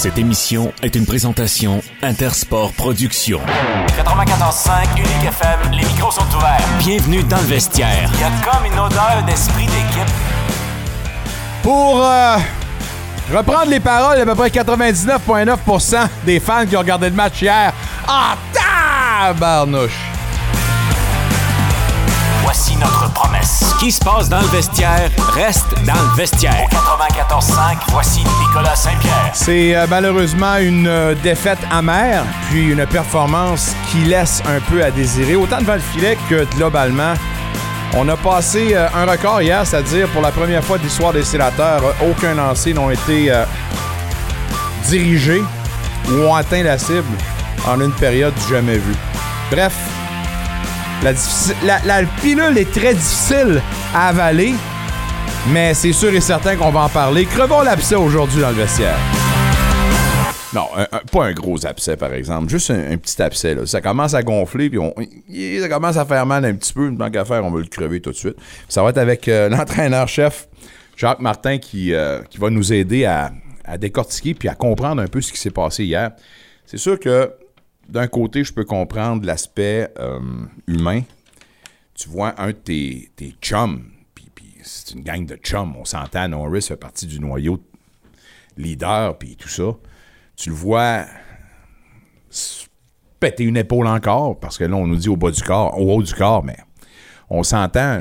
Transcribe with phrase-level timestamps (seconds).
[0.00, 3.42] Cette émission est une présentation Intersport Productions.
[3.98, 6.66] 94.5 Unique FM, les micros sont ouverts.
[6.78, 8.10] Bienvenue dans le vestiaire.
[8.14, 10.10] Il y a comme une odeur d'esprit d'équipe.
[11.62, 12.38] Pour euh,
[13.30, 17.70] reprendre les paroles d'à peu près 99,9% des fans qui ont regardé le match hier.
[18.08, 18.38] Ah,
[19.34, 20.19] tabarnouche!
[22.60, 23.64] Voici notre promesse.
[23.70, 26.68] Ce qui se passe dans le vestiaire reste dans le vestiaire.
[26.70, 29.30] 94.5, voici Nicolas Saint-Pierre.
[29.32, 34.90] C'est euh, malheureusement une euh, défaite amère, puis une performance qui laisse un peu à
[34.90, 37.14] désirer, autant devant le filet que globalement.
[37.96, 41.24] On a passé euh, un record hier, c'est-à-dire pour la première fois de l'histoire des
[41.24, 43.46] sénateurs, euh, aucun lancé n'ont été euh,
[44.86, 45.42] dirigés
[46.10, 47.16] ou ont atteint la cible
[47.66, 48.96] en une période jamais vue.
[49.50, 49.72] Bref,
[51.02, 53.62] la, pilule est très difficile
[53.94, 54.52] à avaler,
[55.48, 57.24] mais c'est sûr et certain qu'on va en parler.
[57.24, 58.98] Crevons l'abcès aujourd'hui dans le vestiaire.
[60.52, 60.66] Non,
[61.10, 62.50] pas un gros abcès, par exemple.
[62.50, 63.54] Juste un, petit abcès.
[63.54, 63.64] Là.
[63.66, 64.92] Ça commence à gonfler, puis on,
[65.60, 66.94] ça commence à faire mal un petit peu.
[66.94, 68.36] Tant qu'à faire, on va le crever tout de suite.
[68.68, 70.48] Ça va être avec euh, l'entraîneur-chef
[70.96, 73.32] Jacques Martin qui, euh, qui va nous aider à,
[73.64, 76.10] à décortiquer puis à comprendre un peu ce qui s'est passé hier.
[76.66, 77.32] C'est sûr que
[77.90, 80.20] d'un côté, je peux comprendre l'aspect euh,
[80.66, 81.02] humain.
[81.94, 83.10] Tu vois un de tes,
[83.42, 84.30] chums, puis,
[84.62, 87.60] c'est une gang de chums, on s'entend, Norris fait partie du noyau
[88.56, 89.76] leader, puis tout ça.
[90.36, 91.04] Tu le vois
[93.18, 95.94] péter une épaule encore, parce que là, on nous dit au bas du corps, au
[95.94, 96.56] haut du corps, mais
[97.28, 98.00] on s'entend,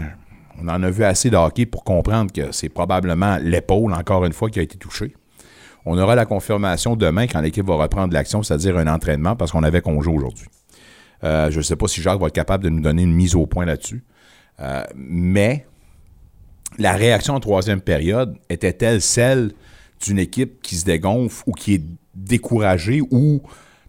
[0.61, 4.49] on en a vu assez de pour comprendre que c'est probablement l'épaule, encore une fois,
[4.49, 5.15] qui a été touchée.
[5.85, 9.63] On aura la confirmation demain quand l'équipe va reprendre l'action, c'est-à-dire un entraînement, parce qu'on
[9.63, 10.47] avait congé aujourd'hui.
[11.23, 13.35] Euh, je ne sais pas si Jacques va être capable de nous donner une mise
[13.35, 14.03] au point là-dessus.
[14.59, 15.65] Euh, mais
[16.77, 19.51] la réaction en troisième période était-elle celle
[20.05, 21.83] d'une équipe qui se dégonfle ou qui est
[22.15, 23.41] découragée ou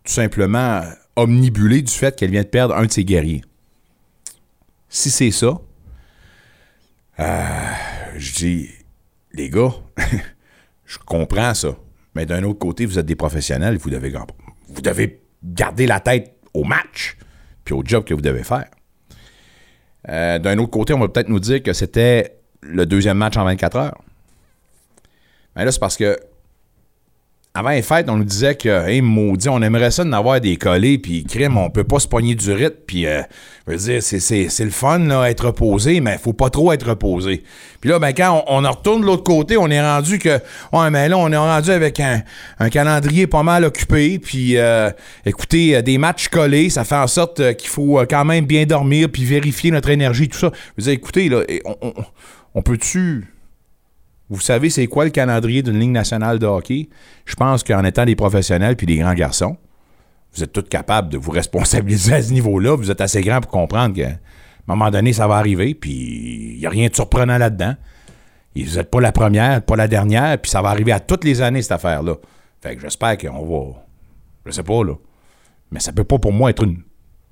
[0.05, 0.83] tout simplement
[1.17, 3.43] omnibulée du fait qu'elle vient de perdre un de ses guerriers?
[4.89, 5.61] Si c'est ça,
[7.21, 7.73] euh,
[8.17, 8.69] je dis,
[9.33, 9.75] les gars,
[10.91, 11.77] je comprends ça.
[12.17, 14.13] Mais d'un autre côté, vous êtes des professionnels, vous devez,
[14.69, 17.17] vous devez garder la tête au match
[17.65, 18.69] puis au job que vous devez faire.
[20.09, 23.45] Euh, d'un autre côté, on va peut-être nous dire que c'était le deuxième match en
[23.45, 24.03] 24 heures.
[25.55, 26.19] Mais là, c'est parce que
[27.53, 30.57] avant les fêtes, on nous disait que, hey, maudit, on aimerait ça d'en avoir des
[30.57, 33.23] collés, puis crime, on peut pas se pogner du rythme, puis, euh,
[33.67, 37.43] je veux dire, c'est, le fun, là, être reposé, mais faut pas trop être reposé.
[37.81, 40.39] Puis là, ben, quand on, en retourne de l'autre côté, on est rendu que,
[40.73, 42.23] ouais, mais là, on est rendu avec un,
[42.61, 44.91] un calendrier pas mal occupé, puis, euh,
[45.27, 48.47] écoutez, euh, des matchs collés, ça fait en sorte euh, qu'il faut euh, quand même
[48.47, 50.53] bien dormir, puis vérifier notre énergie, tout ça.
[50.79, 51.95] Je veux dire, écoutez, là, on, on,
[52.55, 53.27] on peut-tu
[54.31, 56.89] vous savez c'est quoi le calendrier d'une ligne nationale de hockey?
[57.27, 59.57] Je pense qu'en étant des professionnels puis des grands garçons,
[60.33, 62.77] vous êtes tous capables de vous responsabiliser à ce niveau-là.
[62.77, 64.17] Vous êtes assez grand pour comprendre qu'à un
[64.69, 67.75] moment donné, ça va arriver, puis il n'y a rien de surprenant là-dedans.
[68.55, 71.25] Et vous n'êtes pas la première, pas la dernière, puis ça va arriver à toutes
[71.25, 72.15] les années, cette affaire-là.
[72.61, 73.83] Fait que j'espère qu'on va.
[74.47, 74.95] Je sais pas, là.
[75.73, 76.83] Mais ça peut pas pour moi être une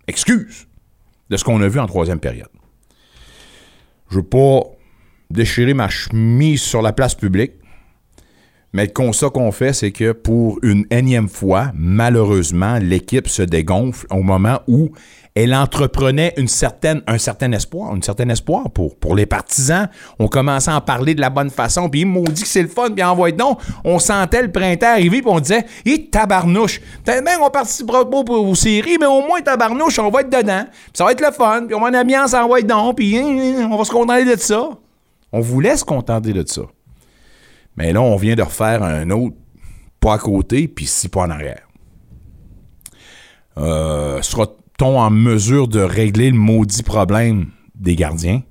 [0.09, 0.67] excuse
[1.31, 2.49] de ce qu'on a vu en troisième période.
[4.11, 4.63] Je veux pas
[5.31, 7.53] déchirer ma chemise sur la place publique.
[8.75, 14.07] Mais le constat qu'on fait, c'est que pour une énième fois, malheureusement, l'équipe se dégonfle
[14.11, 14.91] au moment où
[15.35, 19.89] elle entreprenait une certaine, un certain espoir, un certain espoir pour, pour les partisans.
[20.19, 22.69] On commençait à en parler de la bonne façon, puis ils dit que c'est le
[22.69, 23.59] fun, puis envoie donc.
[23.85, 28.49] On sentait le printemps arriver, puis on disait, hé, tabarnouche, même qu'on participera pas pour-
[28.49, 31.33] aux séries, mais au moins tabarnouche, on va être dedans, puis ça va être le
[31.33, 34.39] fun, puis on va en ambiance, envoie donc, puis hein, on va se contenter de
[34.39, 34.71] ça.
[35.33, 36.63] On voulait se contenter de ça.
[37.77, 39.37] Mais là, on vient de refaire un autre
[40.01, 41.69] pas à côté, puis six pas en arrière.
[43.57, 48.43] Euh, Sera-t-on en mesure de régler le maudit problème des gardiens?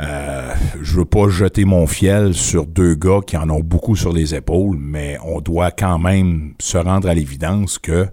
[0.00, 4.12] Euh, je veux pas jeter mon fiel sur deux gars qui en ont beaucoup sur
[4.12, 8.08] les épaules, mais on doit quand même se rendre à l'évidence que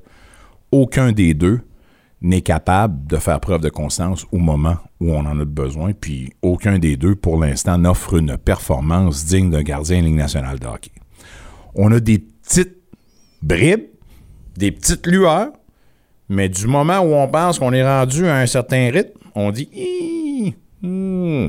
[0.72, 1.62] aucun des deux
[2.22, 6.32] n'est capable de faire preuve de constance au moment où on en a besoin, puis
[6.42, 10.68] aucun des deux, pour l'instant, n'offre une performance digne d'un gardien de Ligue nationale de
[10.68, 10.92] hockey.
[11.74, 12.78] On a des petites
[13.42, 13.88] bribes,
[14.56, 15.52] des petites lueurs,
[16.30, 20.56] mais du moment où on pense qu'on est rendu à un certain rythme, on dit
[20.82, 21.48] hmm.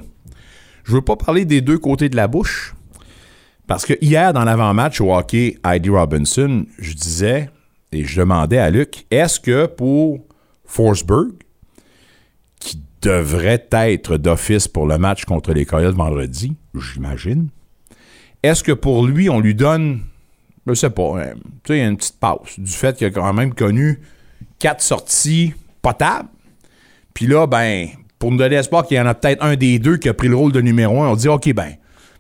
[0.85, 2.75] Je veux pas parler des deux côtés de la bouche,
[3.67, 7.51] parce que hier, dans l'avant-match au hockey, Heidi Robinson, je disais
[7.93, 10.21] et je demandais à Luc est-ce que pour
[10.65, 11.33] Forsberg,
[12.61, 17.49] qui devrait être d'office pour le match contre les Coyotes vendredi, j'imagine.
[18.43, 20.03] Est-ce que pour lui, on lui donne
[20.67, 23.55] je sais pas, hein, tu sais, une petite passe du fait qu'il a quand même
[23.55, 24.01] connu
[24.59, 26.29] quatre sorties potables?
[27.15, 27.89] Puis là, ben,
[28.19, 30.29] pour nous donner espoir qu'il y en a peut-être un des deux qui a pris
[30.29, 31.75] le rôle de numéro un, on dit, OK, ben,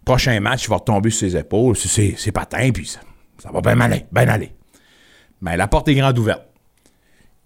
[0.04, 3.00] prochain match, il va retomber sur ses épaules, c'est, c'est patin, puis ça,
[3.52, 4.52] va bien aller, bien aller.
[5.40, 6.42] Ben, la porte est grande ouverte.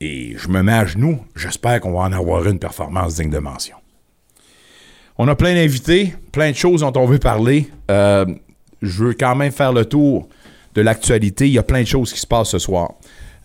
[0.01, 1.19] Et je me mets à genoux.
[1.35, 3.77] J'espère qu'on va en avoir une performance digne de mention.
[5.19, 7.71] On a plein d'invités, plein de choses dont on veut parler.
[7.91, 8.27] Euh,
[8.83, 10.29] je veux quand même faire le tour
[10.75, 11.47] de l'actualité.
[11.47, 12.93] Il y a plein de choses qui se passent ce soir.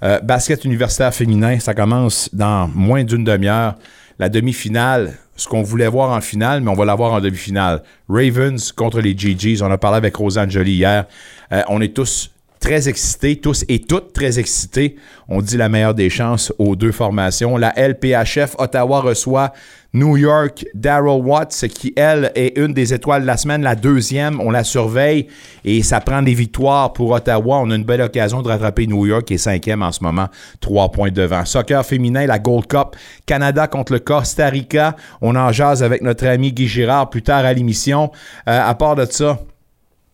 [0.03, 3.75] Euh, basket universitaire féminin, ça commence dans moins d'une demi-heure.
[4.19, 7.83] La demi-finale, ce qu'on voulait voir en finale, mais on va l'avoir en demi-finale.
[8.09, 9.63] Ravens contre les GGs.
[9.63, 11.05] On a parlé avec Rosanne Jolie hier.
[11.53, 14.95] Euh, on est tous très excités, tous et toutes très excités.
[15.27, 17.57] On dit la meilleure des chances aux deux formations.
[17.57, 19.51] La LPHF Ottawa reçoit
[19.93, 24.39] New York, Daryl Watts, qui, elle, est une des étoiles de la semaine, la deuxième.
[24.39, 25.27] On la surveille
[25.65, 27.57] et ça prend des victoires pour Ottawa.
[27.57, 30.27] On a une belle occasion de rattraper New York, qui est cinquième en ce moment,
[30.61, 31.43] trois points devant.
[31.43, 34.95] Soccer féminin, la Gold Cup, Canada contre le Costa Rica.
[35.19, 38.11] On en jase avec notre ami Guy Girard plus tard à l'émission.
[38.47, 39.39] Euh, à part de ça,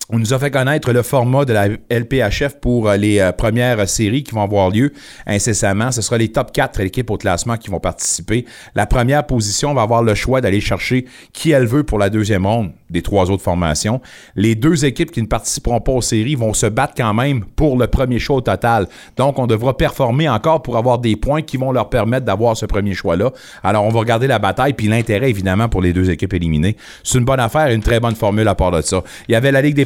[0.09, 3.89] on nous a fait connaître le format de la LPHF pour euh, les euh, premières
[3.89, 4.93] séries qui vont avoir lieu
[5.25, 5.91] incessamment.
[5.91, 8.45] Ce sera les top 4 équipes au classement qui vont participer.
[8.73, 12.45] La première position va avoir le choix d'aller chercher qui elle veut pour la deuxième
[12.45, 14.01] ronde des trois autres formations.
[14.35, 17.77] Les deux équipes qui ne participeront pas aux séries vont se battre quand même pour
[17.77, 18.87] le premier choix au total.
[19.17, 22.65] Donc, on devra performer encore pour avoir des points qui vont leur permettre d'avoir ce
[22.65, 23.31] premier choix-là.
[23.63, 26.77] Alors, on va regarder la bataille puis l'intérêt, évidemment, pour les deux équipes éliminées.
[27.03, 29.03] C'est une bonne affaire et une très bonne formule à part de ça.
[29.27, 29.85] Il y avait la Ligue des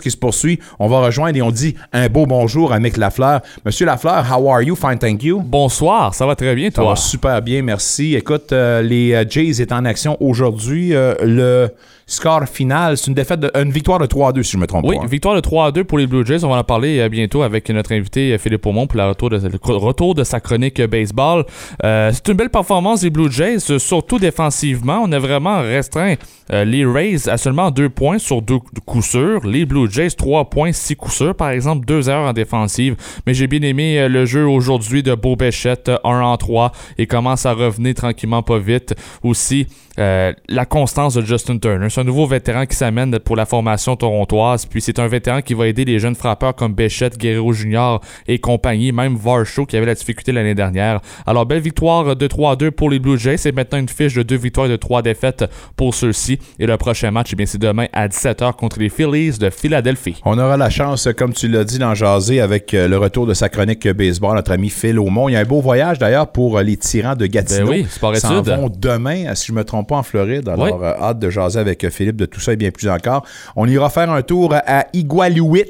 [0.00, 0.58] Qui se poursuit.
[0.78, 3.40] On va rejoindre et on dit un beau bonjour à Mick Lafleur.
[3.64, 4.74] Monsieur Lafleur, how are you?
[4.74, 5.40] Fine, thank you.
[5.44, 6.84] Bonsoir, ça va très bien, toi?
[6.84, 8.14] Ça va super bien, merci.
[8.14, 10.94] Écoute, euh, les euh, Jays est en action aujourd'hui.
[10.94, 11.70] Euh, le
[12.10, 14.84] score final, c'est une défaite de, une victoire de 3 2 si je me trompe
[14.86, 15.02] Oui, pas.
[15.02, 15.06] hein.
[15.08, 16.44] victoire de 3 à 2 pour les Blue Jays.
[16.44, 19.30] On va en parler euh, bientôt avec notre invité euh, Philippe Aumont pour le retour
[19.30, 21.44] de, le retour de sa chronique euh, baseball.
[21.84, 25.00] Euh, c'est une belle performance des Blue Jays, surtout défensivement.
[25.04, 26.14] On a vraiment restreint
[26.52, 29.46] euh, les Rays à seulement 2 points sur 2 coups sûrs.
[29.46, 31.34] Les Blue Jays, 3 points, 6 coups sûrs.
[31.36, 32.96] Par exemple, 2 erreurs en défensive.
[33.26, 37.06] Mais j'ai bien aimé le jeu aujourd'hui de Beau Béchette, euh, 1 en 3, et
[37.06, 38.94] commence à revenir tranquillement pas vite.
[39.22, 39.68] Aussi,
[39.98, 41.88] euh, la constance de Justin Turner.
[42.00, 44.64] Un nouveau vétéran qui s'amène pour la formation torontoise.
[44.64, 48.38] Puis c'est un vétéran qui va aider les jeunes frappeurs comme Béchette, Guerrero Junior et
[48.38, 51.00] compagnie, même Varsho qui avait la difficulté l'année dernière.
[51.26, 53.36] Alors, belle victoire de 3-2 pour les Blue Jays.
[53.36, 55.44] C'est maintenant une fiche de 2 victoires et de 3 défaites
[55.76, 56.38] pour ceux-ci.
[56.58, 60.22] Et le prochain match, eh bien, c'est demain à 17h contre les Phillies de Philadelphie.
[60.24, 63.34] On aura la chance, comme tu l'as dit, d'en jaser avec euh, le retour de
[63.34, 65.28] sa chronique baseball, notre ami Phil Aumont.
[65.28, 67.66] Il y a un beau voyage d'ailleurs pour euh, les tyrans de Gatineau.
[67.66, 70.48] Ben oui, sport s'en vont demain, si je ne me trompe pas, en Floride.
[70.48, 70.72] Alors, Oui.
[70.82, 73.24] euh, hâte de jaser avec Philippe de tout ça et bien plus encore.
[73.56, 75.64] On ira faire un tour à Igualuit.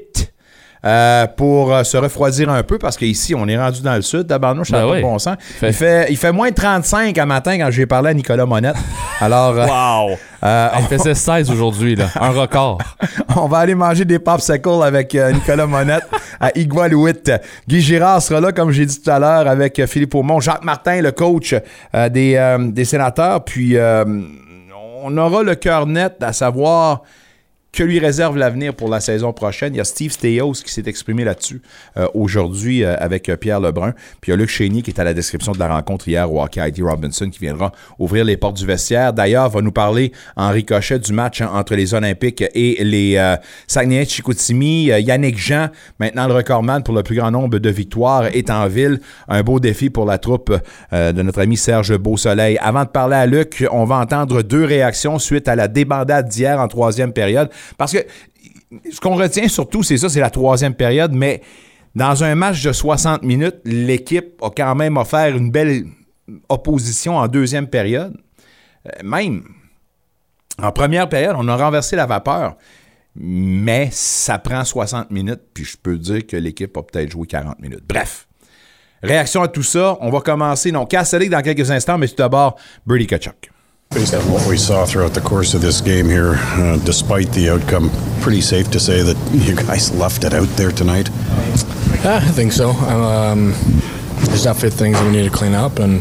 [0.82, 4.26] euh, pour euh, se refroidir un peu parce qu'ici, on est rendu dans le sud.
[4.30, 4.54] N'a Ben
[4.90, 5.02] oui.
[5.02, 5.36] bon sens.
[5.38, 8.46] Fait- Il, fait, il fait moins de 35 à matin quand j'ai parlé à Nicolas
[8.46, 8.76] Monette.
[9.20, 10.16] Alors, euh, Wow!
[10.42, 12.06] euh, Il faisait 16 aujourd'hui, là.
[12.18, 12.78] Un record.
[13.36, 16.04] on va aller manger des popsicles avec Nicolas Monette
[16.40, 17.12] à Igualuit.
[17.68, 20.40] Guy Girard sera là, comme j'ai dit tout à l'heure, avec Philippe Aumont.
[20.40, 21.54] Jacques Martin, le coach
[21.92, 23.44] des, des sénateurs.
[23.44, 23.76] Puis,
[25.02, 27.02] on aura le cœur net à savoir
[27.72, 29.74] que lui réserve l'avenir pour la saison prochaine.
[29.74, 31.62] Il y a Steve Steos qui s'est exprimé là-dessus
[31.96, 33.92] euh, aujourd'hui euh, avec euh, Pierre Lebrun.
[34.20, 36.32] Puis il y a Luc Chénier qui est à la description de la rencontre hier
[36.32, 39.12] au hockey, Heidi Robinson, qui viendra ouvrir les portes du vestiaire.
[39.12, 43.36] D'ailleurs, va nous parler en ricochet du match hein, entre les Olympiques et les euh,
[43.66, 44.90] Saguenay-Chicoutimi.
[44.90, 45.68] Euh, Yannick Jean,
[45.98, 49.00] maintenant le recordman pour le plus grand nombre de victoires, est en ville.
[49.28, 50.54] Un beau défi pour la troupe
[50.92, 52.58] euh, de notre ami Serge Beausoleil.
[52.58, 56.58] Avant de parler à Luc, on va entendre deux réactions suite à la débandade d'hier
[56.58, 57.50] en troisième période.
[57.76, 57.98] Parce que
[58.90, 61.42] ce qu'on retient surtout, c'est ça, c'est la troisième période, mais
[61.94, 65.86] dans un match de 60 minutes, l'équipe a quand même offert une belle
[66.48, 68.16] opposition en deuxième période.
[68.86, 69.42] Euh, même
[70.62, 72.56] en première période, on a renversé la vapeur,
[73.16, 77.60] mais ça prend 60 minutes, puis je peux dire que l'équipe a peut-être joué 40
[77.60, 77.84] minutes.
[77.88, 78.26] Bref.
[79.02, 82.58] Réaction à tout ça, on va commencer, non, Castellic dans quelques instants, mais tout d'abord,
[82.84, 83.50] Brady Kachuk.
[83.92, 87.50] Based on what we saw throughout the course of this game here, uh, despite the
[87.50, 91.08] outcome, pretty safe to say that you guys left it out there tonight.
[92.04, 92.70] Yeah, I think so.
[92.70, 93.50] Um,
[94.26, 96.00] there's definitely things we need to clean up, and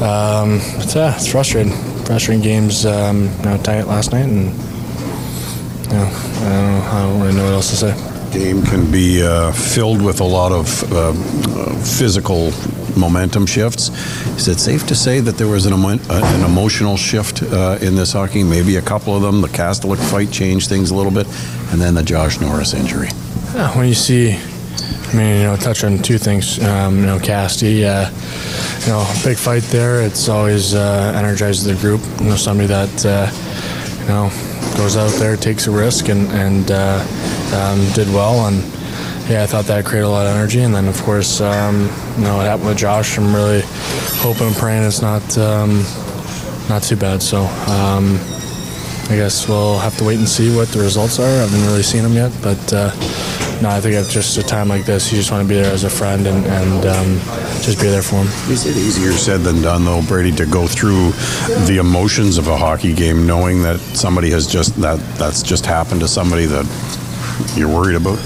[0.00, 1.72] um, it's, uh, it's frustrating.
[2.04, 6.88] Frustrating games, um, you know, tight last night, and you know, I don't know.
[6.92, 8.30] I don't really know what else to say.
[8.32, 12.52] Game can be uh, filled with a lot of uh, uh, physical
[12.98, 13.88] momentum shifts.
[14.36, 17.78] Is it safe to say that there was an, emo- uh, an emotional shift uh,
[17.80, 18.42] in this hockey?
[18.42, 19.40] Maybe a couple of them.
[19.40, 21.26] The Castellic fight changed things a little bit,
[21.72, 23.08] and then the Josh Norris injury.
[23.54, 26.62] Yeah, when you see, I mean, you know, touch on two things.
[26.62, 28.10] Um, you know, Casty, uh,
[28.84, 30.02] you know, big fight there.
[30.02, 32.00] It's always uh, energizes the group.
[32.20, 33.30] You know, somebody that uh,
[34.02, 34.30] you know
[34.76, 37.00] goes out there, takes a risk, and and uh,
[37.54, 38.46] um, did well.
[38.46, 38.62] And
[39.28, 40.60] yeah, I thought that created a lot of energy.
[40.60, 41.82] And then of course, um,
[42.16, 43.18] you know, what happened with Josh.
[43.18, 43.62] I'm really
[44.20, 45.84] hoping and praying it's not um,
[46.68, 47.22] not too bad.
[47.22, 47.42] So.
[47.70, 48.18] Um,
[49.10, 51.24] I guess we'll have to wait and see what the results are.
[51.24, 52.90] I haven't really seen them yet, but uh,
[53.62, 55.72] no, I think at just a time like this, you just want to be there
[55.72, 57.14] as a friend and, and um,
[57.62, 58.26] just be there for him.
[58.52, 61.12] Is it easier said than done, though, Brady, to go through
[61.64, 66.00] the emotions of a hockey game, knowing that somebody has just that that's just happened
[66.02, 66.66] to somebody that
[67.56, 68.18] you're worried about?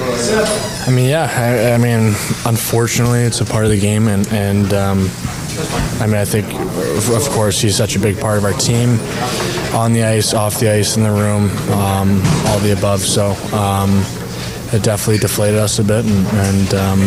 [0.00, 1.28] I mean, yeah.
[1.30, 2.14] I, I mean,
[2.46, 5.10] unfortunately, it's a part of the game, and and um,
[6.00, 8.98] I mean, I think, of course, he's such a big part of our team,
[9.74, 13.00] on the ice, off the ice, in the room, um, all the above.
[13.00, 13.90] So um,
[14.72, 17.00] it definitely deflated us a bit, and, and um,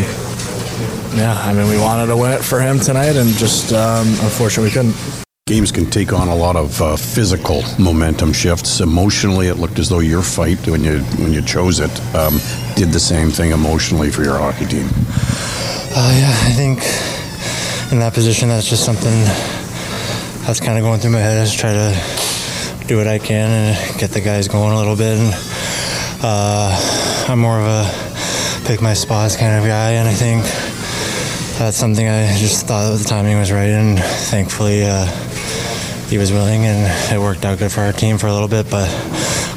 [1.18, 4.70] yeah, I mean, we wanted to win it for him tonight, and just um, unfortunately,
[4.70, 5.24] we couldn't.
[5.46, 8.80] Games can take on a lot of uh, physical momentum shifts.
[8.80, 12.40] Emotionally, it looked as though your fight when you when you chose it um,
[12.78, 14.88] did the same thing emotionally for your hockey team.
[15.92, 16.80] Uh, yeah, I think
[17.92, 19.12] in that position, that's just something
[20.48, 21.38] that's kind of going through my head.
[21.38, 24.96] I just try to do what I can and get the guys going a little
[24.96, 25.20] bit.
[25.20, 25.34] And
[26.24, 30.46] uh, I'm more of a pick my spots kind of guy, and I think
[31.60, 35.06] that's something I just thought the timing was right, and thankfully uh,
[36.14, 38.70] he was willing, and it worked out good for our team for a little bit,
[38.70, 38.88] but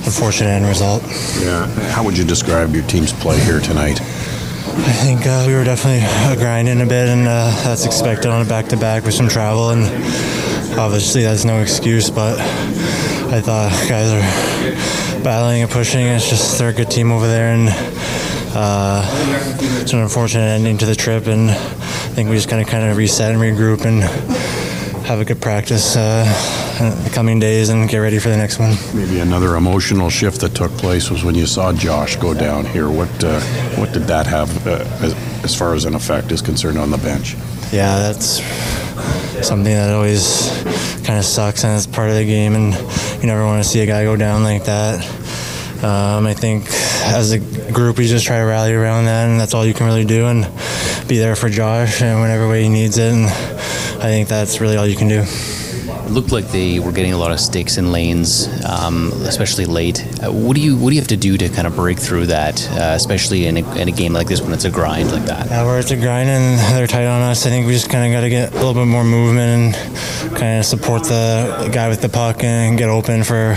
[0.06, 1.02] unfortunate end result.
[1.38, 1.66] Yeah.
[1.92, 4.00] How would you describe your team's play here tonight?
[4.00, 8.40] I think uh, we were definitely uh, grinding a bit, and uh, that's expected on
[8.40, 9.84] a back-to-back with some travel, and
[10.78, 12.08] obviously that's no excuse.
[12.08, 16.06] But I thought guys are battling and pushing.
[16.06, 17.68] It's just they're a good team over there, and
[18.56, 19.04] uh,
[19.82, 21.26] it's an unfortunate ending to the trip.
[21.26, 24.65] And I think we just kind of kind of reset and regroup and
[25.06, 26.25] have a good practice uh,
[26.80, 28.75] in the coming days and get ready for the next one.
[28.94, 32.90] Maybe another emotional shift that took place was when you saw Josh go down here.
[32.90, 33.40] What uh,
[33.76, 36.98] what did that have uh, as, as far as an effect is concerned on the
[36.98, 37.36] bench?
[37.72, 38.40] yeah, that's
[39.46, 40.50] something that always
[41.04, 42.75] kind of sucks, and it's part of the game, and
[43.20, 45.04] you never want to see a guy go down like that.
[45.82, 46.66] Um, I think
[47.06, 47.38] as a
[47.72, 50.26] group, we just try to rally around that, and that's all you can really do,
[50.26, 50.44] and
[51.08, 53.12] be there for Josh and whenever way he needs it.
[53.12, 53.26] And
[53.98, 55.24] I think that's really all you can do.
[56.06, 60.06] It looked like they were getting a lot of sticks in lanes, um, especially late.
[60.22, 62.26] Uh, what do you what do you have to do to kind of break through
[62.26, 65.25] that, uh, especially in a, in a game like this when it's a grind like
[65.25, 65.46] that?
[65.50, 67.44] Yeah, where it's a grind and they're tight on us.
[67.44, 70.36] I think we just kind of got to get a little bit more movement and
[70.36, 73.54] kind of support the guy with the puck and get open for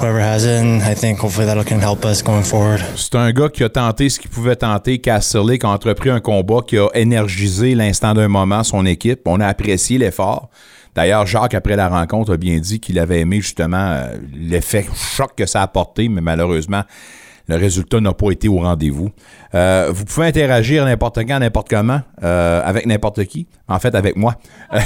[0.00, 0.60] whoever has it.
[0.64, 2.82] And I think hopefully that can help us going forward.
[2.96, 6.20] C'est un gars qui a tenté ce qu'il pouvait tenter, Casserly, qui a entrepris un
[6.20, 9.20] combat, qui a énergisé l'instant d'un moment son équipe.
[9.26, 10.50] On a apprécié l'effort.
[10.94, 15.32] D'ailleurs, Jacques, après la rencontre, a bien dit qu'il avait aimé justement euh, l'effet choc
[15.36, 16.82] que ça a apporté, mais malheureusement,
[17.48, 19.10] le résultat n'a pas été au rendez-vous.
[19.54, 23.46] Euh, vous pouvez interagir n'importe quand, n'importe comment, euh, avec n'importe qui.
[23.68, 24.34] En fait, avec moi.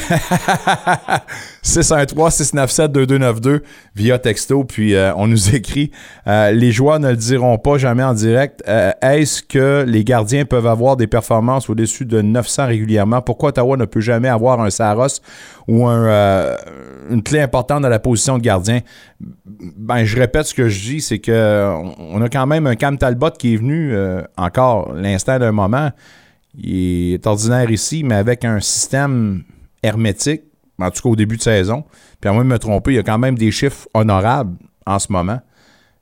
[1.65, 3.63] 613-697-2292
[3.97, 4.65] via texto.
[4.65, 5.91] Puis euh, on nous écrit
[6.27, 8.63] Les joueurs ne le diront pas jamais en direct.
[8.67, 13.23] Est-ce que les gardiens peuvent avoir des performances au-dessus de 900 régulièrement?
[13.23, 15.21] Pourquoi Ottawa ne peut jamais avoir un Saros
[15.67, 16.57] ou un,
[17.11, 18.81] une clé importante dans la position de gardien?
[19.77, 22.97] Ben, je répète ce que je dis c'est que on a quand même un Cam
[22.97, 24.23] Talbot qui est venu euh,
[24.59, 25.91] encore l'instant d'un moment.
[26.55, 29.45] Il est ordinaire ici, mais avec un système
[29.83, 30.43] hermétique,
[30.81, 31.85] en tout cas au début de saison.
[32.21, 34.99] Puis à moins de me tromper, il y a quand même des chiffres honorables en
[34.99, 35.41] ce moment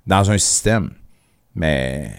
[0.06, 0.90] dans un système.
[1.54, 2.10] Mais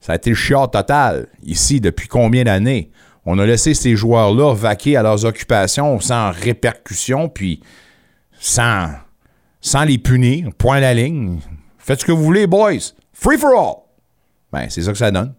[0.00, 2.90] ça a été le chiard total ici depuis combien d'années?
[3.26, 7.60] On a laissé ces joueurs-là vaquer à leurs occupations sans répercussion, puis
[8.40, 8.90] sans,
[9.60, 10.50] sans les punir.
[10.56, 11.40] Point la ligne.
[11.78, 12.94] Faites ce que vous voulez, boys.
[13.12, 13.87] Free for all.
[14.52, 15.34] Ben, c'est ça que ça donne.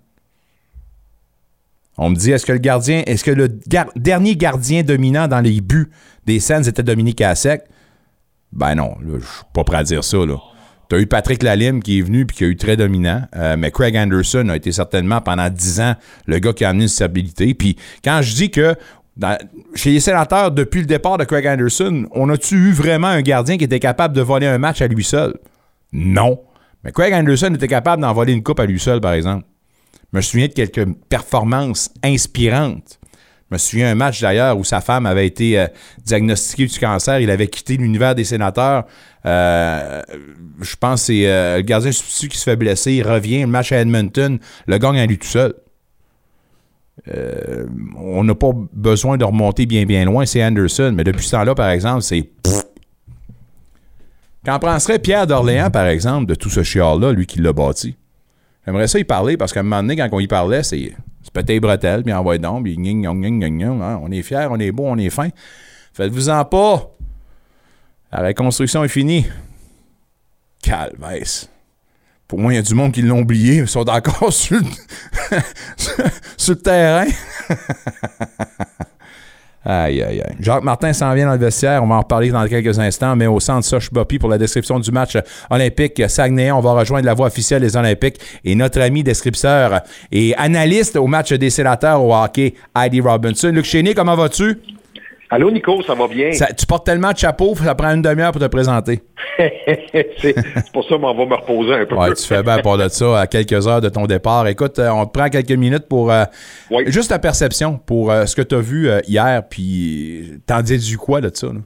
[1.97, 3.49] On me dit, est-ce que le gardien, est-ce que le
[3.95, 5.89] dernier gardien dominant dans les buts
[6.25, 7.63] des Sens était Dominique Hassek?
[8.53, 10.17] Ben non, je suis pas prêt à dire ça.
[10.89, 13.57] Tu as eu Patrick Lalime qui est venu puis qui a eu très dominant, euh,
[13.57, 16.89] mais Craig Anderson a été certainement pendant 10 ans le gars qui a amené une
[16.89, 17.53] stabilité.
[17.53, 18.75] Puis quand je dis que
[19.75, 23.57] chez les sénateurs, depuis le départ de Craig Anderson, on a-tu eu vraiment un gardien
[23.57, 25.35] qui était capable de voler un match à lui seul?
[25.91, 26.39] Non.
[26.83, 29.45] Mais Craig Anderson était capable d'en voler une coupe à lui seul, par exemple.
[30.11, 32.99] Je me souviens de quelques performances inspirantes.
[33.49, 35.67] Je me souviens un match d'ailleurs où sa femme avait été euh,
[36.05, 37.19] diagnostiquée du cancer.
[37.19, 38.85] Il avait quitté l'univers des sénateurs.
[39.25, 40.01] Euh,
[40.61, 42.93] je pense que c'est euh, le gardien substitut qui se fait blesser.
[42.93, 45.55] Il revient, le match à Edmonton, le gagne à lui tout seul.
[47.97, 50.93] On n'a pas besoin de remonter bien bien loin, c'est Anderson.
[50.95, 52.29] Mais depuis ce temps-là, par exemple, c'est.
[54.49, 57.95] Qu'en penserait Pierre d'Orléans, par exemple, de tout ce chiard-là, lui qui l'a bâti?
[58.65, 60.91] J'aimerais ça y parler parce qu'à un moment donné, quand on y parlait, c'est
[61.47, 63.99] les bretelles, puis envoie donc, puis gning, gning, gning, hein.
[64.01, 65.29] on est fiers, on est beau, on est fin.
[65.93, 66.89] Faites-vous-en pas.
[68.11, 69.27] La reconstruction est finie.
[70.63, 71.47] Calvès.
[72.27, 74.61] Pour moi, il y a du monde qui l'ont oublié, ils sont encore sur
[76.47, 77.05] le terrain.
[79.65, 80.35] Aïe, aïe, aïe.
[80.39, 81.83] Jacques Martin s'en vient dans le vestiaire.
[81.83, 84.79] On va en reparler dans quelques instants, mais au centre Soch Boppy pour la description
[84.79, 85.17] du match
[85.49, 86.51] olympique Saguenay.
[86.51, 91.07] On va rejoindre la voix officielle des Olympiques et notre ami descripteur et analyste au
[91.07, 93.49] match des sénateurs au hockey, Heidi Robinson.
[93.49, 94.57] Luc Chénier, comment vas-tu?
[95.31, 96.31] Allô, Nico, ça va bien?
[96.33, 99.01] Ça- tu portes tellement de chapeaux, ça prend une demi-heure pour te présenter.
[99.37, 100.33] c'est
[100.73, 101.95] pour ça qu'on va me reposer un peu.
[101.95, 104.47] Ouais, tu fais bien à part de ça à quelques heures de ton départ.
[104.47, 106.23] Écoute, euh, on te prend quelques minutes pour euh,
[106.71, 106.83] Oui.
[106.87, 110.79] juste ta perception pour euh, ce que tu as vu euh, hier, puis t'en dis
[110.79, 111.47] du quoi de ça?
[111.47, 111.59] là?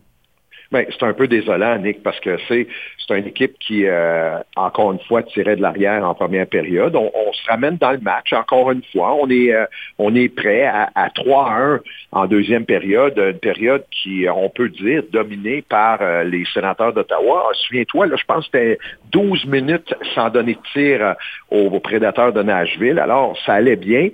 [0.74, 2.68] Ben, c'est un peu désolant, Nick, parce que c'est
[3.12, 6.96] une équipe qui, euh, encore une fois, tirait de l'arrière en première période.
[6.96, 9.14] On, on se ramène dans le match, encore une fois.
[9.14, 11.80] On est, euh, prêt à, à 3-1
[12.12, 17.44] en deuxième période, une période qui, on peut dire, dominée par euh, les sénateurs d'Ottawa.
[17.50, 18.80] Ah, Souviens-toi, là, je pense que c'était
[19.12, 21.16] 12 minutes sans donner de tir
[21.52, 22.98] aux, aux prédateurs de Nashville.
[22.98, 24.10] Alors, ça allait bien.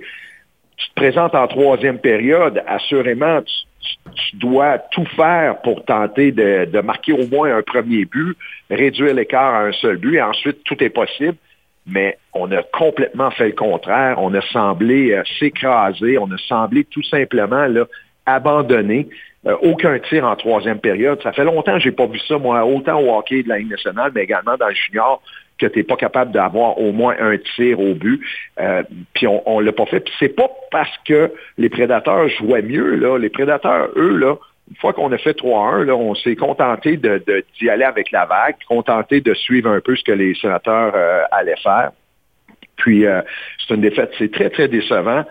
[0.76, 3.54] tu te présentes en troisième période, assurément, tu,
[4.14, 8.36] tu- dois tout faire pour tenter de, marquer au moins un premier but,
[8.70, 11.36] réduire l'écart à un seul but, et ensuite tout est possible.
[11.86, 14.16] Mais on a complètement fait le contraire.
[14.18, 16.18] On a semblé euh, s'écraser.
[16.18, 17.66] On a semblé tout simplement
[18.26, 19.08] abandonner.
[19.46, 21.20] Euh, aucun tir en troisième période.
[21.22, 23.70] Ça fait longtemps que j'ai pas vu ça, moi, autant au hockey de la Ligue
[23.70, 25.22] nationale, mais également dans le junior,
[25.60, 28.20] que tu n'es pas capable d'avoir au moins un tir au but.
[28.58, 28.82] Euh,
[29.14, 30.00] puis on, on l'a pas fait.
[30.00, 33.18] Puis c'est pas parce que les prédateurs jouaient mieux, là.
[33.18, 34.36] Les prédateurs, eux, là,
[34.70, 37.22] une fois qu'on a fait 3-1, là, on s'est contenté de,
[37.58, 41.22] d'y aller avec la vague, contenté de suivre un peu ce que les sénateurs euh,
[41.32, 41.90] allaient faire.
[42.76, 43.20] Puis euh,
[43.58, 45.24] c'est une défaite, c'est très, très décevant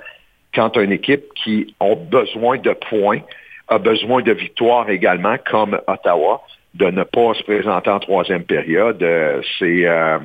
[0.54, 3.22] quand une équipe qui a besoin de points,
[3.70, 6.42] a besoin de victoires également, comme Ottawa,
[6.76, 9.02] de ne pas se présenter en troisième période.
[9.02, 10.18] Euh, c'est euh,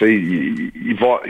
[0.00, 1.20] il, il va.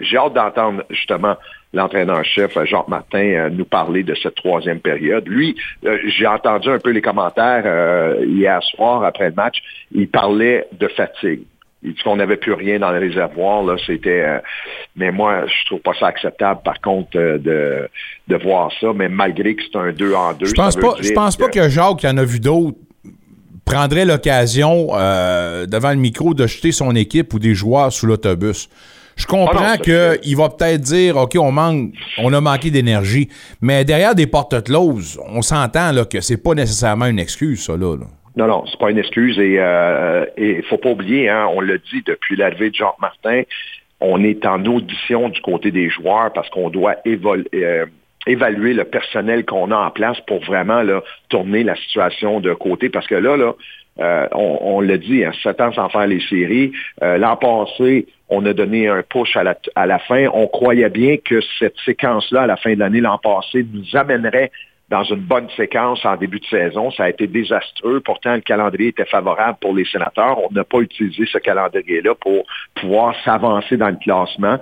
[0.00, 1.36] J'ai hâte d'entendre justement
[1.72, 5.26] l'entraîneur-chef euh, Jacques Martin euh, nous parler de cette troisième période.
[5.28, 9.58] Lui, euh, j'ai entendu un peu les commentaires euh, hier soir après le match.
[9.92, 11.42] Il parlait de fatigue.
[11.86, 13.62] Il dit qu'on n'avait plus rien dans le réservoir.
[13.62, 14.22] Là, c'était.
[14.22, 14.38] euh,
[14.96, 17.88] mais moi, je trouve pas ça acceptable, par contre, de,
[18.26, 18.92] de voir ça.
[18.94, 21.68] Mais malgré que c'est un 2 en 2 Je pense pas, je pense pas que
[21.68, 22.78] Jacques, en a vu d'autres,
[23.64, 28.68] prendrait l'occasion euh, devant le micro de jeter son équipe ou des joueurs sous l'autobus.
[29.16, 33.28] Je comprends Ah qu'il va peut-être dire OK, on manque, on a manqué d'énergie,
[33.60, 37.76] mais derrière des portes closes, on s'entend là, que c'est pas nécessairement une excuse, ça
[37.76, 37.96] là.
[37.96, 38.06] là.
[38.36, 41.78] Non, non, c'est pas une excuse et euh, et faut pas oublier, hein, on l'a
[41.78, 43.42] dit depuis l'arrivée de Jacques Martin,
[44.00, 47.86] on est en audition du côté des joueurs parce qu'on doit évol- euh,
[48.26, 52.88] évaluer le personnel qu'on a en place pour vraiment là, tourner la situation de côté.
[52.88, 53.54] Parce que là, là,
[54.00, 56.72] euh, on, on l'a dit, hein, sept ans sans faire les séries.
[57.02, 60.26] Euh, L'an passé, on a donné un push à la, à la fin.
[60.32, 64.50] On croyait bien que cette séquence-là, à la fin de l'année l'an passé, nous amènerait
[64.88, 66.90] dans une bonne séquence en début de saison.
[66.90, 68.00] Ça a été désastreux.
[68.00, 70.38] Pourtant, le calendrier était favorable pour les sénateurs.
[70.44, 74.58] On n'a pas utilisé ce calendrier-là pour pouvoir s'avancer dans le classement.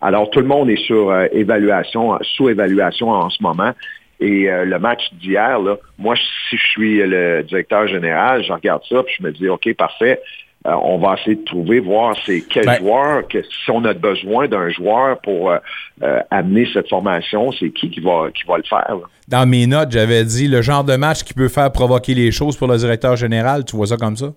[0.00, 3.72] Alors, tout le monde est sur euh, évaluation, sous-évaluation en ce moment.
[4.20, 8.82] Et euh, le match d'hier, là, moi, si je suis le directeur général, je regarde
[8.88, 10.20] ça, puis je me dis, OK, parfait.
[10.66, 13.92] Euh, on va essayer de trouver, voir c'est quel Ben- joueur, que si on a
[13.94, 15.58] besoin d'un joueur pour euh,
[16.02, 18.86] euh, amener cette formation, c'est qui qui va, qui va le faire.
[18.88, 19.06] là.
[19.28, 22.56] Dans mes notes, j'avais dit le genre de match qui peut faire provoquer les choses
[22.56, 23.64] pour le directeur général.
[23.64, 24.32] Tu vois ça comme ça?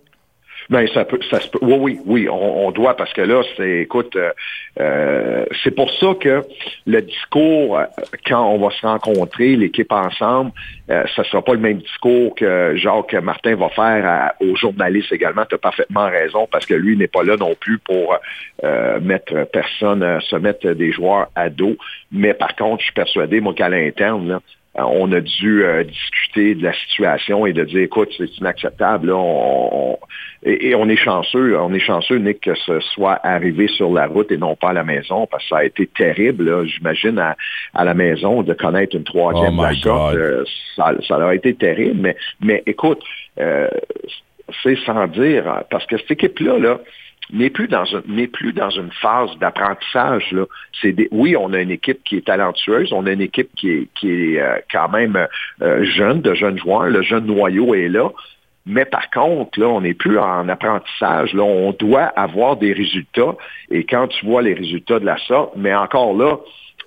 [0.69, 1.57] Ben, ça peut, ça peut.
[1.63, 4.31] Oui, oui, oui, on, doit parce que là, c'est, écoute, euh,
[4.79, 6.43] euh, c'est pour ça que
[6.85, 7.85] le discours, euh,
[8.27, 10.51] quand on va se rencontrer, l'équipe ensemble,
[10.91, 15.43] euh, ça sera pas le même discours que Jacques Martin va faire aux journalistes également.
[15.45, 18.15] Tu as parfaitement raison parce que lui n'est pas là non plus pour
[19.01, 21.77] mettre personne, se mettre des joueurs à dos.
[22.11, 24.39] Mais par contre, je suis persuadé, moi, qu'à l'interne,
[24.87, 29.07] on a dû discuter de la situation et de dire, écoute, c'est inacceptable.
[29.07, 29.97] Là, on,
[30.43, 34.31] et, on est chanceux, on est chanceux, Nick, que ce soit arrivé sur la route
[34.31, 37.35] et non pas à la maison, parce que ça a été terrible, j'imagine, à,
[37.73, 41.99] à, la maison de connaître une troisième oh ça, ça a été terrible.
[41.99, 43.03] Mais, mais écoute,
[44.63, 46.79] c'est sans dire, parce que cette équipe-là, là,
[47.31, 50.31] n'est plus dans n'est plus dans une phase d'apprentissage.
[50.31, 50.45] Là.
[50.81, 53.87] C'est oui, on a une équipe qui est talentueuse, on a une équipe qui est,
[53.95, 55.27] qui est euh, quand même
[55.61, 56.89] euh, jeune, de jeunes joueurs.
[56.89, 58.09] Le jeune noyau est là.
[58.65, 61.33] Mais par contre, là, on n'est plus en apprentissage.
[61.33, 63.35] Là, on doit avoir des résultats.
[63.71, 66.37] Et quand tu vois les résultats de la sorte, mais encore là,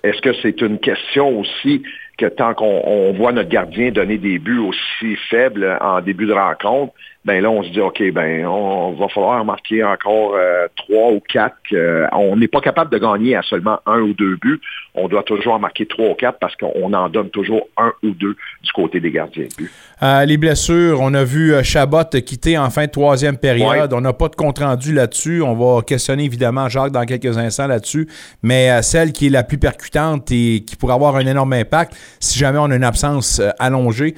[0.03, 1.83] est-ce que c'est une question aussi
[2.17, 6.93] que tant qu'on voit notre gardien donner des buts aussi faibles en début de rencontre,
[7.25, 11.21] ben là, on se dit, OK, ben on, va falloir marquer encore euh, trois ou
[11.21, 11.55] quatre.
[11.71, 14.59] Euh, on n'est pas capable de gagner à seulement un ou deux buts.
[14.93, 18.09] On doit toujours en marquer trois ou quatre parce qu'on en donne toujours un ou
[18.09, 19.71] deux du côté des gardiens de but.
[20.01, 23.93] Euh, les blessures, on a vu Chabot quitter en fin de troisième période.
[23.93, 25.41] On n'a pas de compte-rendu là-dessus.
[25.41, 28.07] On va questionner évidemment Jacques dans quelques instants là-dessus.
[28.43, 32.37] Mais celle qui est la plus percutante et qui pourrait avoir un énorme impact si
[32.37, 34.15] jamais on a une absence allongée,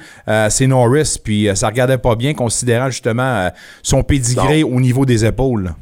[0.48, 1.20] c'est Norris.
[1.22, 3.48] Puis ça regardait pas bien considérant justement euh,
[3.82, 5.72] son pédigré au niveau des épaules.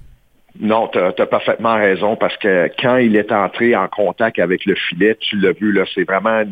[0.60, 4.76] Non, tu as, parfaitement raison parce que quand il est entré en contact avec le
[4.76, 6.44] filet, tu l'as vu, là, c'est vraiment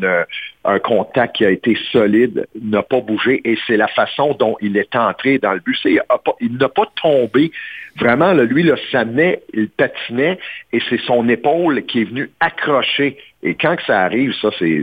[0.65, 4.75] un contact qui a été solide, n'a pas bougé et c'est la façon dont il
[4.75, 5.77] est entré dans le but.
[5.85, 7.51] il n'a pas tombé.
[7.95, 10.37] Vraiment, lui, le s'amenait, il patinait
[10.73, 13.17] et c'est son épaule qui est venue accrocher.
[13.41, 14.81] Et quand ça arrive, ça, c'est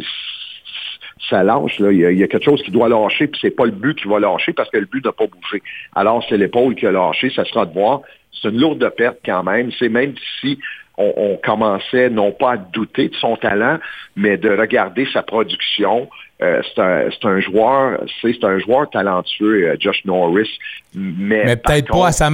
[1.28, 1.78] ça lâche.
[1.78, 1.92] Là.
[1.92, 4.18] Il, y a, quelque chose qui doit lâcher, puis c'est pas le but qui va
[4.18, 5.62] lâcher parce que le but n'a pas bougé.
[5.94, 8.02] Alors, c'est l'épaule qui a lâché, ça sera de voir.
[8.32, 9.70] C'est une lourde perte quand même.
[9.78, 10.58] C'est même si
[10.96, 13.78] on, commençait non pas à douter de son talent,
[14.16, 16.08] mais de regarder sa production.
[16.42, 20.50] Euh, c'est un, un, joueur, c'est un joueur talentueux, euh, Josh Norris.
[20.94, 22.30] Mais, peut-être pas à sa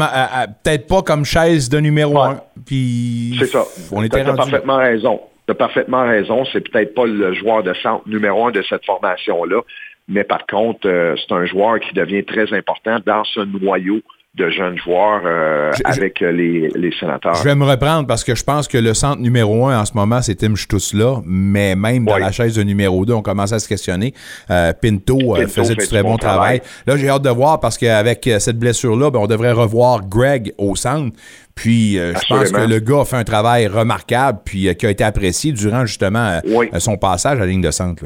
[0.63, 2.41] peut-être pas comme chaise de numéro un.
[2.65, 3.65] Puis c'est ça.
[3.93, 5.21] On était parfaitement raison.
[5.47, 8.85] Tu as parfaitement raison, c'est peut-être pas le joueur de centre numéro un de cette
[8.85, 9.63] formation-là,
[10.09, 14.03] mais par contre, euh, c'est un joueur qui devient très important dans ce noyau
[14.37, 17.35] de jeunes joueurs euh, avec euh, les, les, sénateurs.
[17.37, 19.95] Je vais me reprendre parce que je pense que le centre numéro un en ce
[19.95, 20.55] moment, c'est Tim
[20.95, 24.13] là, mais même dans la chaise de numéro 2, on commence à se questionner.
[24.49, 26.61] Pinto, faisait du très bon travail.
[26.87, 30.77] Là, j'ai hâte de voir parce qu'avec cette blessure-là, ben, on devrait revoir Greg au
[30.77, 31.17] centre.
[31.57, 34.87] Puis euh, je pense que le gars a fait un travail remarquable puis euh, qui
[34.87, 38.05] a été apprécié durant justement euh, son passage à la ligne de centre.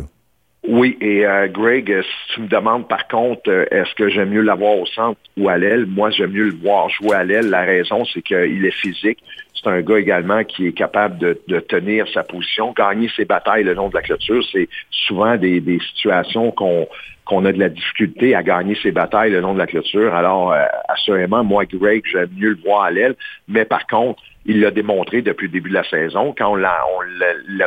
[0.69, 4.85] Oui, et Greg, si tu me demandes par contre, est-ce que j'aime mieux l'avoir au
[4.85, 7.49] centre ou à l'aile, moi j'aime mieux le voir jouer à l'aile.
[7.49, 9.19] La raison, c'est qu'il est physique.
[9.55, 13.73] C'est un gars également qui est capable de, tenir sa position, gagner ses batailles le
[13.73, 14.43] long de la clôture.
[14.53, 16.87] C'est souvent des situations qu'on
[17.31, 20.13] qu'on a de la difficulté à gagner ses batailles le long de la clôture.
[20.15, 23.15] Alors, euh, assurément, moi, Greg, j'aime mieux le voir à l'aile.
[23.47, 26.35] Mais par contre, il l'a démontré depuis le début de la saison.
[26.37, 26.81] Quand on l'a,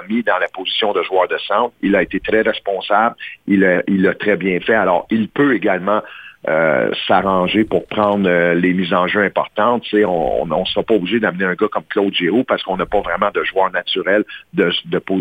[0.09, 3.15] mis dans la position de joueur de centre, il a été très responsable.
[3.47, 4.73] Il l'a très bien fait.
[4.73, 6.01] Alors, il peut également
[6.49, 9.85] euh, s'arranger pour prendre euh, les mises en jeu importantes.
[9.93, 12.99] on ne sera pas obligé d'amener un gars comme Claude Giroux parce qu'on n'a pas
[12.99, 14.25] vraiment de joueur naturel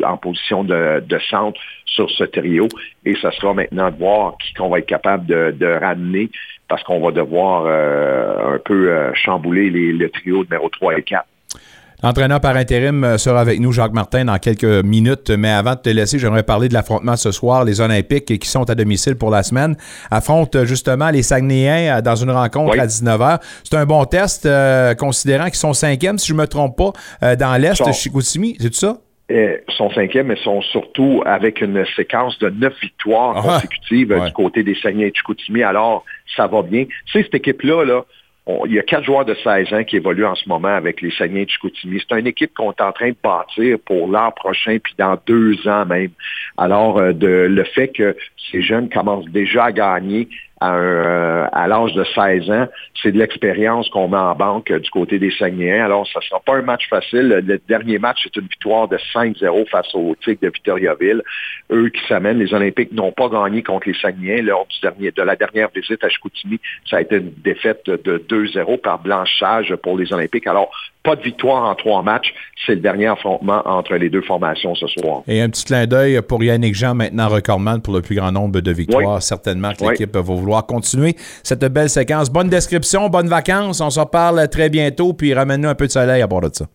[0.05, 2.67] en position de, centre sur ce trio.
[3.05, 6.29] Et ce sera maintenant de voir qui qu'on va être capable de, ramener
[6.67, 11.25] parce qu'on va devoir euh, un peu chambouler le trio numéro 3 et 4.
[12.03, 15.31] L'entraîneur par intérim euh, sera avec nous, Jacques Martin, dans quelques minutes.
[15.31, 17.65] Mais avant de te laisser, j'aimerais parler de l'affrontement ce soir.
[17.65, 19.77] Les Olympiques qui sont à domicile pour la semaine
[20.11, 23.39] affrontent euh, justement les Saguenayens euh, dans une rencontre à 19h.
[23.63, 24.49] C'est un bon test,
[24.99, 28.57] considérant qu'ils sont cinquièmes, si je ne me trompe pas, dans l'Est de Chicoutimi.
[28.59, 28.99] C'est ça?
[29.31, 34.33] Ils sont cinquièmes, mais sont surtout avec une séquence de neuf victoires ah, consécutives du
[34.33, 35.63] côté des Saguenay et Chicoutimi.
[35.63, 36.05] Alors,
[36.37, 36.85] ça va bien.
[36.85, 38.05] Tu sais, cette équipe-là, là,
[38.47, 41.13] il y a quatre joueurs de 16 ans qui évoluent en ce moment avec les
[41.13, 42.01] Saguenay de Chicoutimi.
[42.01, 45.69] C'est une équipe qu'on est en train de bâtir pour l'an prochain, puis dans deux
[45.69, 46.11] ans même.
[46.59, 48.17] Alors, euh, de, le fait que
[48.51, 50.29] ces jeunes commencent déjà à gagner
[50.63, 52.69] euh, à, l'âge de 16 ans,
[53.03, 55.85] c'est de l'expérience qu'on met en banque du côté des Saguenayens.
[55.85, 57.29] Alors, ça ne sera pas un match facile.
[57.29, 61.23] Le dernier match, c'est une victoire de 5-0 face aux Tigres de Victoriaville.
[61.71, 65.23] Eux qui s'amènent, les Olympiques n'ont pas gagné contre les Saguenayens lors du dernier, de
[65.23, 66.61] la dernière visite à Chicoutimi.
[66.89, 70.47] Ça a été une défaite de 2-0 par blanchage pour les Olympiques.
[70.47, 70.71] Alors,
[71.03, 72.35] pas de victoire en trois matchs.
[72.65, 75.23] C'est le dernier affrontement entre les deux formations ce soir.
[75.27, 78.61] Et un petit clin d'œil pour Yannick Jean, maintenant recordman pour le plus grand nombre
[78.61, 79.23] de victoires.
[79.23, 82.31] Certainement que l'équipe va vouloir continuer cette belle séquence.
[82.31, 83.81] Bonne description, bonnes vacances.
[83.81, 86.67] On se reparle très bientôt, puis ramène-nous un peu de soleil à bord de ça.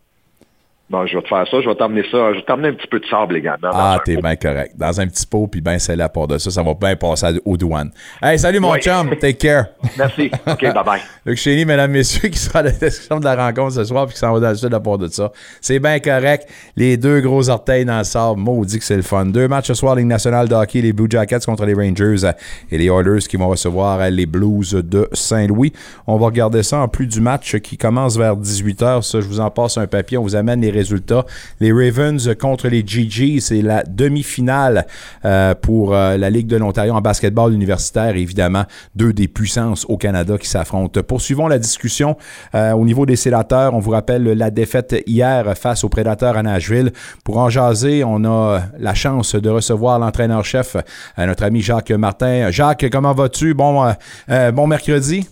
[0.90, 2.88] Bon, je vais te faire ça, je vais t'emmener ça, je vais t'emmener un petit
[2.88, 3.72] peu de sable également.
[3.74, 4.72] Ah, t'es bien correct.
[4.78, 7.42] Dans un petit pot, puis bien c'est à part de ça, ça va bien passer
[7.44, 7.92] aux douanes.
[8.22, 9.66] Hey, salut mon chum, take care.
[9.98, 10.32] Merci.
[10.48, 11.02] OK, bye-bye.
[11.26, 14.14] Luc Chény, mesdames, messieurs, qui sera à la description de la rencontre ce soir, puis
[14.14, 15.30] qui s'en va dans le sud à part de ça.
[15.60, 16.48] C'est bien correct.
[16.78, 19.26] Les deux gros orteils dans le sable, maudit que c'est le fun.
[19.26, 22.32] Deux matchs ce soir, Ligue nationale de hockey, les Blue Jackets contre les Rangers
[22.72, 25.74] et les Oilers qui vont recevoir les Blues de Saint-Louis.
[26.06, 29.02] On va regarder ça en plus du match qui commence vers 18h.
[29.02, 31.26] Ça, je vous en passe un papier, on vous amène les résultats.
[31.60, 34.88] Les Ravens contre les GG, c'est la demi-finale
[35.26, 38.16] euh, pour euh, la Ligue de l'Ontario en basketball universitaire.
[38.16, 38.64] Évidemment,
[38.96, 41.02] deux des puissances au Canada qui s'affrontent.
[41.04, 42.18] Poursuivons la discussion
[42.56, 43.74] euh, au niveau des sénateurs.
[43.74, 46.92] On vous rappelle la défaite hier face aux Prédateurs à Nashville.
[47.24, 50.78] Pour en jaser, on a la chance de recevoir l'entraîneur-chef,
[51.18, 52.52] notre ami Jacques Martin.
[52.52, 53.54] Jacques, comment vas-tu?
[53.54, 53.94] Bon,
[54.28, 55.28] bon mercredi.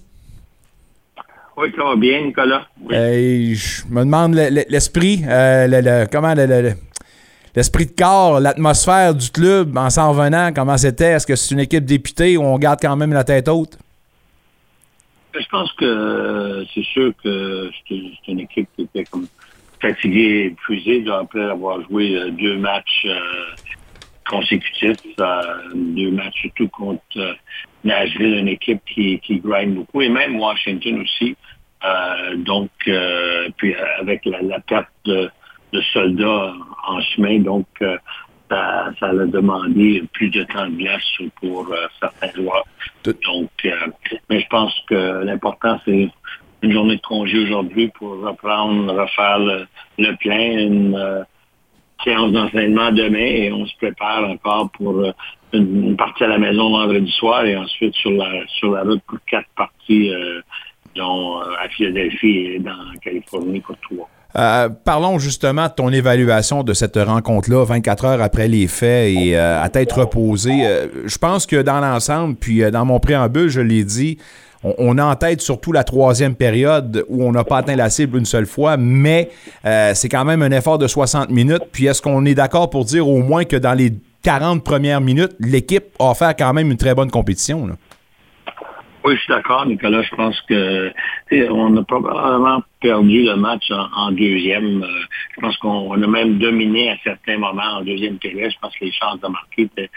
[1.58, 2.68] Oui, ça va bien, Nicolas.
[2.90, 6.34] je me demande l'esprit, euh, comment
[7.56, 11.12] l'esprit de corps, l'atmosphère du club en s'en revenant, comment c'était?
[11.12, 13.78] Est-ce que c'est une équipe députée ou on garde quand même la tête haute?
[15.34, 19.28] Je pense que c'est sûr que c'est une équipe qui était comme
[19.82, 23.20] fatiguée, épuisée après avoir joué euh, deux matchs euh,
[24.30, 24.98] consécutifs,
[25.74, 27.36] deux matchs surtout contre
[27.86, 31.38] Nashville, une équipe qui, qui grind beaucoup, et même Washington aussi.
[31.86, 35.30] Euh, donc, euh, puis avec la, perte de,
[35.94, 36.54] soldats
[36.88, 37.98] en chemin, donc euh,
[38.50, 41.04] ça, ça, a demandé plus de temps de glace
[41.42, 42.66] pour certains joueurs.
[43.04, 43.50] Donc,
[44.30, 46.10] mais je pense que l'important, c'est
[46.62, 49.40] une journée de congé aujourd'hui pour reprendre, refaire
[49.98, 51.26] le, plein, une
[52.06, 55.04] séance d'enseignement demain et on se prépare encore pour
[55.52, 59.18] une, partie à la maison vendredi soir et ensuite sur la sur la route pour
[59.26, 60.12] quatre parties
[60.96, 62.72] dont euh, à Philadelphie et dans
[63.04, 64.10] Californie pour trois.
[64.38, 69.38] Euh, parlons justement de ton évaluation de cette rencontre-là, 24 heures après les faits et
[69.38, 70.90] euh, à tête reposée.
[71.06, 74.18] je pense que dans l'ensemble, puis dans mon préambule, je l'ai dit,
[74.78, 78.18] on, a en tête surtout la troisième période où on n'a pas atteint la cible
[78.18, 79.30] une seule fois, mais
[79.64, 81.64] c'est quand même un effort de 60 minutes.
[81.72, 83.92] Puis est-ce qu'on est d'accord pour dire au moins que dans les
[84.24, 87.70] 40 premières minutes, l'équipe a fait quand même une très bonne compétition?
[89.06, 90.02] Oui, je suis d'accord, Nicolas.
[90.02, 90.92] Je pense que
[91.52, 94.82] on a probablement perdu le match en, deuxième.
[94.82, 95.02] Euh,
[95.36, 98.50] je pense qu'on a même dominé à certains moments en deuxième période.
[98.52, 99.92] Je pense que les chances de marquer étaient,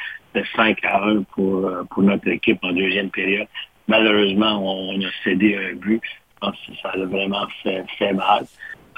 [0.54, 3.48] 5 à 1 pour, euh, pour notre équipe en deuxième période.
[3.88, 6.00] Malheureusement, on, a cédé un but.
[6.04, 8.44] Je pense que ça a vraiment fait, mal.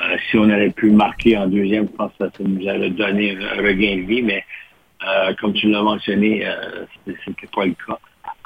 [0.02, 3.36] Euh, si on avait pu marquer en deuxième, je pense que ça nous aurait donné
[3.36, 4.44] un regain de vie, mais
[5.40, 7.98] comme tu l'as mentionné, euh, c'était pas le cas.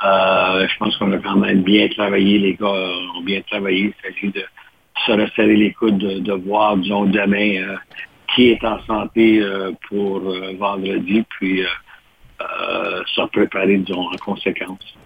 [0.05, 2.67] Euh, je pense qu'on a quand même bien travaillé, les gars
[3.17, 3.95] ont bien travaillé.
[3.97, 4.45] Il s'agit de
[5.07, 7.77] se resserrer les coudes, de, voir, disons, demain euh,
[8.35, 10.21] qui est en santé euh, pour
[10.59, 11.63] vendredi, puis
[12.41, 14.97] se préparer, disons, en conséquence.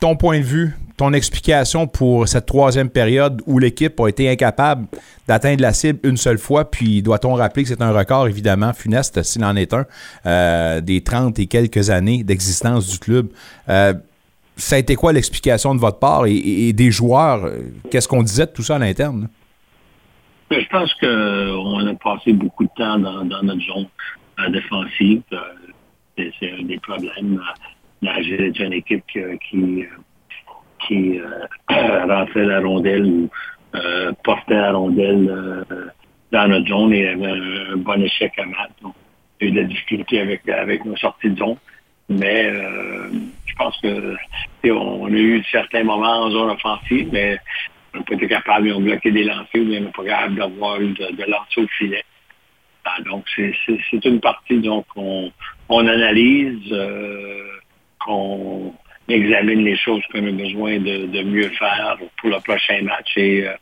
[0.00, 4.86] Ton point de vue, ton explication pour cette troisième période où l'équipe a été incapable
[5.28, 9.22] d'atteindre la cible une seule fois, puis doit-on rappeler que c'est un record, évidemment, funeste,
[9.22, 13.28] s'il en est un, des 30 et quelques années d'existence du club
[14.60, 17.50] ça a été quoi l'explication de votre part et, des joueurs?
[17.90, 19.28] Qu'est-ce qu'on disait de tout ça à l'interne?
[20.50, 23.86] Je pense qu'on a passé beaucoup de temps dans, notre zone
[24.40, 25.22] euh, défensive.
[25.32, 25.38] Euh,
[26.38, 27.40] c'est un des problèmes.
[28.02, 29.84] Nagel est une équipe qui,
[30.86, 33.30] qui, euh, rentrait la rondelle ou
[34.24, 35.64] portait la rondelle
[36.32, 38.70] dans notre zone et avait un, bon échec à mat.
[38.82, 38.94] Donc,
[39.40, 41.56] a eu de la difficulté avec, avec nos sorties de zone.
[42.08, 42.52] Mais
[43.46, 44.16] je pense que
[44.68, 47.38] on a eu certains moments en zone offensive, mais
[47.94, 50.34] on n'a pas été capable, ils ont bloqué des lancers, ou on n'a pas capable
[50.36, 52.04] d'avoir de, de lancer au filet.
[52.84, 54.62] Ah, donc, c'est une partie
[54.94, 55.32] qu'on
[55.68, 57.46] on analyse, euh,
[58.04, 58.72] qu'on
[59.08, 63.52] examine les choses qu'on a besoin de, mieux faire pour le prochain match et euh,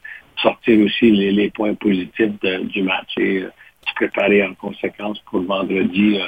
[0.43, 3.53] sortir aussi les, points positifs du match et euh,
[3.87, 6.19] se préparer en conséquence pour vendredi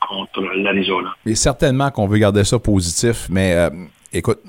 [0.00, 1.14] contre l'Arizona.
[1.24, 3.70] Et certainement qu'on veut garder ça positif, mais euh,
[4.12, 4.40] écoute,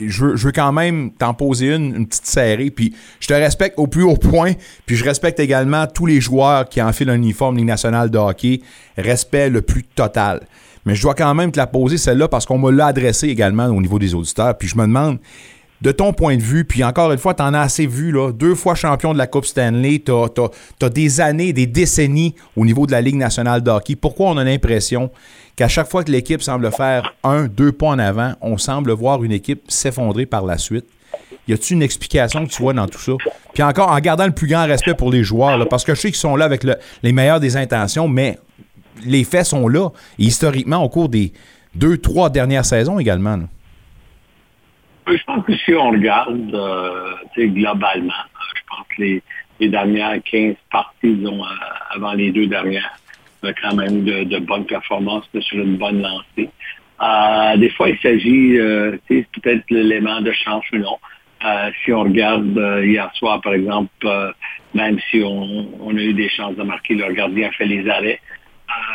[0.00, 3.86] je veux, quand même t'en poser une, une petite série, puis je te respecte au
[3.86, 4.52] plus haut point,
[4.86, 8.60] puis je respecte également tous les joueurs qui enfilent un uniforme Ligue nationale de hockey,
[8.96, 10.40] respect le plus total.
[10.86, 13.66] Mais je dois quand même te la poser celle-là parce qu'on me l'a adressé également
[13.66, 15.18] au niveau des auditeurs, puis je me demande,
[15.80, 18.32] de ton point de vue, puis encore une fois, tu en as assez vu, là,
[18.32, 22.86] deux fois champion de la Coupe Stanley, tu as, des années, des décennies au niveau
[22.86, 23.96] de la Ligue nationale de hockey.
[23.96, 25.10] Pourquoi on a l'impression
[25.56, 29.22] qu'à chaque fois que l'équipe semble faire un, deux pas en avant, on semble voir
[29.24, 30.86] une équipe s'effondrer par la suite?
[31.48, 33.12] Y a-tu une explication que tu vois dans tout ça?
[33.52, 36.08] Puis encore, en gardant le plus grand respect pour les joueurs, parce que je sais
[36.08, 38.38] qu'ils sont là avec le- les meilleures des intentions, mais
[39.04, 39.90] les faits sont là.
[40.18, 41.32] Historiquement, au cours des
[41.74, 43.38] deux, trois dernières saisons également.
[45.06, 49.22] Oui, Je pense que si on regarde euh, globalement, euh, je pense que les,
[49.68, 51.48] dernières 15 parties, disons, euh,
[51.94, 52.98] avant les deux dernières,
[53.62, 56.50] quand même de, bonnes performances sur une bonne lancée.
[57.02, 60.96] Euh, des fois, il s'agit, euh, peut-être l'élément de chance ou non.
[61.44, 64.32] Euh, si on regarde euh, hier soir, par exemple, euh,
[64.72, 67.88] même si on, on a eu des chances de marquer, le gardien a fait les
[67.88, 68.20] arrêts.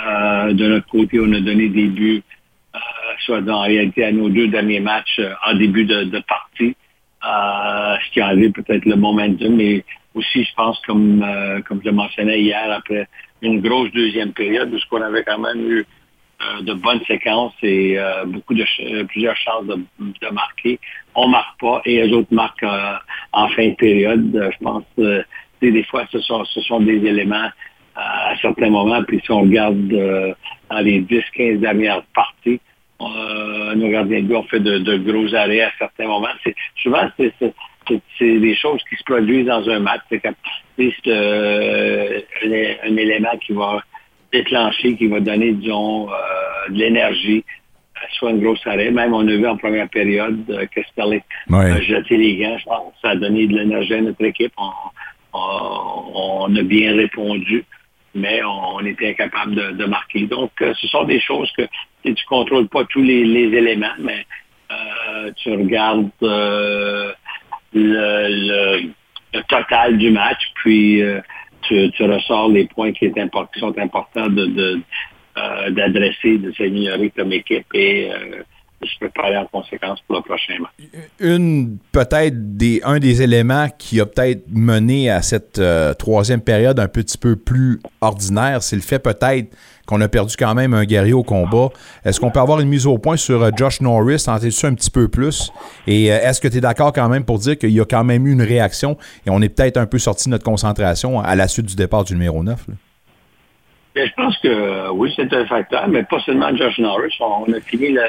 [0.08, 2.24] Euh, de notre côté, on a donné des buts,
[2.76, 2.80] euh,
[3.20, 6.76] soit en réalité à nos deux derniers matchs euh, en début de, partie,
[7.22, 9.84] ce qui a enlevé peut-être le momentum, mais
[10.16, 11.26] aussi, je pense, comme,
[11.68, 13.08] comme je mentionnais hier, après
[13.42, 15.86] une grosse deuxième période, où qu'on avait quand même eu
[16.62, 18.66] de bonnes séquences et beaucoup de
[19.04, 20.80] plusieurs chances de, de marquer.
[21.14, 22.66] On marque pas et les autres marquent
[23.34, 24.52] en fin de période.
[24.54, 24.86] Je pense
[25.60, 27.50] sais, des fois ce sont ce sont des éléments
[28.30, 29.04] à certains moments.
[29.04, 30.34] Puis si on regarde euh,
[30.70, 32.60] dans les 10-15 dernières parties,
[33.02, 36.28] euh, nos gardiens de but ont fait de, de gros arrêts à certains moments.
[36.44, 37.54] C'est, souvent, c'est, c'est,
[37.88, 40.02] c'est- c'est des choses qui se produisent dans un match.
[40.10, 40.36] C'est comme
[41.08, 43.82] euh, un, un élément qui va
[44.32, 46.14] déclencher, qui va donner, disons, euh,
[46.72, 48.92] de l'énergie, euh, soit une grosse arrêt.
[48.92, 51.72] Même on a vu en première période euh, que Sterling Ouais.
[51.72, 52.58] a jeté les gants.
[52.60, 54.54] Je pense que ça a donné de l'énergie à notre équipe.
[54.58, 54.70] On,
[55.34, 57.64] on- on a bien répondu,
[58.16, 60.26] mais on, était incapable de, de marquer.
[60.28, 61.64] Donc, euh, ce sont des choses que
[62.04, 64.26] tu ne contrôles pas tous les, éléments, mais
[64.72, 67.12] euh, tu regardes euh,
[67.74, 68.90] le,
[69.48, 71.02] total du match, puis
[71.62, 73.12] tu, ressors les points qui,
[73.60, 74.82] sont importants de, de,
[75.70, 78.10] d'adresser, de s'améliorer comme équipe et
[78.88, 80.72] se préparer en conséquence pour le prochain match.
[81.20, 86.80] Une, peut-être, des, un des éléments qui a peut-être mené à cette euh, troisième période
[86.80, 90.86] un petit peu plus ordinaire, c'est le fait peut-être qu'on a perdu quand même un
[90.86, 91.70] guerrier au combat.
[92.06, 94.24] Est-ce qu'on peut avoir une mise au point sur euh, Josh Norris?
[94.26, 95.52] T'en sais-tu un petit peu plus?
[95.88, 98.04] Et euh, est-ce que tu es d'accord quand même pour dire qu'il y a quand
[98.04, 101.36] même eu une réaction et on est peut-être un peu sorti de notre concentration à
[101.36, 102.68] la suite du départ du numéro 9?
[102.68, 102.74] là?
[103.96, 107.16] Mais je pense que oui, c'est un facteur, mais pas seulement Josh Norris.
[107.20, 108.04] On, on a fini le,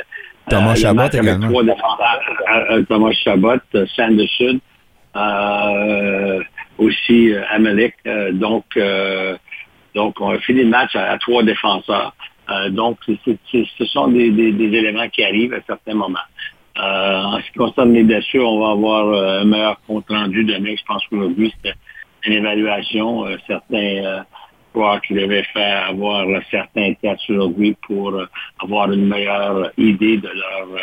[0.50, 1.48] Thomas euh, le Chabot match avec également.
[1.48, 2.20] trois défenseurs.
[2.52, 4.60] Euh, euh, Thomas Chabot, euh, Sanderson,
[5.16, 6.40] euh,
[6.78, 7.94] aussi euh, Amalek.
[8.06, 9.36] Euh, donc, euh,
[9.94, 12.14] donc, on a fini le match à, à trois défenseurs.
[12.50, 16.18] Euh, donc, ce sont des, des- des éléments qui arrivent à certains moments.
[16.78, 20.44] Euh, en ce qui concerne les blessures, on va avoir euh, un meilleur compte rendu
[20.44, 20.74] demain.
[20.76, 21.76] Je pense qu'aujourd'hui, c'était
[22.24, 23.26] une évaluation.
[23.26, 24.24] Euh, certains
[24.74, 28.26] euh, joueurs qui devaient faire avoir certains tests aujourd'hui pour euh,
[28.62, 30.78] avoir une meilleure idée de leur euh,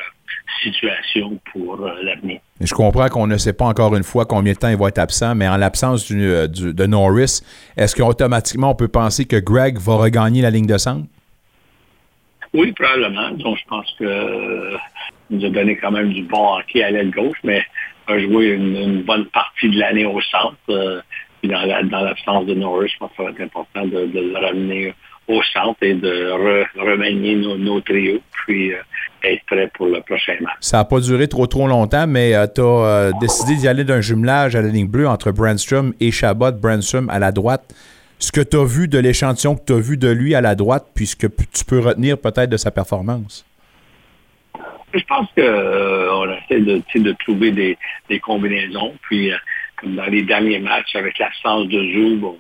[0.64, 2.40] situation pour euh, l'avenir.
[2.60, 4.98] Je comprends qu'on ne sait pas encore une fois combien de temps il va être
[4.98, 7.42] absent, mais en l'absence du- du- de Norris,
[7.78, 11.06] est-ce qu'automatiquement on peut penser que Greg va regagner la ligne de centre?
[12.54, 13.32] Oui, probablement.
[13.32, 14.78] Donc, je pense que euh,
[15.30, 17.62] il nous a donné quand même du bon hockey à l'aile gauche, mais
[18.08, 20.56] a joué une, une bonne partie de l'année au centre.
[20.70, 21.02] euh,
[21.42, 24.06] puis dans la- dans l'absence de Norris, je pense que ça va être important de,
[24.06, 24.94] de le ramener
[25.28, 28.78] au centre et de re- remanier nos, nos trios, puis euh,
[29.24, 30.56] être prêt pour le prochain match.
[30.62, 34.56] Ça n'a pas duré trop trop longtemps, mais tu as décidé d'y aller d'un jumelage
[34.56, 36.52] à la ligne bleue entre Brandstrom et Chabot.
[36.54, 37.76] Brandstrom à la droite.
[38.20, 40.56] Ce que tu as vu de l'échantillon que tu as vu de lui à la
[40.56, 43.46] droite, puis ce que tu peux retenir peut-être de sa performance?
[44.94, 46.62] Je pense qu'on essaie
[47.00, 47.78] de, trouver des,
[48.10, 48.94] des combinaisons.
[49.04, 49.36] Puis, euh,
[49.78, 52.36] comme dans les derniers matchs, avec l'absence de Zoub,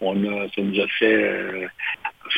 [0.00, 1.66] on, a, ça nous a fait euh,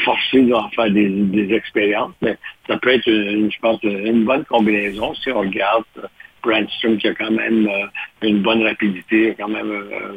[0.04, 2.12] forcer d'en faire des, expériences.
[2.22, 2.36] Mais
[2.68, 6.06] ça peut être, une, je pense, une bonne combinaison si on regarde euh,
[6.42, 7.86] Brandstrom qui a quand même euh,
[8.22, 10.14] une bonne rapidité, quand même un,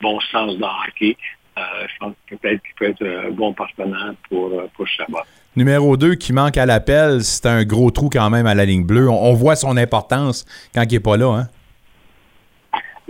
[0.00, 1.16] bon sens de hockey.
[1.56, 5.18] Je pense peut-être qu'il peut être un bon partenaire pour, pour Chabot.
[5.56, 8.86] Numéro 2 qui manque à l'appel, c'est un gros trou quand même à la ligne
[8.86, 9.10] bleue.
[9.10, 11.26] On, on voit son importance quand il n'est pas là.
[11.26, 11.48] Hein?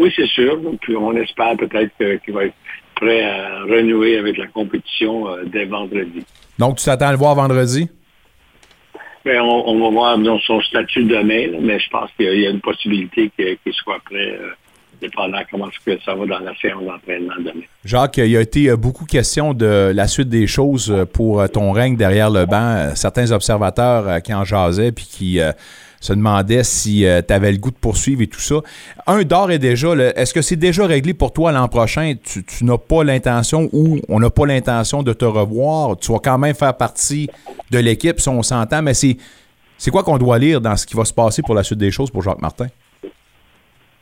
[0.00, 0.58] Oui, c'est sûr.
[0.80, 1.92] Puis on espère peut-être
[2.24, 2.54] qu'il va être
[2.96, 6.24] prêt à renouer avec la compétition euh, dès vendredi.
[6.58, 7.88] Donc, tu t'attends à le voir vendredi?
[9.24, 12.46] Mais on, on va voir disons, son statut demain, là, mais je pense qu'il y
[12.46, 14.48] a- une possibilité qu'il soit prêt, euh,
[15.02, 17.64] dépendant comment que ça va dans la séance d'entraînement demain.
[17.84, 21.72] Jacques, il y a été euh, beaucoup question de la suite des choses pour ton
[21.72, 22.94] règne derrière le banc.
[22.94, 25.40] Certains observateurs qui en jasaient puis qui
[26.00, 28.56] se demandaient si tu avais le goût de poursuivre et tout ça.
[29.06, 32.14] Un d'or est déjà, est-ce que c'est déjà réglé pour toi l'an prochain?
[32.22, 35.98] Tu, n'as pas l'intention ou on n'a pas l'intention de te revoir?
[35.98, 37.28] Tu vas quand même faire partie
[37.70, 39.16] de l'équipe si on s'entend, mais c'est,
[39.76, 41.90] c'est quoi qu'on doit lire dans ce qui va se passer pour la suite des
[41.90, 42.66] choses pour Jacques Martin?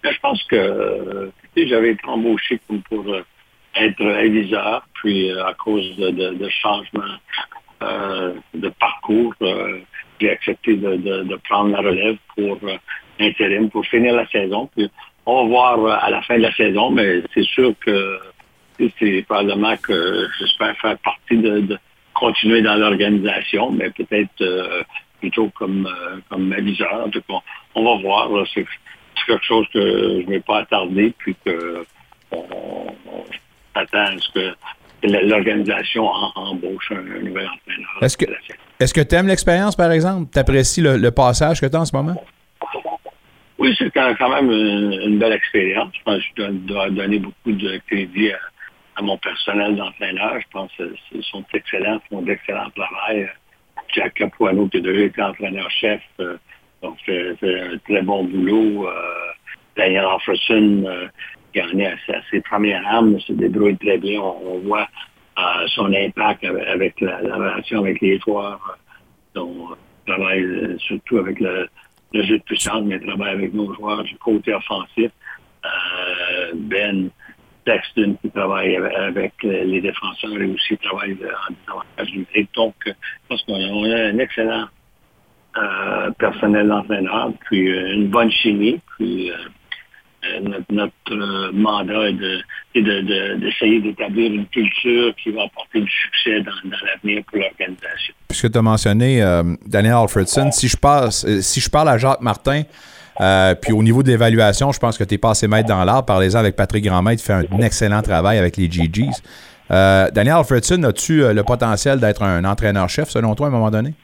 [0.05, 3.25] Je pense que euh, j'avais été embauché comme pour euh,
[3.75, 7.17] être aviseur, puis euh, à cause de, changements
[7.83, 9.81] euh, de parcours, euh,
[10.21, 12.77] j'ai accepté de, de, de prendre la relève pour euh,
[13.21, 14.69] intérim, pour finir la saison.
[14.75, 14.91] Puis
[15.27, 18.19] on va voir euh, à la fin de la saison, mais c'est sûr que
[18.79, 21.79] c'est probablement que j'espère faire partie de, de
[22.15, 24.83] continuer dans l'organisation, mais peut-être euh,
[25.21, 27.07] plutôt comme euh, comme aviseur.
[27.07, 27.41] En tout cas,
[27.75, 28.47] on va voir.
[28.55, 28.67] C'est
[29.27, 31.85] quelque chose que je ne vais pas attarder, puis que
[32.31, 32.45] on,
[33.13, 33.25] on
[33.75, 34.55] attend à ce que
[35.03, 36.07] l'organisation
[36.37, 37.91] embauche un, un nouvel entraîneur.
[38.01, 38.27] Est-ce que
[38.81, 40.31] est-ce que tu aimes l'expérience, par exemple?
[40.33, 42.15] Tu apprécies le, passage que tu as en ce moment?
[43.59, 45.91] Oui, c'est quand même une, belle expérience.
[45.99, 48.31] Je pense que je dois, donner beaucoup de crédit
[48.97, 50.41] à, mon personnel d'entraîneur.
[50.41, 53.29] Je pense qu'ils sont excellents, font d'excellents travail.
[53.95, 56.37] Jack Capuano, qui a déjà été entraîneur-chef, euh,
[56.83, 58.87] donc fait, un très bon boulot.
[58.87, 58.93] Euh,
[59.77, 61.07] Daniel Alfredson, euh,
[61.53, 61.97] qui en est à,
[62.31, 64.21] ses premières armes, se débrouille très bien.
[64.21, 64.89] On voit
[65.39, 68.61] euh, son impact avec, la, la relation avec les joueurs.
[68.71, 71.69] euh, Donc, il travaille euh, surtout avec le,
[72.13, 75.11] le jeu de puissance, mais il travaille avec nos joueurs du côté offensif.
[75.65, 77.11] Euh, ben
[77.67, 82.51] Sexton qui travaille avec, les défenseurs et aussi travaille en désavantage numérique.
[82.55, 84.67] Donc, euh, je pense qu'on a, un excellent
[85.59, 89.58] euh, personnel d'entraîneur, puis euh, une bonne chimie, puis euh, euh,
[90.71, 92.41] notre, euh, mandat est de-
[92.75, 96.53] est de- de- d'essayer d'établir une culture qui va apporter du succès dans,
[96.87, 98.15] l'avenir pour l'organisation.
[98.29, 101.99] Puisque tu as mentionné euh, Daniel Alfredson, si je, passe, euh, si je parle à
[101.99, 102.63] Jacques Martin,
[103.61, 106.05] puis au niveau de l'évaluation, je pense que tu es passé maître dans l'art.
[106.07, 109.11] Parlez-en avec Patrick Grandmaître, qui fait un excellent travail avec les GGs.
[109.69, 113.95] Daniel Alfredson, as-tu le potentiel d'être un entraîneur-chef, selon toi, à un moment donné?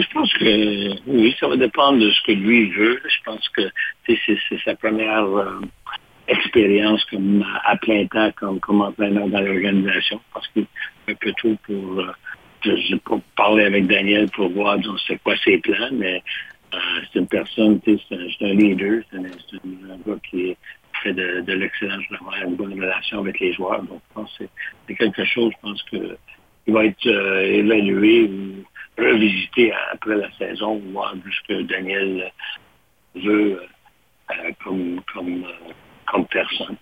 [0.00, 3.00] Je pense que oui, ça va dépendre de ce que lui veut.
[3.04, 3.62] Je pense que
[4.06, 4.18] c'est
[4.64, 5.60] sa première euh,
[6.28, 10.20] expérience comme à, à plein temps comme, entraîneur dans l'organisation.
[10.32, 10.66] Parce qu'il
[11.08, 12.12] un peu tout pour euh,
[12.64, 16.22] je pas parlé avec Daniel pour voir c'est quoi ses plans, mais
[16.74, 16.78] euh,
[17.12, 19.22] c'est une personne, c'est un, un leader, c'est un,
[20.06, 20.56] gars qui
[21.02, 21.98] fait de, de l'excellent
[22.46, 23.82] une bonne relation avec les joueurs.
[23.82, 24.44] Donc je pense que
[24.86, 26.16] c'est- quelque chose, je pense que
[26.66, 28.64] il va être euh, évalué ou
[28.98, 32.30] revisité après la saison, voir ce que Daniel
[33.14, 33.60] veut
[34.30, 34.34] euh,
[34.64, 35.72] comme, comme, euh,
[36.10, 36.76] comme personne.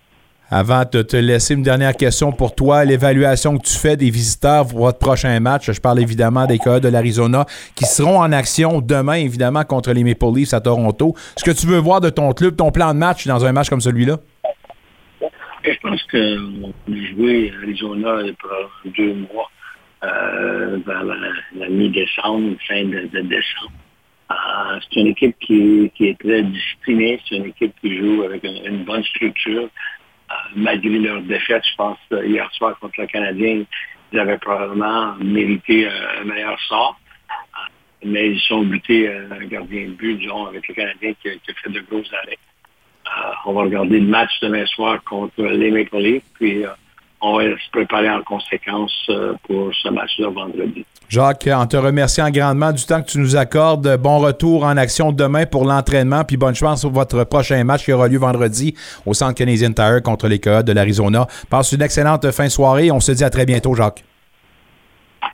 [0.53, 4.67] Avant de te laisser une dernière question pour toi, l'évaluation que tu fais des visiteurs
[4.67, 8.81] pour votre prochain match, je parle évidemment des Coyotes de l'Arizona qui seront en action
[8.81, 11.15] demain, évidemment, contre les Maple Leafs à Toronto.
[11.37, 13.69] Ce que tu veux voir de ton club, ton plan de match dans un match
[13.69, 14.17] comme celui-là?
[15.63, 19.49] Je pense qu'on a joué à Arizona pour deux mois,
[20.03, 23.71] euh, vers la, mi-décembre, fin de, décembre.
[24.31, 28.83] Euh, c'est une équipe qui, est très disciplinée, c'est une équipe qui joue avec une,
[28.83, 29.63] bonne structure.
[29.63, 33.63] Euh, malgré leur défaite, je pense, hier soir contre le Canadien,
[34.11, 36.99] ils avaient probablement mérité un meilleur sort.
[38.03, 41.69] Mais ils sont butés un gardien de but, disons, avec le Canadien qui, a- fait
[41.69, 42.39] de gros arrêts.
[43.45, 46.65] On va regarder le match demain soir contre les Maple Leafs, puis
[47.21, 50.85] on va se préparer en conséquence euh, pour ce match-là vendredi.
[51.09, 55.11] Jacques, en te remerciant grandement du temps que tu nous accordes, bon retour en action
[55.11, 58.73] demain pour l'entraînement, puis bonne chance pour votre prochain match qui aura lieu vendredi
[59.05, 61.27] au Centre Canadian Tire contre les Coyotes de l'Arizona.
[61.49, 62.91] Passe une excellente fin de soirée.
[62.91, 64.03] On se dit à très bientôt, Jacques.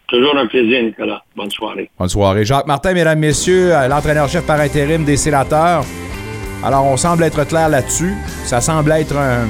[0.07, 1.21] Toujours un plaisir, Nicolas.
[1.35, 1.89] Bonne soirée.
[1.99, 2.45] Bonne soirée.
[2.45, 5.83] Jacques Martin, mesdames, messieurs, euh, l'entraîneur-chef par intérim des sénateurs.
[6.63, 8.13] Alors, on semble être clair là-dessus.
[8.45, 9.45] Ça semble être un-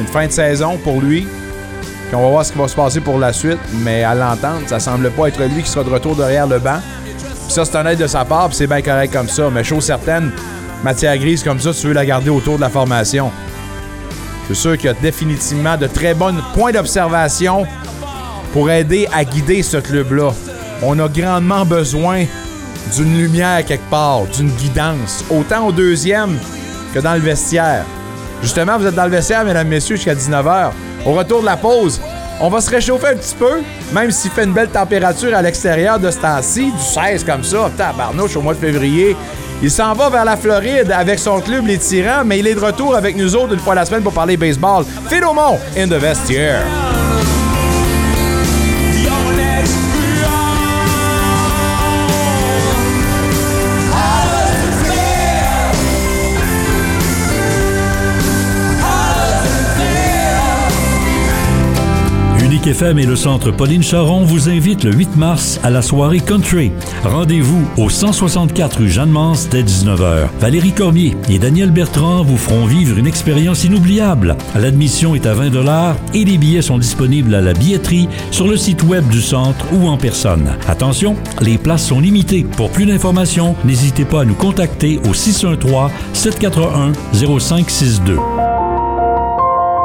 [0.00, 1.26] une fin de saison pour lui.
[2.10, 3.60] Puis on va voir ce qui va se passer pour la suite.
[3.84, 6.80] Mais à l'entendre, ça semble pas être lui qui sera de retour derrière le banc.
[7.04, 9.48] Puis ça, c'est honnête de sa part, puis c'est bien correct comme ça.
[9.48, 10.32] Mais chose certaine,
[10.82, 13.30] matière grise comme ça, tu veux la garder autour de la formation.
[14.48, 17.64] C'est sûr qu'il y a définitivement de très bons points d'observation
[18.52, 20.32] pour aider à guider ce club-là.
[20.82, 22.24] On a grandement besoin
[22.96, 26.36] d'une lumière quelque part, d'une guidance, autant au deuxième
[26.92, 27.84] que dans le vestiaire.
[28.42, 30.70] Justement, vous êtes dans le vestiaire, mesdames, messieurs, jusqu'à 19h.
[31.06, 32.00] Au retour de la pause,
[32.40, 33.60] on va se réchauffer un petit peu,
[33.92, 37.70] même s'il fait une belle température à l'extérieur de ce temps-ci, du 16 comme ça,
[37.76, 39.16] tabarnouche au mois de février.
[39.62, 42.60] Il s'en va vers la Floride avec son club, les Tyrans, mais il est de
[42.60, 44.84] retour avec nous autres une fois la semaine pour parler baseball.
[45.08, 46.64] Philemon in the vestiaire.
[62.66, 66.72] FM et le Centre Pauline Charon vous invitent le 8 mars à la soirée Country.
[67.04, 70.28] Rendez-vous au 164 rue Jeanne-Mance dès 19h.
[70.38, 74.36] Valérie Cormier et Daniel Bertrand vous feront vivre une expérience inoubliable.
[74.54, 75.50] L'admission est à 20
[76.14, 79.88] et les billets sont disponibles à la billetterie sur le site web du centre ou
[79.88, 80.52] en personne.
[80.68, 82.44] Attention, les places sont limitées.
[82.56, 88.49] Pour plus d'informations, n'hésitez pas à nous contacter au 613 741 0562.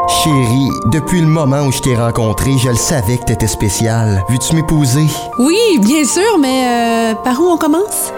[0.08, 4.24] Chérie, depuis le moment où je t'ai rencontré, je le savais que t'étais spécial.
[4.30, 5.08] Veux-tu m'épouser?
[5.40, 8.12] Oui, bien sûr, mais euh, par où on commence?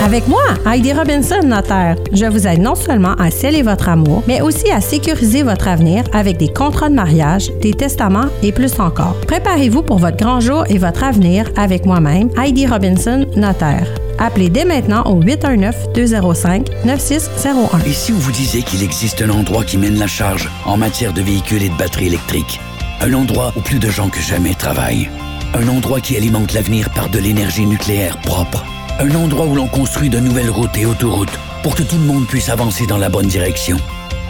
[0.00, 4.40] Avec moi, Heidi Robinson, notaire, je vous aide non seulement à sceller votre amour, mais
[4.40, 9.16] aussi à sécuriser votre avenir avec des contrats de mariage, des testaments et plus encore.
[9.26, 13.86] Préparez-vous pour votre grand jour et votre avenir avec moi-même, Heidi Robinson, notaire.
[14.18, 17.86] Appelez dès maintenant au 819-205-9601.
[17.86, 21.12] Et si on vous disait qu'il existe un endroit qui mène la charge en matière
[21.12, 22.60] de véhicules et de batteries électriques?
[23.00, 25.08] Un endroit où plus de gens que jamais travaillent.
[25.54, 28.64] Un endroit qui alimente l'avenir par de l'énergie nucléaire propre.
[29.00, 32.26] Un endroit où l'on construit de nouvelles routes et autoroutes pour que tout le monde
[32.26, 33.76] puisse avancer dans la bonne direction.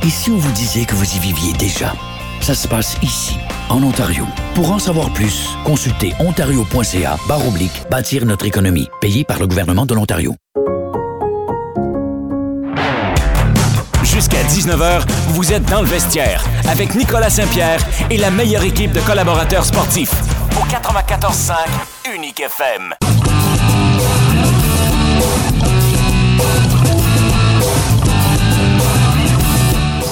[0.02, 1.92] Et si on vous disait que vous y viviez déjà?
[2.40, 3.36] Ça se passe ici,
[3.68, 4.26] en Ontario.
[4.54, 9.86] Pour en savoir plus, consultez ontario.ca barre oblique bâtir notre économie, payé par le gouvernement
[9.86, 10.34] de l'Ontario.
[14.02, 19.00] Jusqu'à 19h, vous êtes dans le vestiaire avec Nicolas Saint-Pierre et la meilleure équipe de
[19.00, 20.14] collaborateurs sportifs.
[20.56, 21.54] Au 94.5
[22.14, 22.94] Unique FM.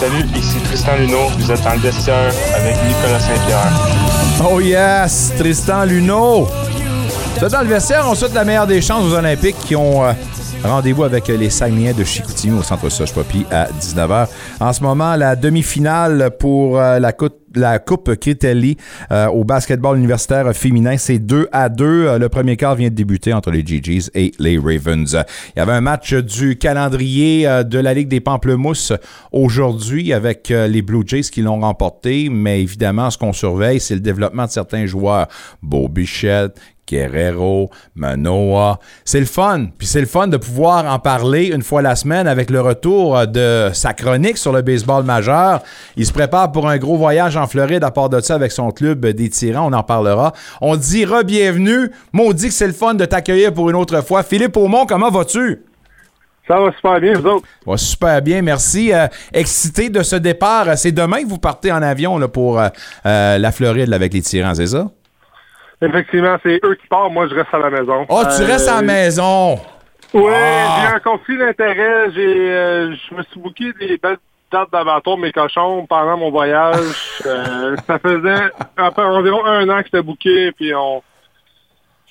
[0.00, 1.28] Salut, ici Tristan Luneau.
[1.38, 3.70] Vous êtes le vestiaire avec Nicolas Saint-Pierre.
[4.50, 6.48] Oh yes, Tristan Luneau.
[7.36, 10.02] Vous êtes dans le vestiaire, on souhaite la meilleure des chances aux Olympiques qui ont
[10.02, 10.14] euh,
[10.68, 14.28] rendez-vous avec les Saguenayens de Chicoutimi au centre Soche Poppy à 19h.
[14.60, 18.76] En ce moment, la demi-finale pour euh, la Coupe la Coupe Critelli
[19.10, 20.96] euh, au basketball universitaire féminin.
[20.96, 21.84] C'est 2 à 2.
[21.84, 25.16] Euh, le premier quart vient de débuter entre les GGs et les Ravens.
[25.56, 28.92] Il y avait un match du calendrier de la Ligue des Pamplemousses
[29.32, 32.28] aujourd'hui avec les Blue Jays qui l'ont remporté.
[32.30, 35.26] Mais évidemment, ce qu'on surveille, c'est le développement de certains joueurs.
[35.60, 36.56] Beau Bichette,
[36.90, 38.78] Guerrero, Manoa.
[39.04, 39.66] C'est le fun.
[39.78, 43.26] Puis c'est le fun de pouvoir en parler une fois la semaine avec le retour
[43.26, 45.62] de sa chronique sur le baseball majeur.
[45.96, 48.70] Il se prépare pour un gros voyage en Floride à part de ça avec son
[48.70, 49.70] club des tyrans.
[49.70, 50.32] On en parlera.
[50.60, 51.90] On dit re-bienvenue.
[52.12, 54.22] Maudit que c'est le fun de t'accueillir pour une autre fois.
[54.22, 55.64] Philippe Aumont, comment vas-tu?
[56.48, 57.46] Ça va super bien, vous autres?
[57.64, 58.92] Va super bien, merci.
[58.92, 60.76] Euh, excité de ce départ.
[60.76, 62.68] C'est demain que vous partez en avion là, pour euh,
[63.06, 64.88] euh, la Floride avec les tyrans, c'est ça?
[65.82, 67.12] Effectivement, c'est eux qui partent.
[67.12, 68.06] Moi, je reste à la maison.
[68.08, 69.58] Oh, tu restes à la maison?
[70.12, 72.10] Oui, j'ai un conflit d'intérêt.
[72.12, 74.18] J'ai, je me suis booké des belles
[74.50, 77.22] dates d'abattoir mes cochons pendant mon voyage.
[77.86, 81.02] ça faisait après environ un an que j'étais booké, puis on...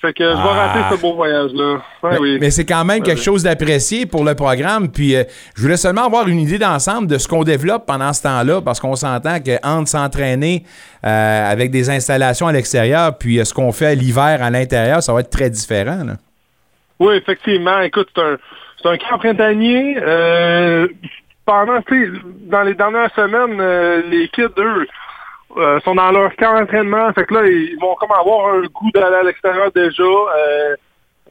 [0.00, 1.82] Fait que je vais rater ce beau voyage-là.
[2.02, 2.38] mais, oui.
[2.40, 4.90] mais c'est quand même quelque chose d'apprécié pour le programme.
[4.90, 5.14] Puis
[5.54, 8.80] je voulais seulement avoir une idée d'ensemble de ce qu'on développe pendant ce temps-là, parce
[8.80, 10.64] qu'on s'entend qu'entre s'entraîner
[11.04, 15.20] euh, avec des installations à l'extérieur, puis ce qu'on fait l'hiver à l'intérieur, ça va
[15.20, 16.04] être très différent.
[16.04, 16.14] Là.
[16.98, 17.80] Oui, effectivement.
[17.80, 19.96] Écoute, c'est un, un camp printanier.
[20.00, 20.88] Euh,
[21.46, 21.80] pendant,
[22.42, 24.86] dans les dernières semaines, euh, les kids, eux,
[25.56, 27.12] euh, sont dans leur camp d'entraînement.
[27.12, 30.02] Fait que là, ils vont comme avoir un goût d'aller à l'extérieur déjà.
[30.02, 30.76] Euh,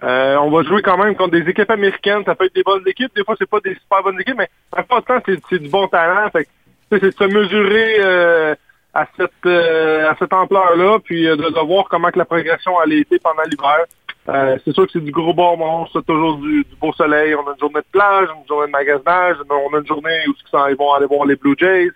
[0.03, 2.23] euh, on va jouer quand même contre des équipes américaines.
[2.25, 3.13] Ça peut être des bonnes équipes.
[3.15, 6.29] Des fois, c'est pas des super bonnes équipes, mais en temps, c'est du bon talent.
[6.31, 6.47] Fait
[6.91, 8.55] c'est de se mesurer euh,
[8.93, 13.43] à cette à cette ampleur-là, puis de, voir comment que la progression a été pendant
[13.43, 14.59] l'hiver.
[14.65, 17.35] c'est sûr que c'est du gros bon monde, c'est toujours du, du, beau soleil.
[17.35, 20.33] On a une journée de plage, une journée de magasinage, on a une journée où
[20.69, 21.91] ils vont aller voir les Blue Jays.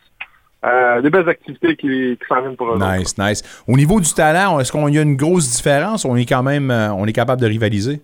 [0.66, 2.80] Euh, des belles activités qui, qui s'en viennent pour eux.
[2.80, 3.64] Nice, nice.
[3.68, 6.06] Au niveau du talent, est-ce qu'il y a une grosse différence?
[6.06, 8.00] On est quand même, euh, on est capable de rivaliser?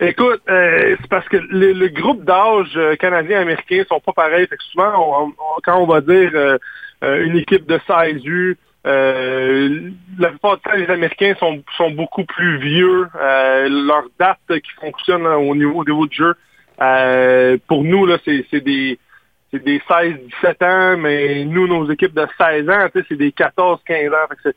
[0.00, 4.46] Écoute, euh, c'est parce que le, le groupe d'âge euh, canadien-américain sont pas pareils.
[4.46, 5.32] Fait que souvent, on, on,
[5.64, 6.58] quand on va dire euh,
[7.02, 12.58] une équipe de 16 U, la plupart du temps, les Américains sont, sont beaucoup plus
[12.58, 13.08] vieux.
[13.14, 16.34] leur date qui fonctionne là, au niveau au niveau du jeu,
[17.66, 18.98] pour nous, là, c'est des
[19.54, 24.52] c'est des 16-17 ans, mais nous, nos équipes de 16 ans, c'est des 14-15 ans.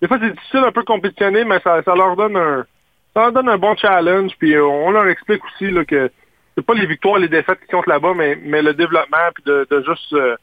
[0.00, 2.66] Des fois, c'est difficile un peu compétitionner, mais ça, ça, leur donne un
[3.14, 4.32] ça leur donne un bon challenge.
[4.38, 6.10] Puis on leur explique aussi là, que
[6.56, 9.66] c'est pas les victoires, les défaites qui comptent là-bas, mais, mais le développement, puis de,
[9.70, 10.36] de juste euh,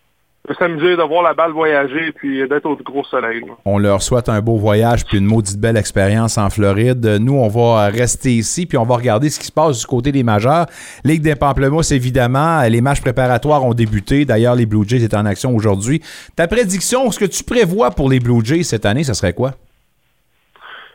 [0.48, 3.44] de s'amuser, de voir la balle voyager, puis d'être au gros soleil.
[3.66, 7.06] On leur souhaite un beau voyage, puis une maudite belle expérience en Floride.
[7.20, 10.12] Nous, on va rester ici, puis on va regarder ce qui se passe du côté
[10.12, 10.66] des majeurs.
[11.04, 14.26] Ligue des Pamplemousses, évidemment, les matchs préparatoires ont débuté.
[14.26, 16.02] D'ailleurs, les Blue Jays étaient en action aujourd'hui.
[16.36, 19.52] Ta prédiction, ce que tu prévois pour les Blue Jays cette année, ce serait quoi?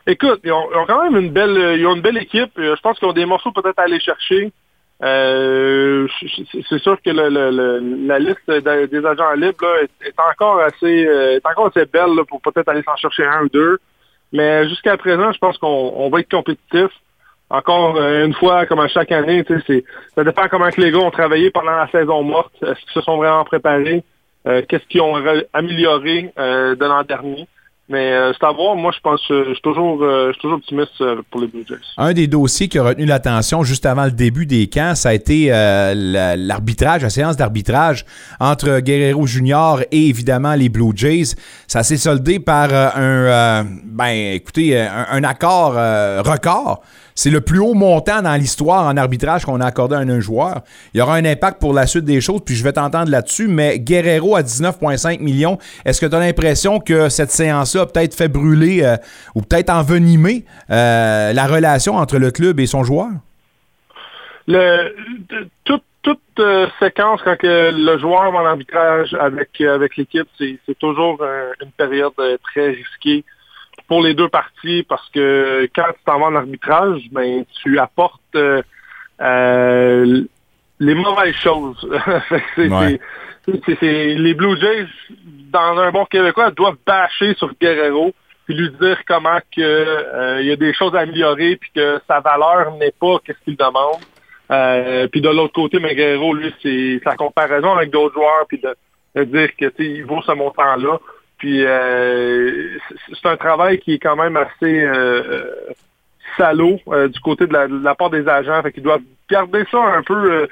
[0.07, 2.51] Écoute, ils ont, quand même une belle, ils ont une belle équipe.
[2.57, 4.51] Je pense qu'ils ont des morceaux peut-être à aller chercher.
[5.03, 6.07] Euh,
[6.69, 11.85] c'est sûr que la liste des agents libres est, encore assez euh, est encore assez
[11.85, 13.77] belle pour peut-être aller s'en chercher un ou deux.
[14.31, 16.89] Mais jusqu'à présent, je pense qu'on va être compétitif.
[17.49, 19.43] Encore euh, une fois, comme à chaque année,
[20.15, 22.53] ça dépend comment que les gars ont travaillé pendant la saison morte.
[22.63, 24.03] Est-ce qu'ils se sont vraiment préparés?
[24.45, 25.15] Qu'est-ce qu'ils ont
[25.53, 27.47] amélioré de l'an dernier?
[27.87, 28.75] Mais euh, c'est à voir.
[28.75, 31.75] Moi, je pense je suis toujours, euh, toujours optimiste euh, pour les Blue Jays.
[31.97, 35.13] Un des dossiers qui a retenu l'attention juste avant le début des camps, ça a
[35.13, 38.05] été l'arbitrage, la séance d'arbitrage
[38.39, 41.35] entre Guerrero Junior et évidemment les Blue Jays.
[41.67, 46.81] Ça s'est soldé par un, ben, écoutez, un accord record
[47.15, 50.61] c'est le plus haut montant dans l'histoire en arbitrage qu'on a accordé à un joueur.
[50.93, 53.47] Il y aura un impact pour la suite des choses, puis je vais t'entendre là-dessus,
[53.47, 57.31] mais Guerrero à 19,5 millions, est-ce que tu as l'impression que cette
[57.77, 58.97] a peut-être fait brûler euh,
[59.35, 63.09] ou peut-être envenimer euh, la relation entre le club et son joueur?
[64.47, 64.95] Le,
[65.63, 65.81] toute,
[66.39, 71.23] euh, séquence quand le joueur va en arbitrage avec, avec l'équipe, c'est toujours
[71.61, 72.13] une période
[72.43, 73.23] très risquée
[73.87, 78.37] pour les deux parties parce que quand tu t'en vas en arbitrage, ben tu apportes
[80.79, 81.87] les mauvaises choses.
[83.47, 84.87] les Blue Jays,
[85.55, 88.13] dans un bon Québécois, doivent bâcher sur Guerrero
[88.45, 91.99] puis lui dire comment que euh, il y a des choses à améliorer puis que
[92.07, 95.09] sa valeur n'est pas qu'est-ce qu'il demande.
[95.11, 99.23] puis de l'autre côté, mais Guerrero, lui, c'est sa comparaison avec d'autres joueurs puis de,
[99.23, 100.99] dire que il vaut ce montant-là.
[101.37, 102.77] Puis euh,
[103.13, 105.43] c'est un travail qui est quand même assez euh,
[106.37, 108.61] salaud euh, du côté de la, part des agents.
[108.61, 110.47] Fait qu'ils doivent garder ça un peu.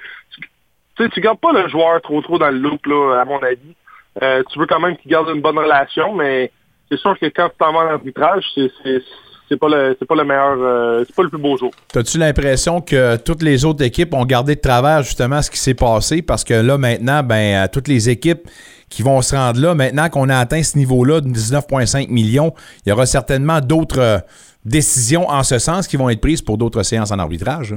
[0.95, 3.41] tu sais, tu gardes pas le joueur trop trop dans le loop, là, à mon
[3.41, 3.76] avis.
[4.20, 6.51] Tu veux quand même qu'il garde une bonne relation, mais
[6.89, 9.01] c'est sûr que quand tu t'en vas en arbitrage, c'est
[9.49, 11.72] c'est pas le c'est pas le meilleur c'est pas le plus beau jour.
[11.91, 15.74] T'as-tu l'impression que toutes les autres équipes ont gardé de travers justement ce qui s'est
[15.74, 16.22] passé?
[16.22, 18.47] Parce que là maintenant ben toutes les équipes
[18.93, 19.74] qui vont se rendre là.
[19.74, 22.53] Maintenant qu'on a atteint ce niveau-là de 19,5 millions,
[22.86, 24.18] il y aura certainement d'autres euh,
[24.64, 27.76] décisions en ce sens qui vont être prises pour d'autres séances en arbitrage.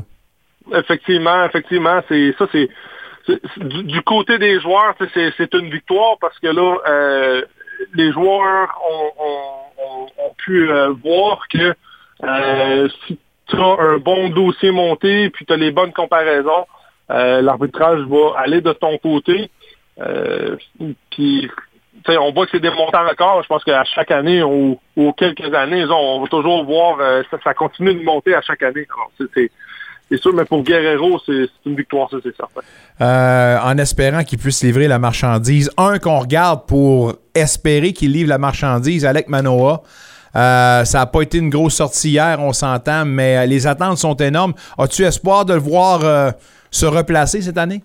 [0.75, 2.69] Effectivement, effectivement, c'est ça, c'est
[3.57, 7.43] du, côté des joueurs, c'est une victoire parce que là, euh,
[7.95, 11.75] les joueurs ont, pu euh, voir que
[13.07, 16.67] si tu as un bon dossier monté, puis tu as les bonnes comparaisons,
[17.09, 19.51] l'arbitrage va aller de ton côté.
[20.01, 20.57] Euh,
[21.11, 21.49] puis,
[22.09, 23.43] on voit que c'est des montants records.
[23.43, 24.79] Je pense qu'à chaque année ou,
[25.17, 28.87] quelques années, on va toujours voir euh, ça, continue de monter à chaque année.
[30.15, 32.61] Sûr, mais pour Guerrero, c'est une victoire, ça, c'est certain.
[33.01, 35.71] Euh, en espérant qu'il puisse livrer la marchandise.
[35.77, 39.83] Un qu'on regarde pour espérer qu'il livre la marchandise, Alec Manoa.
[40.33, 44.55] ça n'a pas été une grosse sortie hier, on s'entend, mais les attentes sont énormes.
[44.79, 46.35] As-tu espoir de le voir
[46.71, 47.83] se replacer cette année?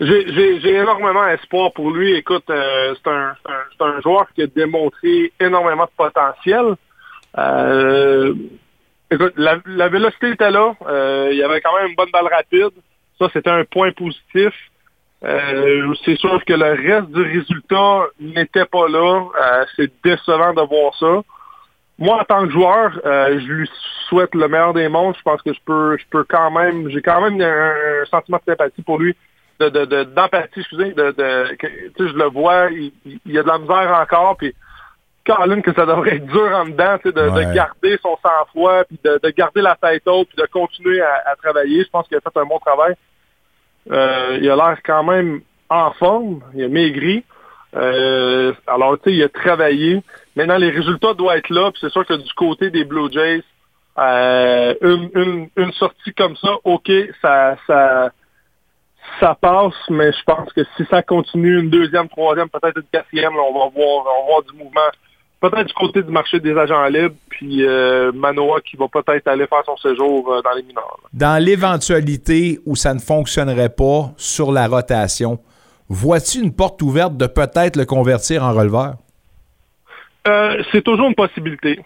[0.00, 2.14] J'ai énormément espoir pour lui.
[2.14, 3.34] Écoute, euh, c'est un,
[3.80, 6.74] un, joueur qui a démontré énormément de potentiel.
[9.12, 10.74] Euh, écoute, la, la, vélocité était là.
[10.86, 12.72] Euh, il y avait quand même une bonne balle rapide.
[13.18, 14.52] Ça, c'était un point positif.
[15.22, 19.64] c'est sûr que le reste du résultat n'était pas là.
[19.76, 21.22] c'est décevant de voir ça.
[21.98, 23.70] Moi, en tant que joueur, je lui
[24.08, 25.16] souhaite le meilleur des mondes.
[25.16, 28.52] Je pense que je peux, je peux quand même, j'ai quand même un sentiment de
[28.52, 29.16] sympathie pour lui
[29.58, 31.56] d'empathie, de, excusez, de, de
[31.98, 32.92] je le vois, il,
[33.26, 34.36] y a de la misère encore,
[35.26, 39.18] Caroline, que ça devrait être dur en dedans, de, de garder son sang-froid, puis de,
[39.22, 41.84] de, garder la tête haute, puis de continuer à, travailler.
[41.84, 42.94] Je pense qu'il a fait un bon travail.
[43.90, 47.24] Euh, il a l'air quand même en forme, il a maigri.
[47.74, 50.02] Euh, alors, tu sais, il a travaillé.
[50.36, 53.42] Maintenant, les résultats doivent être là, puis c'est sûr que du côté des Blue Jays,
[53.98, 58.10] euh, une, une, une sortie comme ça, OK, ça, ça,
[59.20, 63.34] ça passe, mais je pense que si ça continue une deuxième, troisième, peut-être une quatrième,
[63.36, 64.90] on va voir, on va voir du mouvement.
[65.40, 69.46] Peut-être du côté du marché des agents libres, puis euh, Manoa qui va peut-être aller
[69.46, 70.98] faire son séjour euh, dans les mineurs.
[71.12, 75.38] Dans l'éventualité où ça ne fonctionnerait pas sur la rotation,
[75.90, 78.94] vois-tu une porte ouverte de peut-être le convertir en releveur?
[80.26, 81.80] Euh, c'est toujours une possibilité.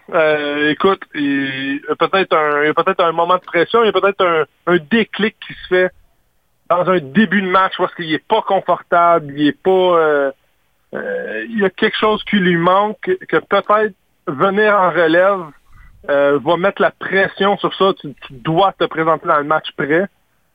[0.69, 4.25] écoute, il y a peut-être un, peut un moment de pression, il y a peut-être
[4.25, 5.91] un, un déclic qui se fait
[6.69, 10.31] dans un début de match parce qu'il est pas confortable, il est pas...
[10.93, 13.93] Euh, euh, il y a quelque chose qui lui manque, que peut-être
[14.27, 15.45] venir en relève
[16.09, 17.93] euh, va mettre la pression sur ça.
[17.99, 20.07] Tu, dois te présenter dans le match prêt.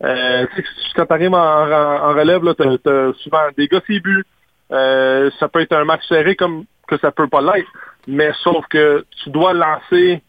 [0.05, 0.47] Euh,
[0.95, 4.27] quand tu arrives en, relève, tu as, souvent des gars c'est but.
[4.73, 7.71] Euh, ça peut être un match serré comme que ça peut pas l'être.
[8.07, 10.23] Mais sauf que tu dois lancer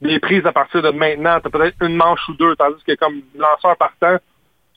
[0.00, 1.38] des prises à partir de maintenant.
[1.40, 4.16] Tu as peut-être une manche ou deux, tandis que comme lanceur partant,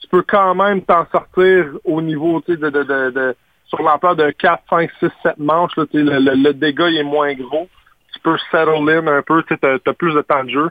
[0.02, 3.36] tu peux quand même t'en sortir au niveau de, de, de, de
[3.68, 5.76] sur l'ampleur de 4, 5, 6, 7 manches.
[5.78, 7.68] Le, le, le, dégât est moins gros.
[8.14, 10.70] Tu peux settle in un peu, tu as, plus de temps de jeu.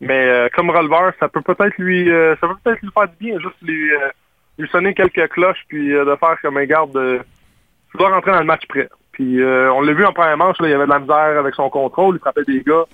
[0.00, 3.16] Mais euh, comme releveur, ça peut peut-être lui euh, ça peut peut-être lui faire du
[3.18, 7.20] bien, juste lui, euh, sonner quelques cloches puis de faire comme un garde de
[7.90, 8.88] tu dois rentrer dans le match prêt.
[9.12, 11.54] Puis on l'a vu en première manche, là, il y avait de la misère avec
[11.54, 12.84] son contrôle, il frappait des gars.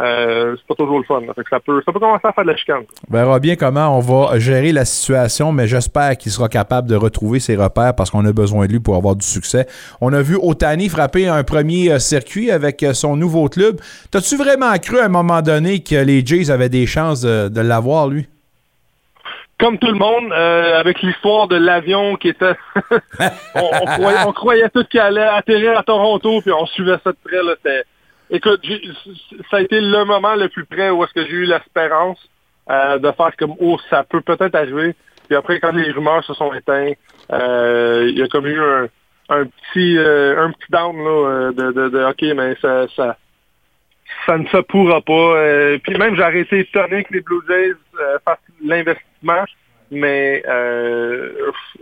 [0.00, 1.20] Euh, c'est pas toujours le fun.
[1.50, 2.84] ça, peut, ça peut commencer à faire de la chicane.
[3.10, 6.96] On verra bien comment on va gérer la situation, mais j'espère qu'il sera capable de
[6.96, 9.66] retrouver ses repères parce qu'on a besoin de lui pour avoir du succès.
[10.00, 13.80] On a vu Otani frapper un premier euh, circuit avec euh, son nouveau club.
[14.10, 18.08] T'as-tu vraiment cru à un moment donné que les Jays avaient des chances de, l'avoir,
[18.08, 18.26] lui?
[19.58, 22.54] Comme tout le monde, avec l'histoire de l'avion qui était...
[23.54, 27.42] on, croyait, tout qu'il allait atterrir à Toronto, puis on suivait ça de près.
[27.42, 27.54] Là,
[28.32, 28.64] Écoute,
[29.50, 32.18] ça a été le moment le plus près où est-ce que j'ai eu l'espérance
[32.70, 34.94] euh, de faire comme oh ça peut peut-être arriver.
[35.26, 36.96] Puis après quand les rumeurs se sont éteintes,
[37.32, 42.04] euh, il y a comme eu un, petit euh, un petit down là, de, de,
[42.04, 42.86] ok mais ça
[44.26, 45.78] ça ne se pourra pas.
[45.82, 47.74] puis même j'ai arrêté étonné que les Blue Jays
[48.24, 49.44] fassent l'investissement.
[49.90, 50.44] Mais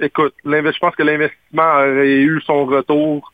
[0.00, 3.32] écoute, je pense que l'investissement aurait eu son retour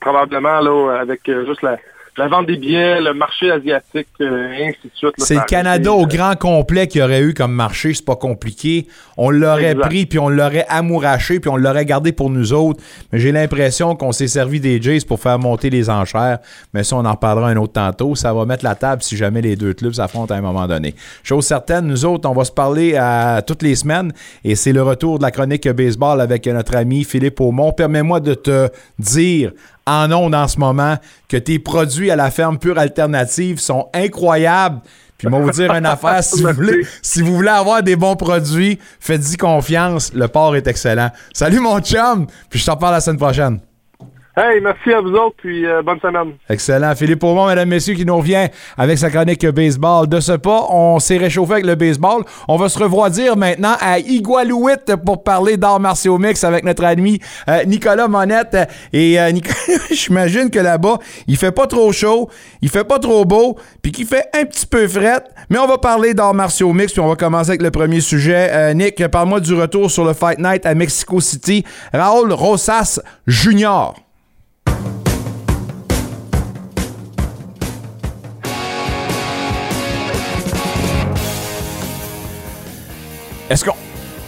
[0.00, 1.78] probablement là avec juste la,
[2.16, 5.14] la vente des billets, le marché asiatique, euh, et ainsi de suite.
[5.18, 8.86] C'est le Canada au grand complet qui aurait eu comme marché, c'est pas compliqué.
[9.16, 12.82] On l'aurait pris, puis on l'aurait amouraché, puis on l'aurait gardé pour nous autres.
[13.12, 16.38] Mais j'ai l'impression qu'on s'est servi des Jays pour faire monter les enchères.
[16.74, 18.14] Mais ça, on en reparlera un autre tantôt.
[18.14, 20.94] Ça va mettre la table si jamais les deux clubs s'affrontent à un moment donné.
[21.22, 24.12] Chose certaine, nous autres, on va se parler à toutes les semaines,
[24.44, 27.72] et c'est le retour de la chronique baseball avec notre ami Philippe Aumont.
[27.72, 29.52] Permets-moi de te dire
[29.90, 30.96] en ondes en ce moment
[31.28, 34.80] que tes produits à la ferme pure alternative sont incroyables.
[35.18, 38.16] Puis moi vous dire une affaire, si vous, voulez, si vous voulez avoir des bons
[38.16, 41.10] produits, faites-y confiance, le port est excellent.
[41.34, 43.60] Salut mon chum, puis je t'en parle la semaine prochaine.
[44.42, 46.32] Hey, merci à vous autres, puis euh, bonne semaine.
[46.48, 46.94] Excellent.
[46.94, 48.46] Philippe Aumont, mesdames, messieurs, qui nous revient
[48.78, 50.08] avec sa chronique baseball.
[50.08, 52.22] De ce pas, on s'est réchauffé avec le baseball.
[52.48, 56.86] On va se revoir dire maintenant à Igualouit pour parler d'arts martiaux mix avec notre
[56.86, 57.20] ami
[57.50, 58.56] euh, Nicolas Monette.
[58.94, 59.30] Et euh,
[59.90, 62.30] j'imagine que là-bas, il fait pas trop chaud,
[62.62, 65.22] il fait pas trop beau, puis qu'il fait un petit peu fret.
[65.50, 68.74] Mais on va parler d'arts martiaux mix, puis on va commencer avec le premier sujet.
[68.74, 71.62] Nick, parle-moi du retour sur le Fight Night à Mexico City.
[71.92, 73.92] Raoul Rosas Jr.
[83.50, 83.74] Est-ce qu'on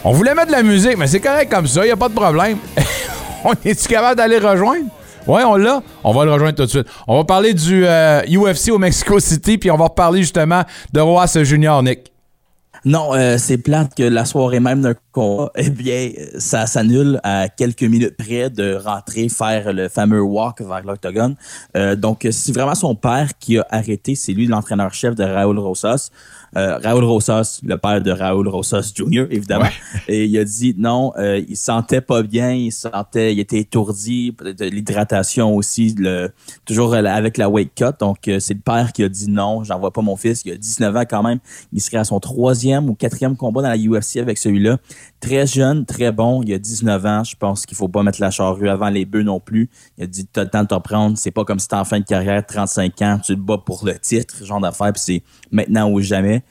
[0.03, 2.15] on voulait mettre de la musique, mais c'est correct comme ça, il a pas de
[2.15, 2.59] problème.
[3.45, 4.87] on est-tu capable d'aller rejoindre?
[5.29, 5.81] Oui, on l'a.
[6.03, 6.89] On va le rejoindre tout de suite.
[7.07, 10.63] On va parler du UFC euh, au Mexico City, puis on va reparler justement
[10.93, 12.13] de Roas Junior, Nick.
[12.85, 17.49] Non, euh, c'est plate que la soirée même d'un combat, eh bien, ça s'annule à
[17.49, 21.37] quelques minutes près de rentrer faire le fameux walk vers l'octogone.
[21.77, 24.17] Euh, donc, c'est vraiment son père qui a arrêté.
[24.17, 26.11] C'est lui l'entraîneur-chef de Raúl Rosas.
[26.55, 29.71] Euh, Raoul Rosas, le père de Raoul Rosas Jr., évidemment.
[30.09, 34.33] Et il a dit non, euh, il sentait pas bien, il sentait, il était étourdi,
[34.33, 36.31] de l'hydratation aussi, le,
[36.67, 37.85] toujours avec la weight cut.
[37.99, 40.43] Donc, euh, c'est le père qui a dit non, j'envoie pas mon fils.
[40.45, 41.39] Il a 19 ans quand même.
[41.73, 44.79] Il serait à son troisième ou quatrième combat dans la UFC avec celui-là.
[45.21, 46.43] Très jeune, très bon.
[46.43, 47.25] Il a 19 ans.
[47.25, 49.71] Je pense qu'il faut pas mettre la charrue avant les bœufs non plus.
[49.97, 51.17] Il a dit, t'as le temps de te prendre.
[51.17, 53.87] C'est pas comme si t'es en fin de carrière, 35 ans, tu te bats pour
[53.87, 56.42] le titre, genre d'affaire, puis c'est maintenant ou jamais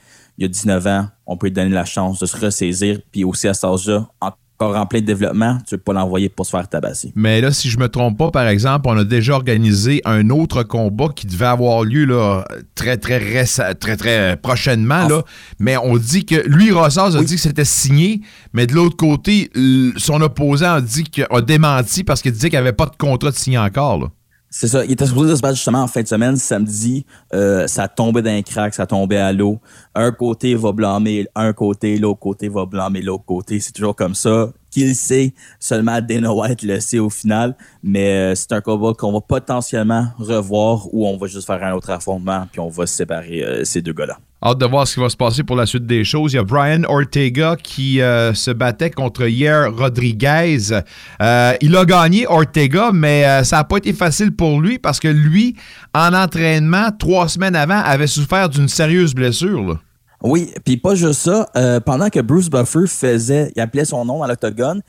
[0.41, 2.99] il y a 19 ans, on peut lui donner la chance de se ressaisir.
[3.11, 6.47] Puis aussi à cet âge-là, encore en plein développement, tu ne peux pas l'envoyer pour
[6.47, 7.11] se faire tabasser.
[7.15, 10.63] Mais là, si je me trompe pas, par exemple, on a déjà organisé un autre
[10.63, 15.07] combat qui devait avoir lieu là, très, très, très, très prochainement.
[15.07, 15.21] Là.
[15.59, 18.21] Mais on dit que lui, Rossas a dit que c'était signé,
[18.53, 19.51] mais de l'autre côté,
[19.97, 22.95] son opposant a dit qu'il a démenti parce qu'il disait qu'il n'y avait pas de
[22.97, 23.99] contrat de signé encore.
[23.99, 24.07] Là.
[24.53, 24.83] C'est ça.
[24.83, 27.05] Il était supposé se battre justement en fin de semaine, samedi.
[27.33, 29.59] Euh, ça tombait d'un crack, ça tombait à l'eau.
[29.95, 33.61] Un côté va blâmer un côté, l'autre côté va blâmer l'autre côté.
[33.61, 34.51] C'est toujours comme ça.
[34.69, 37.55] Qui le sait, seulement Dana White le sait au final.
[37.81, 41.71] Mais euh, c'est un combat qu'on va potentiellement revoir ou on va juste faire un
[41.71, 44.17] autre affrontement puis on va séparer euh, ces deux gars-là.
[44.43, 46.33] Hâte de voir ce qui va se passer pour la suite des choses.
[46.33, 50.81] Il y a Brian Ortega qui euh, se battait contre Yair Rodriguez.
[51.21, 54.99] Euh, il a gagné Ortega, mais euh, ça n'a pas été facile pour lui parce
[54.99, 55.55] que lui,
[55.93, 59.61] en entraînement, trois semaines avant, avait souffert d'une sérieuse blessure.
[59.61, 59.75] là.
[60.23, 61.49] Oui, puis pas juste ça.
[61.57, 64.81] euh, pendant que Bruce Buffer faisait, il appelait son nom dans l'octogone,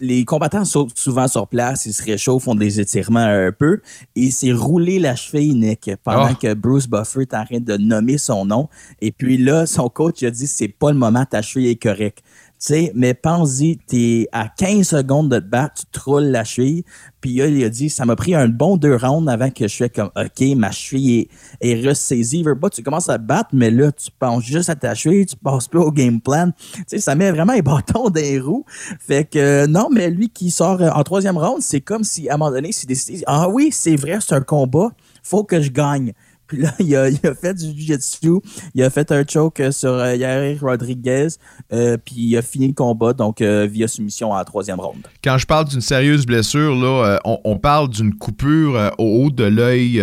[0.00, 3.80] les combattants sautent souvent sur place, ils se réchauffent, font des étirements un peu,
[4.14, 6.34] et il s'est roulé la cheville, Nick, pendant Ah.
[6.40, 8.68] que Bruce Buffer est en train de nommer son nom.
[9.00, 11.82] Et puis là, son coach il a dit c'est pas le moment, ta cheville est
[11.82, 12.22] correcte.
[12.60, 16.82] Sais, mais pense-y, t'es à 15 secondes de te battre, tu te roules la cheville.
[17.20, 19.76] Puis là, il a dit, ça m'a pris un bon deux rounds avant que je
[19.76, 21.28] fais comme, OK, ma cheville
[21.60, 22.44] est, ressaisie.
[22.72, 25.68] Tu commences à te battre, mais là, tu penses juste à ta cheville, tu passes
[25.68, 26.50] plus au game plan.
[26.72, 28.64] Tu sais, ça met vraiment un bâton dans les roues.
[28.98, 32.34] Fait que, non, mais lui qui sort euh, en troisième round, c'est comme si, à
[32.34, 34.90] un moment donné, s'il décide, ah oui, c'est vrai, c'est un combat,
[35.22, 36.12] faut que je gagne.
[36.48, 38.40] Puis là, il a, il a fait du jiu-jitsu,
[38.74, 41.28] il a fait un choke euh, sur euh, Yair Rodriguez,
[41.72, 45.06] euh, puis il a fini le combat, donc euh, via soumission à la troisième round.
[45.22, 49.30] Quand je parle d'une sérieuse blessure, là, euh, on, on parle d'une coupure au haut
[49.30, 50.02] de l'œil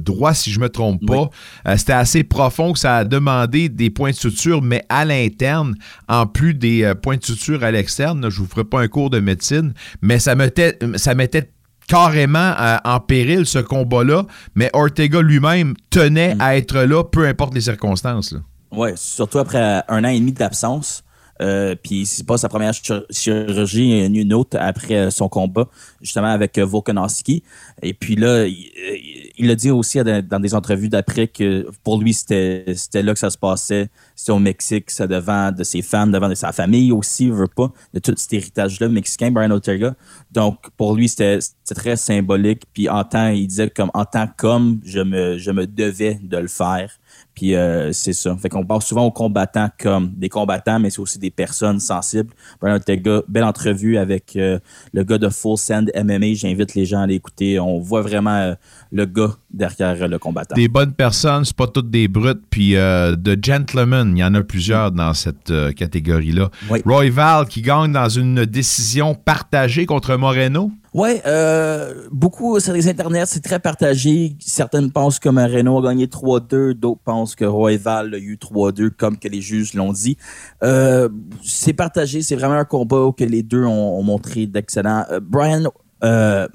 [0.00, 1.28] droit, si je me trompe pas.
[1.76, 5.74] C'était assez profond que ça a demandé des points de suture, mais à l'interne,
[6.08, 8.30] en plus des points de suture à l'externe.
[8.30, 11.50] Je vous ferai pas un cours de médecine, mais ça mettait, ça mettait
[11.88, 14.24] carrément euh, en péril ce combat-là.
[14.54, 18.34] Mais Ortega lui-même tenait à être là, peu importe les circonstances.
[18.70, 21.04] Ouais, surtout après un an et demi d'absence.
[21.40, 25.68] Euh, puis c'est pas sa première chir- chirurgie, une autre après son combat,
[26.00, 27.42] justement avec euh, Volkanovski.
[27.82, 32.12] Et puis là, il, euh, a dit aussi dans des entrevues d'après que pour lui,
[32.12, 32.66] c'était
[33.02, 33.88] là que ça se passait.
[34.14, 37.48] C'était au Mexique, c'est devant de ses fans, devant de sa famille aussi, il veut
[37.48, 39.94] pas, de tout cet héritage-là mexicain, Brian Ortega.
[40.30, 42.62] Donc pour lui, c'était c'était très symbolique.
[42.72, 46.36] Puis en tant, il disait comme en tant qu'homme, je me, je me devais de
[46.36, 46.92] le faire.
[47.34, 48.36] Puis euh, c'est ça.
[48.36, 52.30] Fait qu'on parle souvent aux combattants comme des combattants, mais c'est aussi des personnes sensibles.
[52.60, 54.58] Brian Ortega, belle entrevue avec euh,
[54.92, 56.34] le gars de Full Send MMA.
[56.34, 57.58] J'invite les gens à l'écouter.
[57.58, 58.54] On voit vraiment euh,
[58.90, 60.54] le gars derrière le combattant.
[60.54, 64.42] Des bonnes personnes, c'est pas toutes des brutes, puis de gentlemen, il y en a
[64.42, 66.50] plusieurs dans cette catégorie-là.
[66.84, 70.70] Roy Val qui gagne dans une décision partagée contre Moreno.
[70.94, 74.36] Ouais, euh, beaucoup sur les internets, c'est très partagé.
[74.40, 79.18] Certaines pensent que Moreno a gagné 3-2, d'autres pensent que Royval a eu 3-2, comme
[79.18, 80.18] que les juges l'ont dit.
[80.62, 81.08] Euh,
[81.42, 85.06] c'est partagé, c'est vraiment un combat que les deux ont, ont montré d'excellent.
[85.10, 85.64] Euh, Brian
[86.04, 86.46] euh,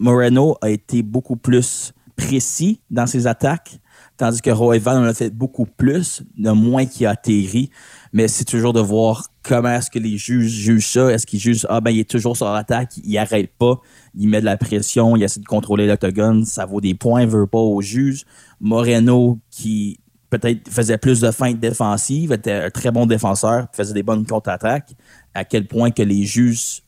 [0.00, 3.78] Moreno a été beaucoup plus précis dans ses attaques,
[4.16, 7.70] tandis que Royval en a fait beaucoup plus, de moins qu'il a atterri.
[8.14, 11.10] Mais c'est toujours de voir comment est-ce que les juges jugent ça.
[11.10, 13.80] Est-ce qu'ils jugent, ah ben il est toujours sur l'attaque, il arrête pas,
[14.14, 17.48] il met de la pression, il essaie de contrôler l'octogone, ça vaut des points, veut
[17.48, 18.24] pas au juge.
[18.60, 19.98] Moreno qui
[20.30, 24.92] peut-être faisait plus de feintes défensives, était un très bon défenseur, faisait des bonnes contre-attaques,
[25.34, 26.82] à quel point que les juges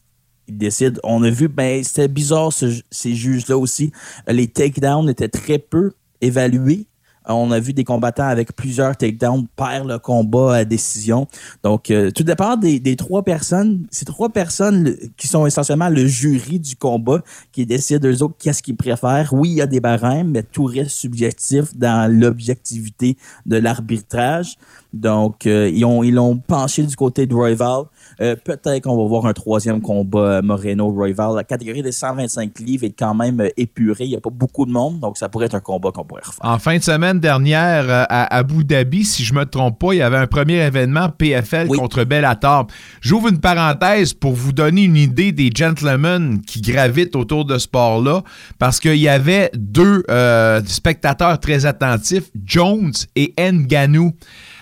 [0.48, 1.00] décident.
[1.02, 3.90] On a vu, ben, c'était bizarre ce- ces juges-là aussi.
[4.28, 6.86] Les takedowns étaient très peu évalués.
[7.28, 11.26] On a vu des combattants avec plusieurs takedowns perdre le combat à décision.
[11.62, 13.86] Donc, euh, tout dépend des, trois personnes.
[13.90, 17.22] Ces trois personnes qui sont essentiellement le jury du combat
[17.52, 19.32] qui décident eux autres qu'est-ce qu'ils préfèrent.
[19.32, 24.56] Oui, il y a des barèmes, mais tout reste subjectif dans l'objectivité de l'arbitrage.
[25.00, 27.84] Donc, euh, ils ont ils l'ont penché du côté de Royval.
[28.20, 31.36] Euh, Peut-être qu'on va voir un troisième combat euh, Moreno-Royval.
[31.36, 34.04] La catégorie des 125 livres est quand même épurée.
[34.04, 36.22] Il n'y a pas beaucoup de monde, donc ça pourrait être un combat qu'on pourrait
[36.24, 36.44] refaire.
[36.48, 40.02] En fin de semaine dernière, à Abu Dhabi, si je me trompe pas, il y
[40.02, 42.66] avait un premier événement PFL contre Bellator.
[43.00, 47.66] J'ouvre une parenthèse pour vous donner une idée des gentlemen qui gravitent autour de ce
[47.66, 48.22] sport-là,
[48.58, 54.12] parce qu'il y avait deux euh, spectateurs très attentifs, Jones et Nganou.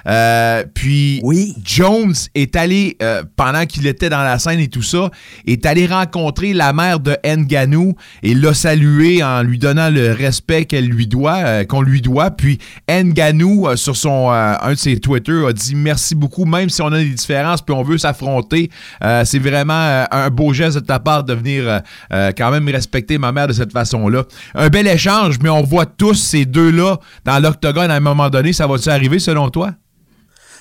[0.06, 1.22] Euh, puis
[1.64, 5.10] Jones est allé, euh, pendant qu'il était dans la scène et tout ça,
[5.46, 10.64] est allé rencontrer la mère de Nganou et l'a salué en lui donnant le respect
[10.64, 12.30] qu'elle lui doit, euh, qu'on lui doit.
[12.30, 16.68] Puis Nganou, euh, sur son euh, un de ses Twitter, a dit merci beaucoup, même
[16.68, 18.70] si on a des différences puis on veut s'affronter.
[19.02, 23.32] Euh, c'est vraiment un beau geste de ta part de venir quand même respecter ma
[23.32, 24.24] mère de cette façon-là.
[24.54, 28.52] Un bel échange, mais on voit tous ces deux-là dans l'octogone à un moment donné.
[28.52, 29.72] Ça va-tu arriver selon toi?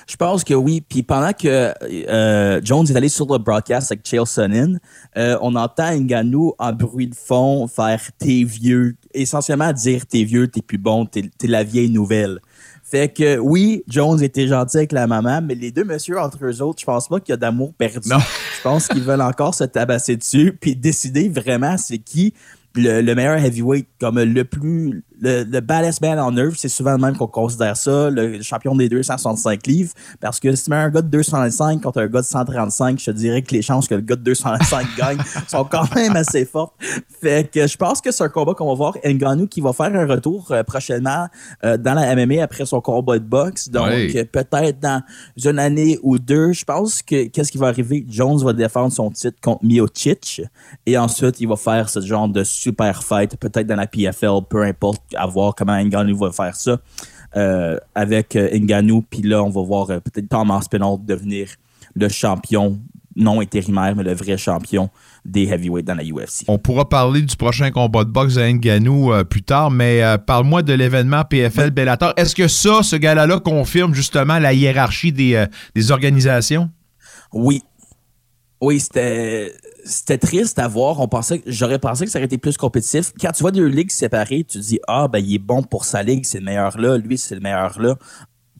[0.06, 0.80] Je pense que oui.
[0.80, 4.78] Puis pendant que euh, Jones est allé sur le broadcast avec Chael Sonnen,
[5.16, 10.48] euh, on entend Ngannou en bruit de fond faire t'es vieux, essentiellement dire t'es vieux,
[10.48, 12.40] t'es plus bon, t'es la vieille nouvelle.
[12.82, 16.60] Fait que oui, Jones était gentil avec la maman, mais les deux messieurs entre eux
[16.60, 18.10] autres, je pense pas qu'il y a d'amour perdu.
[18.10, 22.34] Je pense qu'ils veulent encore se tabasser dessus puis décider vraiment c'est qui
[22.76, 26.92] le, le meilleur heavyweight comme le plus le, le baddest man on earth, c'est souvent
[26.92, 30.76] le même qu'on considère ça, le champion des 265 livres, parce que si tu mets
[30.76, 33.88] un gars de 205 contre un gars de 135, je te dirais que les chances
[33.88, 35.18] que le gars de 205 gagne
[35.48, 36.74] sont quand même assez fortes.
[37.20, 38.94] Fait que je pense que c'est un combat qu'on va voir.
[39.04, 41.26] Ngannou qui va faire un retour euh, prochainement
[41.64, 43.68] euh, dans la MMA après son combat de boxe.
[43.70, 44.12] Donc, Oui.
[44.16, 45.02] euh, peut-être dans
[45.42, 48.04] une année ou deux, je pense que qu'est-ce qui va arriver?
[48.08, 50.42] Jones va défendre son titre contre Miocic
[50.86, 54.62] et ensuite il va faire ce genre de super fight, peut-être dans la PFL, peu
[54.62, 56.78] importe, à voir comment Ngannou va faire ça.
[57.36, 61.48] euh, avec euh, Ngannou, puis là, on va voir euh, peut-être Thomas Spinall devenir
[61.96, 62.78] le champion,
[63.16, 64.88] non intérimaire, mais le vrai champion
[65.24, 66.44] des heavyweights dans la UFC.
[66.48, 70.16] On pourra parler du prochain combat de boxe de Ngannou euh, plus tard, mais euh,
[70.18, 72.12] parle-moi de l'événement PFL Bellator.
[72.16, 76.70] Est-ce que ça, ce gala-là, confirme justement la hiérarchie des, euh, des organisations?
[77.32, 77.62] Oui.
[78.60, 79.52] Oui, c'était
[79.84, 81.00] c'était triste à voir.
[81.00, 83.12] On pensait, j'aurais pensé que ça aurait été plus compétitif.
[83.20, 85.84] Quand tu vois deux ligues séparées, tu te dis ah ben il est bon pour
[85.84, 87.96] sa ligue, c'est le meilleur là, lui c'est le meilleur là.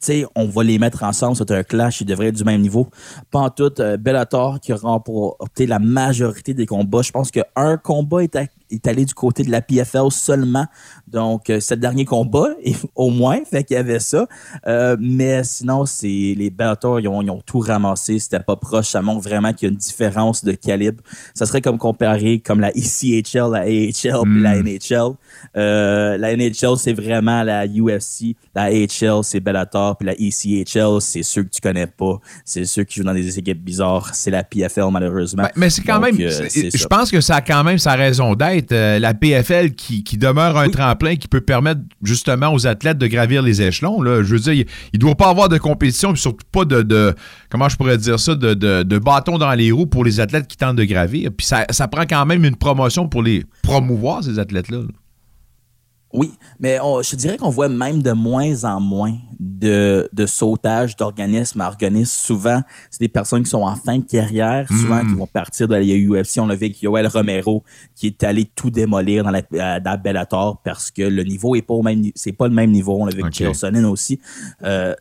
[0.01, 2.59] Tu sais, on va les mettre ensemble, c'est un clash, ils devraient être du même
[2.61, 2.89] niveau.
[3.31, 7.01] Pas en tout, euh, Bellator qui aura remporté la majorité des combats.
[7.01, 10.65] Je pense qu'un combat est, à- est allé du côté de la PFL seulement.
[11.07, 14.27] Donc, euh, le dernier combat, et, au moins, fait qu'il y avait ça.
[14.67, 18.19] Euh, mais sinon, c'est les Bellator, ils ont, ils ont tout ramassé.
[18.19, 18.87] C'était pas proche.
[18.87, 21.03] Ça montre vraiment qu'il y a une différence de calibre.
[21.33, 25.13] Ça serait comme comparer comme la ECHL, la AHL, puis la NHL.
[25.57, 28.35] Euh, la NHL, c'est vraiment la UFC.
[28.53, 29.97] La AHL, c'est Bellator.
[29.97, 32.19] Puis la ECHL, c'est ceux que tu connais pas.
[32.43, 34.13] C'est ceux qui jouent dans des équipes bizarres.
[34.13, 35.43] C'est la PFL, malheureusement.
[35.43, 36.27] Ben, Mais c'est quand Donc, même.
[36.27, 38.54] euh, je pense que ça a quand même sa raison d'être.
[38.71, 43.07] Euh, la PFL qui, qui demeure un tremplin qui peut permettre justement aux athlètes de
[43.07, 44.01] gravir les échelons.
[44.01, 44.23] Là.
[44.23, 47.13] Je veux dire, il ne doit pas avoir de compétition, puis surtout pas de, de-
[47.49, 50.47] comment je pourrais dire ça, de, de, de bâton dans les roues pour les athlètes
[50.47, 51.29] qui tentent de gravir.
[51.35, 54.77] Puis ça, ça prend quand même une promotion pour les promouvoir, ces athlètes-là.
[54.79, 54.87] là.
[56.17, 60.95] Oui, mais on- je dirais qu'on voit même de moins en moins de, de sautage
[60.95, 62.11] d'organisme à organisme.
[62.25, 65.07] Souvent, c'est des personnes qui sont en fin de carrière, souvent Mm.
[65.09, 66.39] qui vont partir de la UFC.
[66.39, 67.63] On l'a vu avec Yoel Romero
[67.95, 71.73] qui est allé tout démolir dans la, euh, Bellator parce que le niveau est pas
[71.73, 72.97] au même c'est pas le même niveau.
[73.01, 73.37] On l'a vu avec Ok.
[73.39, 74.19] Chael Sonnen aussi.
[74.63, 74.93] Euh,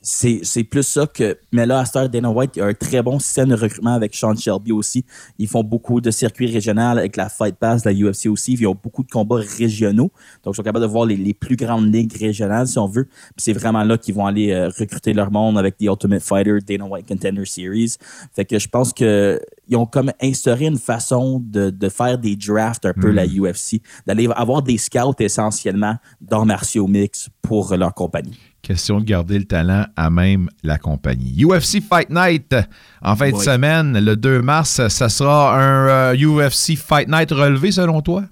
[0.00, 1.38] c'est plus ça que.
[1.52, 3.54] Mais là, à cette heure, Dana White, il y a un très bon système de
[3.54, 5.04] recrutement avec Sean Shelby aussi.
[5.38, 8.54] Ils font beaucoup de circuits régionaux avec la Fight Pass de la UFC aussi.
[8.54, 10.10] Ils ont beaucoup de combats régionaux.
[10.44, 13.04] Donc, ils sont capables de voir les, les plus grandes ligues régionales, si on veut.
[13.04, 16.58] Puis c'est vraiment là qu'ils vont aller euh, recruter leur monde avec The Ultimate Fighter,
[16.66, 17.96] Dana White Contender Series.
[18.34, 22.36] Fait que je pense que ils ont comme instauré une façon de, de faire des
[22.36, 27.92] drafts un peu la UFC, d'aller avoir des scouts essentiellement d'arts martiaux mix pour leur
[27.92, 28.38] compagnie.
[28.62, 31.44] Question de garder le talent à même la compagnie.
[31.44, 32.54] UFC Fight Night
[33.00, 37.70] en fin de semaine, le 2 mars, ça sera un euh, UFC Fight Night relevé
[37.70, 38.24] selon toi?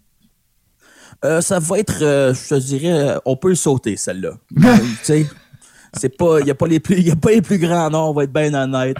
[1.24, 4.32] Euh, ça va être, euh, je te dirais, euh, on peut le sauter, celle-là.
[6.20, 8.12] Euh, il n'y a, pas les plus- y a pas les plus grands noms, on
[8.12, 8.98] va être bien honnête.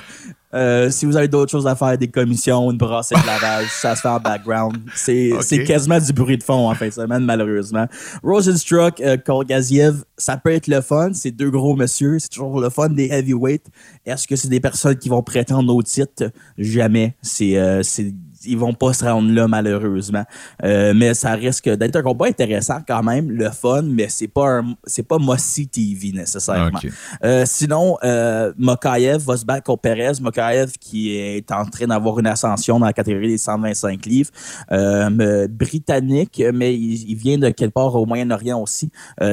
[0.55, 3.95] Euh, si vous avez d'autres choses à faire, des commissions, une brassée de lavage, ça
[3.97, 4.77] se fait en background.
[4.95, 5.43] C'est Ok.
[5.43, 7.87] c'est quasiment du bruit de fond en fin de semaine, malheureusement.
[8.23, 11.11] Rosenstruck, euh, Kolgaziev, ça peut être le fun.
[11.13, 12.19] C'est deux gros monsieur.
[12.19, 13.67] C'est toujours le fun des heavyweights.
[14.05, 16.31] Est-ce que c'est des personnes qui vont prétendre au titre?
[16.59, 17.17] Jamais.
[17.23, 18.13] C'est, euh, c'est,
[18.47, 20.25] ils vont pas se rendre là, malheureusement.
[20.65, 24.63] Euh, mais ça risque d'être un combat intéressant quand même, le fun, mais c'est pas
[24.85, 26.79] c'est pas Mossy TV nécessairement.
[27.25, 30.21] Euh, sinon, euh, Mokaev va se battre contre Perez.
[30.21, 34.31] Mokaev qui est en train d'avoir une ascension dans la catégorie des 125 livres.
[34.73, 38.91] Euh, britannique, mais il, il vient de quelque part au Moyen-Orient aussi.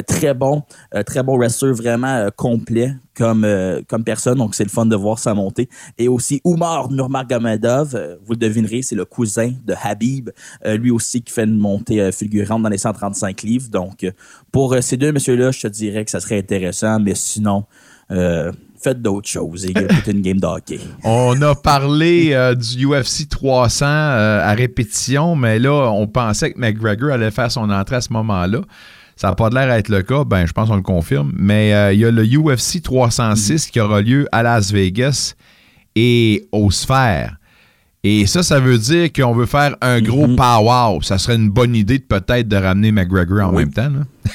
[0.08, 0.64] Très bon,
[1.06, 4.38] très bon wrestler, vraiment complet comme, euh, comme personne.
[4.38, 5.70] Donc, c'est le fun de voir sa montée.
[5.98, 10.30] Et aussi, Oumar Nurmagomedov, euh, vous le devinerez, c'est le cousin de Habib.
[10.66, 13.70] Euh, lui aussi qui fait une montée fulgurante dans les 135 livres.
[13.70, 14.06] Donc,
[14.52, 17.66] pour ces deux messieurs-là, je te dirais que ça serait intéressant, mais sinon,
[18.10, 20.48] faites d'autres choses et écoutez une game de.
[21.04, 27.12] On a parlé du UFC 300 euh, à répétition, mais là, on pensait que McGregor
[27.12, 28.62] allait faire son entrée à ce moment-là.
[29.16, 31.32] Ça n'a pas l'air d'être le cas, ben je pense qu'on le confirme.
[31.36, 35.36] Mais euh, il y a le UFC 306 qui aura lieu à Las Vegas
[35.96, 37.38] et aux sphères.
[38.04, 41.02] Et ça, ça veut dire qu'on veut faire un gros pow-wow.
[41.04, 43.90] Ça serait une bonne idée de peut-être de ramener McGregor en même temps.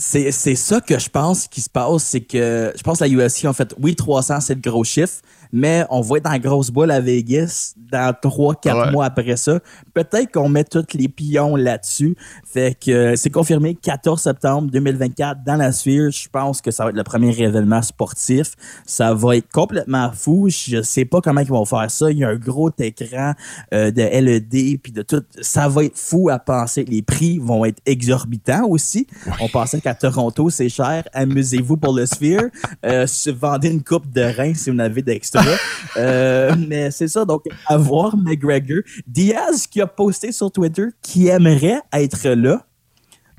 [0.00, 3.10] C'est c'est ça que je pense qui se passe, c'est que je pense que la
[3.10, 5.14] UFC en fait, oui, 300 c'est le gros chiffre,
[5.52, 9.60] mais on va être en grosse boule à Vegas dans 3-4 mois après ça.
[9.94, 12.16] Peut-être qu'on met tous les pions là-dessus.
[12.44, 16.10] Fait que euh, c'est confirmé 14 septembre 2024 dans la Sphere.
[16.10, 18.52] Je pense que ça va être le premier événement sportif.
[18.86, 20.48] Ça va être complètement fou.
[20.48, 22.10] Je sais pas comment ils vont faire ça.
[22.10, 23.34] Il y a un gros écran
[23.72, 25.22] euh, de LED puis de tout.
[25.40, 26.84] Ça va être fou à penser.
[26.84, 29.06] Les prix vont être exorbitants aussi.
[29.40, 31.04] On pensait qu'à Toronto, c'est cher.
[31.12, 32.44] Amusez-vous pour le Sphere.
[32.84, 33.06] Euh,
[33.38, 35.37] vendez une coupe de rein si vous en avez d'extra.
[35.96, 37.24] Euh, mais c'est ça.
[37.24, 38.82] Donc, à voir McGregor.
[39.06, 42.64] Diaz qui a posté sur Twitter qui aimerait être là.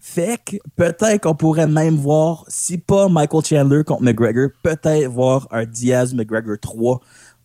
[0.01, 5.47] Fait que peut-être qu'on pourrait même voir, si pas Michael Chandler contre McGregor, peut-être voir
[5.51, 6.99] un Diaz McGregor 3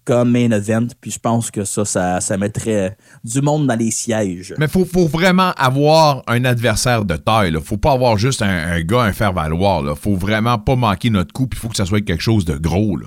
[0.05, 0.87] comme main event.
[1.01, 1.85] Puis je pense que ça,
[2.21, 4.55] ça, mettrait du monde dans les sièges.
[4.59, 7.57] Mais faut, faut vraiment avoir un adversaire de taille.
[7.63, 9.97] Faut pas avoir juste un, gars, un faire-valoir.
[9.99, 11.47] Faut vraiment pas manquer notre coup.
[11.47, 12.99] Puis il faut que ça soit quelque chose de gros.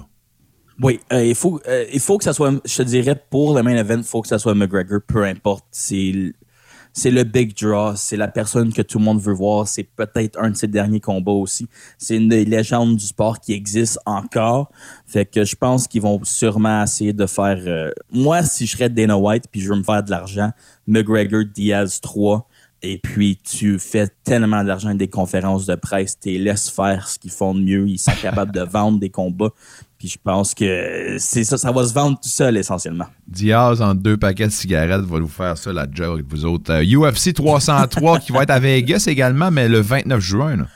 [0.81, 3.63] Oui, euh, il, faut, euh, il faut que ça soit, je te dirais, pour le
[3.63, 5.65] main event, il faut que ça soit McGregor, peu importe.
[5.71, 10.39] C'est le big draw, c'est la personne que tout le monde veut voir, c'est peut-être
[10.39, 11.67] un de ses derniers combats aussi.
[11.97, 14.69] C'est une légende du sport qui existe encore.
[15.07, 17.57] Fait que je pense qu'ils vont sûrement essayer de faire.
[17.65, 20.51] Euh, moi, si je serais Dana White puis je veux me faire de l'argent,
[20.85, 22.47] McGregor Diaz 3.
[22.83, 27.31] Et puis, tu fais tellement d'argent des conférences de presse, tu laisses faire ce qu'ils
[27.31, 27.89] font de mieux.
[27.89, 29.49] Ils sont capables de vendre des combats.
[29.97, 33.07] Puis je pense que c'est ça, ça va se vendre tout seul essentiellement.
[33.27, 36.71] Diaz en deux paquets de cigarettes va vous faire ça la joke avec vous autres.
[36.83, 40.67] UFC euh, 303 qui va être à Vegas également, mais le 29 juin.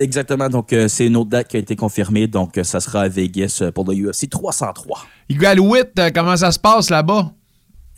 [0.00, 3.02] Exactement, donc euh, c'est une autre date qui a été confirmée, donc euh, ça sera
[3.02, 5.04] à Vegas pour le UFC 303.
[5.28, 5.80] Igualouit,
[6.14, 7.32] comment ça se passe là-bas?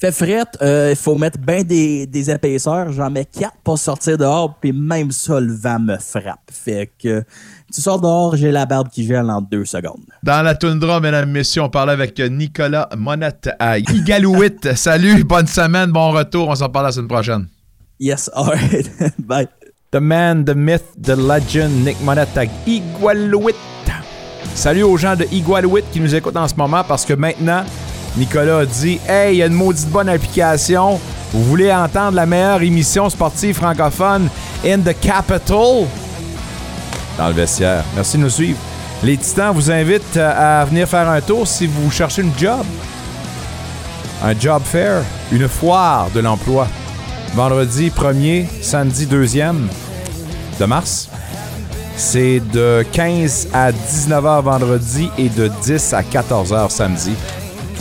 [0.01, 2.93] Fait fret, il faut mettre bien des, des épaisseurs.
[2.93, 6.53] J'en mets quatre pour sortir dehors, puis même ça, le vent me frappe.
[6.53, 7.25] Fait que
[7.73, 10.01] tu sors dehors, j'ai la barbe qui gèle en deux secondes.
[10.23, 14.57] Dans la toundra, mesdames et messieurs, on parlait avec Nicolas Monette à Igalouit.
[14.75, 16.49] Salut, bonne semaine, bon retour.
[16.49, 17.47] On s'en parle la semaine prochaine.
[18.01, 18.91] Yes, alright.
[19.19, 19.49] Bye.
[19.91, 23.55] The man, the myth, the legend, Nick Monette à Igualuit.
[24.55, 27.65] Salut aux gens de Igualuit qui nous écoutent en ce moment parce que maintenant,
[28.17, 30.99] Nicolas a dit Hey, il y a une maudite bonne application.
[31.33, 34.29] Vous voulez entendre la meilleure émission sportive francophone
[34.65, 35.87] in the capital?
[37.19, 37.85] Dans le vestiaire.
[37.95, 38.59] Merci de nous suivre.
[39.03, 42.65] Les Titans vous invitent euh, à venir faire un tour si vous cherchez une job.
[44.25, 46.67] Un job fair, une foire de l'emploi.
[47.35, 49.55] Vendredi 1er, samedi 2e
[50.59, 51.09] de mars.
[51.97, 57.13] C'est de 15 à 19h vendredi et de 10 à 14h samedi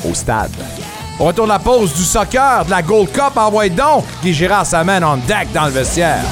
[0.07, 0.51] au stade.
[1.19, 4.05] On retourne la pause du soccer, de la Gold Cup en donc.
[4.21, 6.23] Guy Girard s'amène en deck dans le vestiaire.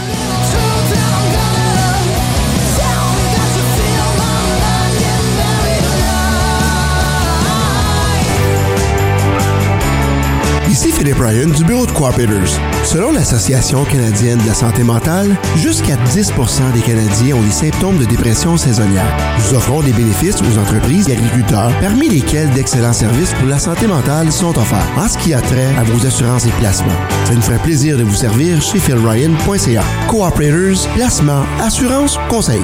[11.06, 12.60] Philippe Ryan du bureau de Cooperators.
[12.84, 16.34] Selon l'Association canadienne de la santé mentale, jusqu'à 10
[16.74, 19.16] des Canadiens ont des symptômes de dépression saisonnière.
[19.38, 23.86] Nous offrons des bénéfices aux entreprises et agriculteurs, parmi lesquels d'excellents services pour la santé
[23.86, 26.90] mentale sont offerts en ce qui a trait à vos assurances et placements.
[27.26, 29.84] Ça nous ferait plaisir de vous servir chez philryan.ca.
[30.08, 32.64] Cooperators, placement, assurance, conseil.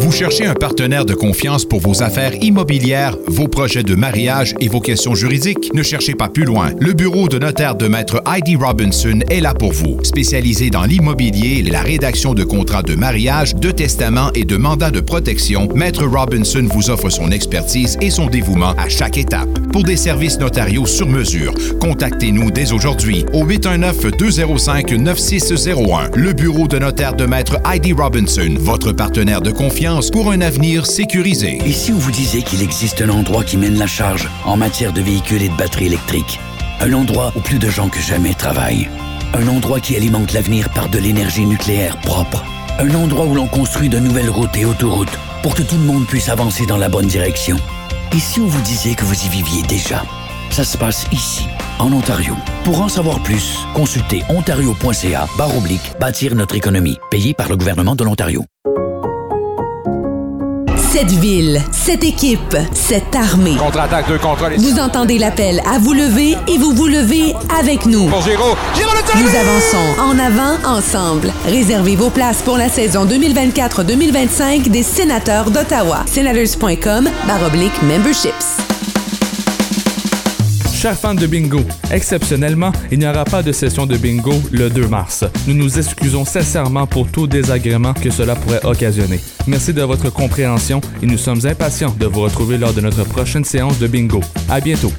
[0.00, 4.68] Vous cherchez un partenaire de confiance pour vos affaires immobilières, vos projets de mariage et
[4.68, 5.70] vos questions juridiques?
[5.74, 6.70] Ne cherchez pas plus loin.
[6.80, 9.98] Le bureau de notaire de Maître Heidi Robinson est là pour vous.
[10.04, 15.00] Spécialisé dans l'immobilier la rédaction de contrats de mariage, de testament et de mandats de
[15.00, 19.50] protection, Maître Robinson vous offre son expertise et son dévouement à chaque étape.
[19.72, 26.16] Pour des services notariaux sur mesure, contactez-nous dès aujourd'hui au 819-205-9601.
[26.16, 30.86] Le bureau de notaire de Maître Heidi Robinson, votre partenaire de confiance pour un avenir
[30.86, 31.58] sécurisé.
[31.64, 34.92] Et si on vous disait qu'il existe un endroit qui mène la charge en matière
[34.92, 36.40] de véhicules et de batteries électriques?
[36.80, 38.88] Un endroit où plus de gens que jamais travaillent.
[39.34, 42.44] Un endroit qui alimente l'avenir par de l'énergie nucléaire propre.
[42.78, 46.06] Un endroit où l'on construit de nouvelles routes et autoroutes pour que tout le monde
[46.06, 47.56] puisse avancer dans la bonne direction.
[48.14, 50.02] Et si on vous disait que vous y viviez déjà?
[50.50, 51.46] Ça se passe ici,
[51.78, 52.34] en Ontario.
[52.64, 55.52] Pour en savoir plus, consultez ontario.ca barre
[56.00, 58.44] bâtir notre économie, payé par le gouvernement de l'Ontario.
[60.98, 63.54] Cette ville, cette équipe, cette armée.
[63.54, 68.08] Contre-attaque, deux contre Vous entendez l'appel à vous lever et vous vous levez avec nous.
[68.08, 68.56] Pour Giro.
[68.74, 71.32] Giro le Nous avançons en avant ensemble.
[71.46, 76.02] Réservez vos places pour la saison 2024-2025 des sénateurs d'Ottawa.
[76.06, 78.77] Senators.com baroblique memberships.
[80.88, 81.60] Chers fans de bingo,
[81.90, 85.22] exceptionnellement, il n'y aura pas de session de bingo le 2 mars.
[85.46, 89.20] Nous nous excusons sincèrement pour tout désagrément que cela pourrait occasionner.
[89.46, 93.44] Merci de votre compréhension et nous sommes impatients de vous retrouver lors de notre prochaine
[93.44, 94.22] séance de bingo.
[94.48, 94.90] À bientôt.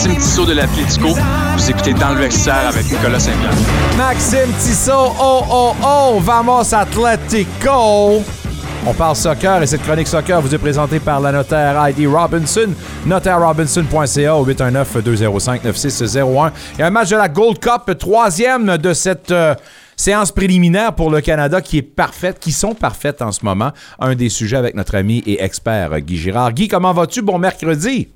[0.00, 1.08] Maxime Tissot de l'Atletico.
[1.08, 3.52] Vous écoutez Dans le vestiaire avec Nicolas Saint-Pierre.
[3.98, 8.22] Maxime Tissot, oh oh oh, vamos Atletico!
[8.86, 12.70] On parle soccer et cette chronique soccer vous est présentée par la notaire Heidi Robinson.
[13.04, 16.50] NotaireRobinson.ca au 819-205-9601.
[16.76, 19.54] Il y a un match de la Gold Cup, troisième de cette euh,
[19.96, 23.72] séance préliminaire pour le Canada qui est parfaite, qui sont parfaites en ce moment.
[23.98, 26.54] Un des sujets avec notre ami et expert Guy Girard.
[26.54, 27.20] Guy, comment vas-tu?
[27.20, 28.08] Bon mercredi.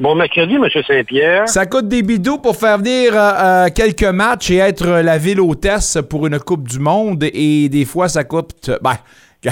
[0.00, 0.66] Bon mercredi, M.
[0.84, 1.48] Saint-Pierre.
[1.48, 3.30] Ça coûte des bidous pour faire venir euh,
[3.66, 7.22] euh, quelques matchs et être la ville hôtesse pour une Coupe du Monde.
[7.32, 8.72] Et des fois, ça coûte.
[8.82, 8.96] Ben,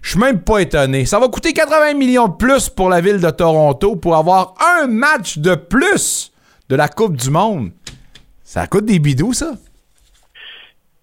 [0.00, 1.06] je suis même pas étonné.
[1.06, 4.86] Ça va coûter 80 millions de plus pour la ville de Toronto pour avoir un
[4.86, 6.30] match de plus
[6.68, 7.72] de la Coupe du Monde.
[8.44, 9.54] Ça coûte des bidous, ça?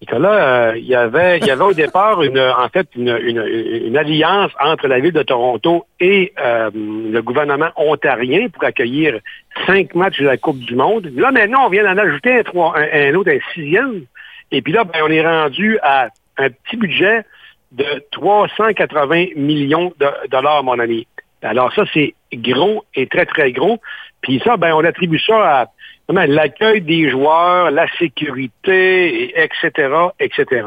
[0.02, 4.50] Nicolas, euh, il y avait, il y avait au départ une, en fait, une, alliance
[4.58, 9.20] entre la ville de Toronto et euh, le gouvernement ontarien pour accueillir
[9.64, 11.08] cinq matchs de la Coupe du Monde.
[11.14, 14.02] Là, maintenant, on vient d'en ajouter un, trois, un, autre, un sixième.
[14.50, 17.22] Et puis là, ben, on est rendu à un petit budget
[17.70, 21.06] de 380 millions de dollars, mon ami.
[21.42, 23.78] Alors ça, c'est gros et très, très gros.
[24.20, 25.66] Puis ça, ben, on attribue ça à
[26.08, 29.88] l'accueil des joueurs, la sécurité, etc.,
[30.20, 30.66] etc.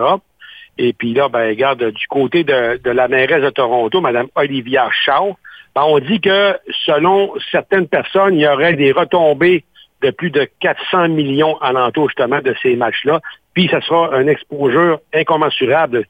[0.78, 5.38] Et puis là, ben, regarde, du côté de, la mairesse de Toronto, Mme Olivia Shaw,
[5.74, 9.64] ben, on dit que selon certaines personnes, il y aurait des retombées
[10.02, 13.22] de plus de 400 millions alentour justement de ces matchs-là.
[13.54, 16.06] Puis ça sera un exposure incommensurable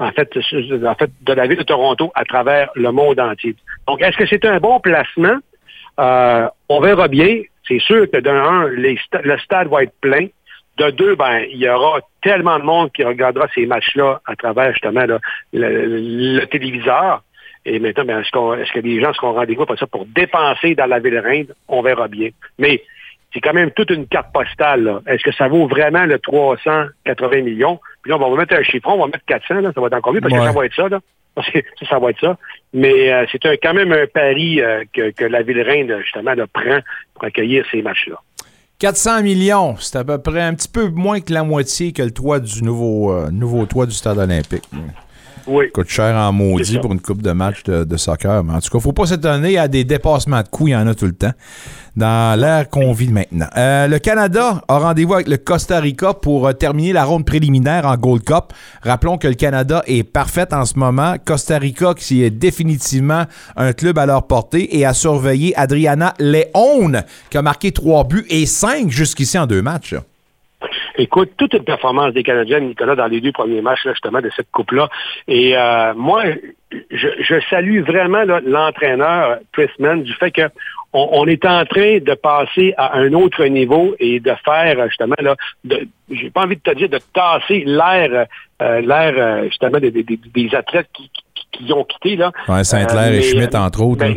[0.00, 3.54] en fait, en fait, de la ville de Toronto à travers le monde entier.
[3.86, 5.36] Donc, est-ce que c'est un bon placement?
[5.98, 7.42] Euh, on verra bien.
[7.70, 10.26] C'est sûr que d'un un, le stade va être plein.
[10.76, 14.72] De deux, ben, il y aura tellement de monde qui regardera ces matchs-là à travers
[14.72, 15.04] justement
[15.52, 17.22] le, téléviseur.
[17.64, 20.98] Et maintenant, ben, est-ce, que les gens seront rendez-vous pour ça pour dépenser dans la
[20.98, 21.46] ville reine?
[21.68, 22.30] On verra bien.
[22.58, 22.82] Mais
[23.32, 25.00] c'est quand même toute une carte postale.
[25.06, 27.78] Est-ce que ça vaut vraiment le 380 millions?
[28.02, 29.94] Puis là, on va mettre un chiffron, on va mettre 400, là, ça va être
[29.94, 30.88] encore mieux parce que ça va être ça.
[30.88, 30.98] Là.
[31.52, 32.36] Que ça, va être ça.
[32.72, 36.80] Mais euh, c'est quand même un pari euh, que, la Ville-Reine, justement, prend
[37.14, 38.16] pour accueillir ces matchs-là.
[38.78, 42.12] 400 millions, c'est à peu près un petit peu moins que la moitié que le
[42.12, 44.64] toit du nouveau, euh, nouveau toit du stade olympique.
[45.50, 45.70] Oui.
[45.72, 48.44] Coûte cher en maudit pour une coupe de match de, soccer.
[48.44, 50.70] Mais en tout cas, il ne faut pas s'étonner à des dépassements de coûts, il
[50.70, 51.32] y en a tout le temps
[51.96, 53.48] dans l'ère qu'on vit maintenant.
[53.56, 57.84] Euh, le Canada a rendez-vous avec le Costa Rica pour euh, terminer la ronde préliminaire
[57.84, 58.52] en Gold Cup.
[58.82, 61.16] Rappelons que le Canada est parfait en ce moment.
[61.24, 63.24] Costa Rica qui est définitivement
[63.56, 68.26] un club à leur portée et à surveiller Adriana Leone qui a marqué trois buts
[68.28, 69.96] et cinq jusqu'ici en deux matchs.
[71.00, 74.50] Écoute, toute une performance des Canadiens, Nicolas, dans les deux premiers matchs, justement, de cette
[74.50, 74.90] coupe-là.
[75.28, 76.24] Et euh, moi,
[76.90, 80.42] je, salue vraiment l'entraîneur Prisman du fait que
[80.92, 85.36] on, est en train de passer à un autre niveau et de faire justement là,
[86.10, 88.26] j'ai pas envie de te dire de tasser l'air,
[88.60, 92.32] euh, l'air euh, justement des, athlètes qui, ont quitté là.
[92.48, 94.00] Ouais, Saint-Clair et Schmitt entre autres.
[94.00, 94.16] Ben,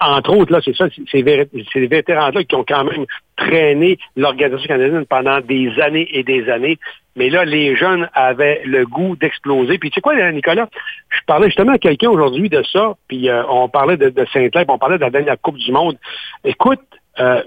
[0.00, 3.06] entre autres, là, c'est ça, les vétérans-là qui ont quand même
[3.36, 6.78] traîné l'organisation canadienne pendant des années et des années.
[7.16, 9.78] Mais là, les jeunes avaient le goût d'exploser.
[9.78, 10.68] Puis tu sais quoi, Nicolas?
[11.10, 14.78] Je parlais justement à quelqu'un aujourd'hui de ça, puis euh, on parlait de, Saint-Clair, on
[14.78, 15.96] parlait de la dernière Coupe du Monde.
[16.44, 16.80] Écoute,
[17.18, 17.42] euh,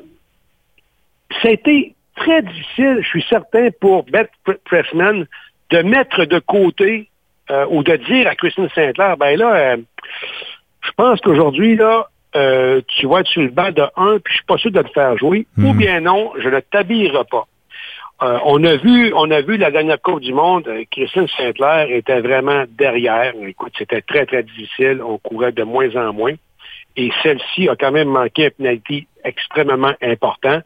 [1.42, 4.32] c'était très difficile, je suis certain, pour Beth
[4.66, 5.26] Pressman
[5.70, 7.10] de mettre de côté
[7.52, 9.78] euh, ou de dire à Christine Saint-Clair, ben là, euh,
[10.82, 14.38] je pense qu'aujourd'hui, là, euh, tu vas être sur le banc de 1, puis je
[14.38, 15.77] suis pas sûr de te faire jouer, ou hmm.
[15.77, 17.47] bien non, je ne t'habillerai pas.
[18.22, 21.89] Euh, on a vu, on a vu la dernière Coupe du Monde, euh, Christine Saint-Clair
[21.89, 23.34] était vraiment derrière.
[23.47, 25.01] Écoute, c'était très, très difficile.
[25.01, 26.34] On courait de moins en moins.
[26.97, 30.60] Et celle-ci a quand même manqué un penalty extrêmement important.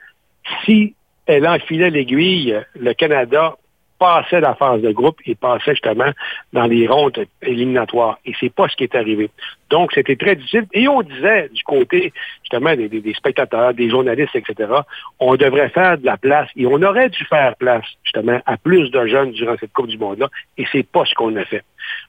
[0.65, 0.95] Si
[1.27, 3.55] elle enfilait l'aiguille, le Canada
[4.03, 6.11] passait la phase de groupe et passait justement
[6.51, 8.19] dans les rondes éliminatoires.
[8.25, 9.29] Et c'est pas ce qui est arrivé.
[9.69, 10.65] Donc, c'était très difficile.
[10.73, 12.11] Et on disait du côté,
[12.41, 14.73] justement, des, spectateurs, des journalistes, etc.,
[15.21, 18.91] on devrait faire de la place et on aurait dû faire place, justement, à plus
[18.91, 20.27] de jeunes durant cette Coupe du Monde-là.
[20.57, 21.63] Et c'est pas ce qu'on a fait.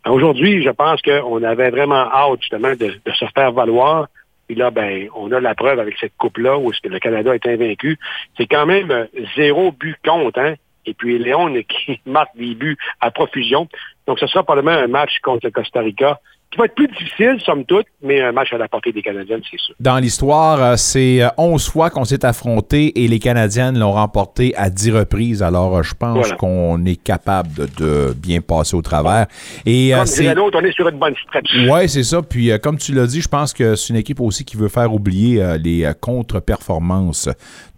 [0.04, 4.08] Aujourd'hui, je pense qu'on avait vraiment hâte, justement, de, se faire valoir.
[4.48, 7.98] Et là, ben, on a la preuve avec cette coupe-là où le Canada est invaincu.
[8.36, 9.06] C'est quand même euh,
[9.36, 10.54] zéro but contre, hein?
[10.86, 13.68] Et puis Léon qui marque des buts à profusion.
[14.06, 16.20] Donc, ce sera probablement un match contre le Costa Rica
[16.54, 19.38] qui va être plus difficile, somme toute, mais un match à la portée des Canadiens,
[19.50, 19.74] c'est sûr.
[19.80, 24.54] Dans l'histoire, euh, c'est euh, 11 fois qu'on s'est affronté et les Canadiennes l'ont remporté
[24.56, 25.42] à 10 reprises.
[25.42, 26.36] Alors, euh, je pense Voilà.
[26.36, 29.26] qu'on est capable de, de bien passer au travers.
[29.66, 31.68] Et euh, Comme c'est on est sur une bonne stretch.
[31.68, 32.22] Ouais, c'est ça.
[32.22, 34.68] Puis, euh, comme tu l'as dit, je pense que c'est une équipe aussi qui veut
[34.68, 37.28] faire oublier euh, les euh, contre-performances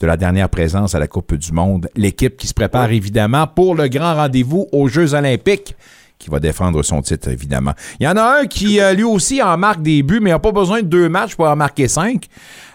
[0.00, 1.88] de la dernière présence à la Coupe du Monde.
[1.96, 5.74] L'équipe qui se prépare évidemment pour le grand rendez-vous aux Jeux Olympiques
[6.18, 7.72] qui va défendre son titre, évidemment.
[8.00, 10.38] Il y en a un qui, euh, lui aussi, en marque des buts, mais n'a
[10.38, 12.26] pas besoin de deux matchs pour en marquer cinq.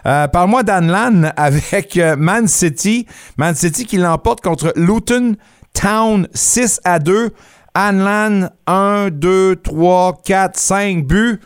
[0.06, 3.06] Euh, Parle-moi d'Anlan avec euh, Man City.
[3.36, 5.36] Man City qui l'emporte contre Luton
[5.72, 7.30] Town 6 à 2.
[7.74, 11.40] Anlan, 1, 2, 3, 4, 5 buts.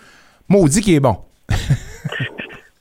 [0.48, 1.16] Maudit qui est bon.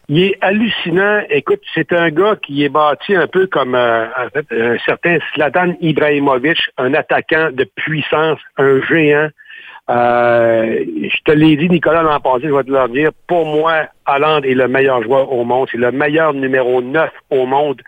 [0.07, 1.21] Il est hallucinant.
[1.29, 5.17] Écoute, c'est un gars qui est bâti un peu comme euh, en fait, un certain
[5.33, 9.29] Slatan Ibrahimovic, un attaquant de puissance, un géant.
[9.89, 13.11] Euh, je te l'ai dit, Nicolas, l'an passé, je vais te le dire.
[13.27, 15.67] Pour moi, Hollande est le meilleur joueur au monde.
[15.71, 17.81] C'est le meilleur numéro 9 au monde.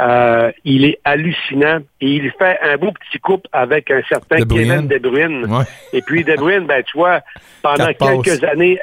[0.00, 4.44] Euh, il est hallucinant et il fait un beau petit couple avec un certain De.
[4.44, 5.44] Kevin De Bruyne.
[5.44, 5.64] Ouais.
[5.92, 7.20] Et puis De Bruyne, ben, tu vois,
[7.62, 8.22] pendant Quatre passes.
[8.22, 8.78] quelques années,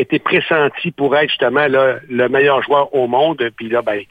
[0.00, 3.42] été pressenti pour être justement là, le meilleur joueur au monde.
[3.56, 4.02] Puis là, ben,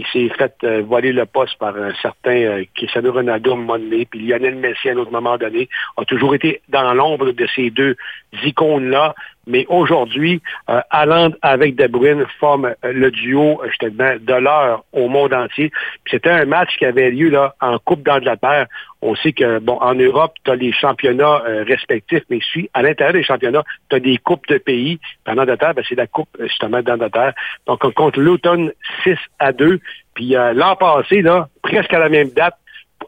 [0.00, 3.78] il s'est fait euh, le poste par un certain euh, Cristiano Ronaldo à un moment
[3.78, 7.46] donné, puis Lionel Messi à un autre moment donné, a toujours été dans l'ombre de
[7.54, 7.96] ces deux
[8.44, 9.14] icônes-là.
[9.46, 14.84] Mais aujourd'hui, euh, Haaland avec De Bruyne forme euh, le duo, euh, justement, de l'heure
[14.92, 15.72] au monde entier.
[16.08, 18.66] C'était un match qui avait lieu là en Coupe d'Angleterre.
[19.02, 22.82] On sait que, bon, en Europe, tu as les championnats euh, respectifs, mais si à
[22.82, 25.00] l'intérieur des championnats, tu as des coupes de pays.
[25.26, 27.32] En Angleterre, ben, c'est la Coupe, euh, justement, d'Angleterre.
[27.66, 28.72] Donc, on compte l'automne
[29.04, 29.80] 6 à 2.
[30.14, 32.54] Puis euh, l'an passé, là, presque à la même date,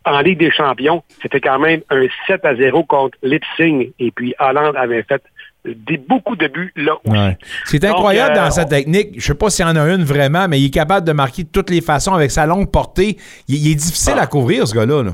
[0.04, 3.92] en Ligue des champions, c'était quand même un 7 à 0 contre Leipzig.
[3.98, 5.22] Et puis, Hollande avait fait
[5.64, 7.16] des, beaucoup de buts là aussi.
[7.16, 7.36] Ouais.
[7.66, 9.10] C'est Donc, incroyable euh, dans sa technique.
[9.16, 11.44] Je sais pas s'il y en a une vraiment, mais il est capable de marquer
[11.44, 13.16] de toutes les façons avec sa longue portée.
[13.48, 15.02] Il, il est difficile à couvrir, ce gars-là.
[15.04, 15.10] là.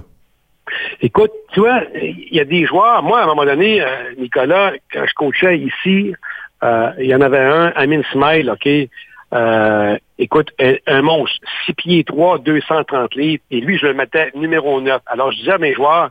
[1.00, 3.02] Écoute, tu vois, il y a des joueurs.
[3.02, 3.86] Moi, à un moment donné, euh,
[4.18, 6.14] Nicolas, quand je coachais ici,
[6.62, 8.68] euh, il y en avait un, Amin Smile, OK?
[9.34, 10.50] Euh, écoute,
[10.86, 15.02] un, monstre, 6 pieds 3, 230 livres, et lui, je le mettais numéro 9.
[15.06, 16.10] Alors, je disais à mes joueurs,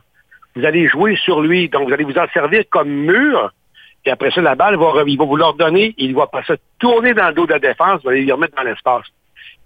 [0.54, 3.52] vous allez jouer sur lui, donc vous allez vous en servir comme mur,
[4.04, 7.28] et après ça, la balle, va, il va vous l'ordonner, il va passer tourner dans
[7.28, 9.04] le dos de la défense, vous allez lui remettre dans l'espace.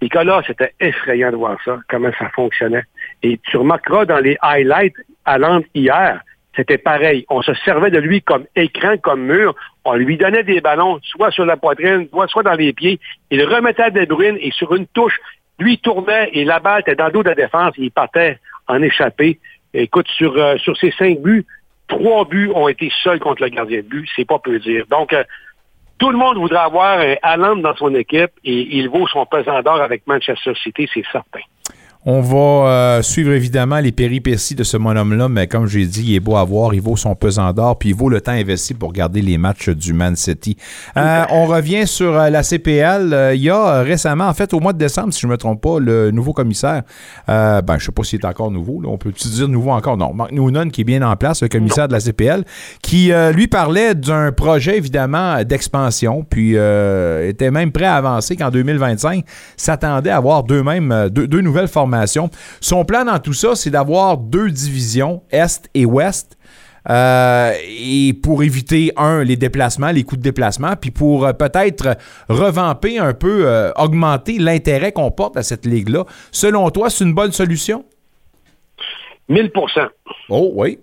[0.00, 2.82] Nicolas, c'était effrayant de voir ça, comment ça fonctionnait.
[3.22, 6.20] Et tu remarqueras dans les highlights à Londres hier,
[6.54, 7.24] c'était pareil.
[7.30, 9.54] On se servait de lui comme écran, comme mur.
[9.84, 13.00] On lui donnait des ballons, soit sur la poitrine, soit, dans les pieds.
[13.30, 15.18] Il remettait à De Bruyne et sur une touche,
[15.58, 17.74] lui tournait et la balle était dans le dos de la défense.
[17.78, 18.38] Il partait
[18.68, 19.38] en échappé.
[19.74, 21.46] Écoute, sur, euh, sur ces cinq buts,
[21.88, 24.08] trois buts ont été seuls contre le gardien de but.
[24.14, 24.84] C'est pas peu dire.
[24.90, 25.24] Donc, euh,
[25.98, 29.62] tout le monde voudrait avoir un Haaland dans son équipe et il vaut son pesant
[29.62, 31.40] d'or avec Manchester City, c'est certain.
[32.04, 36.14] On va euh, suivre évidemment les péripéties de ce bonhomme-là, mais comme j'ai dit, il
[36.16, 38.74] est beau à voir, il vaut son pesant d'or, puis il vaut le temps investi
[38.74, 40.56] pour regarder les matchs du Man City.
[40.96, 43.34] Euh, on revient sur euh, la CPL.
[43.36, 45.60] Il y a récemment, en fait, au mois de décembre, si je ne me trompe
[45.60, 46.82] pas, le nouveau commissaire,
[47.28, 49.96] ben, je ne sais pas s'il est encore nouveau, là, on peut-tu dire nouveau encore?
[49.96, 52.42] Non, Mark Noonan, qui est bien en place, le commissaire de la CPL,
[52.82, 59.24] qui lui parlait d'un projet, évidemment, d'expansion, puis était même prêt à avancer qu'en 2025,
[59.56, 61.91] s'attendait à avoir deux, mêmes, deux, deux nouvelles formations.
[62.60, 66.36] Son plan dans tout ça, c'est d'avoir deux divisions, Est et Ouest.
[66.90, 71.96] Euh, et pour éviter, un, les déplacements, les coûts de déplacement, puis pour euh, peut-être
[72.28, 76.04] revamper un peu, euh, augmenter l'intérêt qu'on porte à cette ligue-là.
[76.32, 77.84] Selon toi, c'est une bonne solution?
[79.30, 79.88] 1000%
[80.28, 80.78] Oh, oui.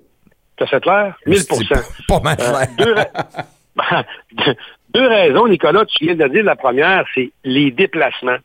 [0.58, 1.16] Ça c'est clair?
[1.26, 2.68] 1000 C'est pas mal clair.
[2.78, 4.04] Deux, ra-
[4.94, 6.44] deux raisons, Nicolas, tu viens de dire.
[6.44, 8.38] La première, c'est les déplacements.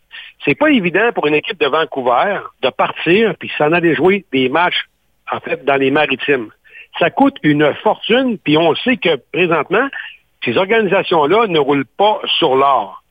[0.44, 4.48] C'est pas évident pour une équipe de Vancouver de partir puis s'en aller jouer des
[4.48, 4.84] matchs,
[5.30, 6.50] en fait, dans les maritimes.
[6.98, 9.88] Ça coûte une fortune, puis on sait que présentement,
[10.44, 13.02] ces organisations-là ne roulent pas sur l'or.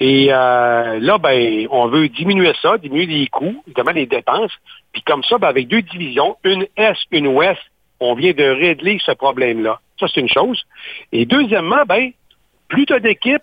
[0.00, 4.52] Et euh, là, ben, on veut diminuer ça, diminuer les coûts, évidemment les dépenses.
[4.92, 7.60] Puis comme ça, ben, avec deux divisions, une Est, une Ouest,
[8.00, 9.80] on vient de régler ce problème-là.
[9.98, 10.60] Ça, c'est une chose.
[11.12, 12.10] Et deuxièmement, ben,
[12.68, 13.42] plus tu as d'équipes,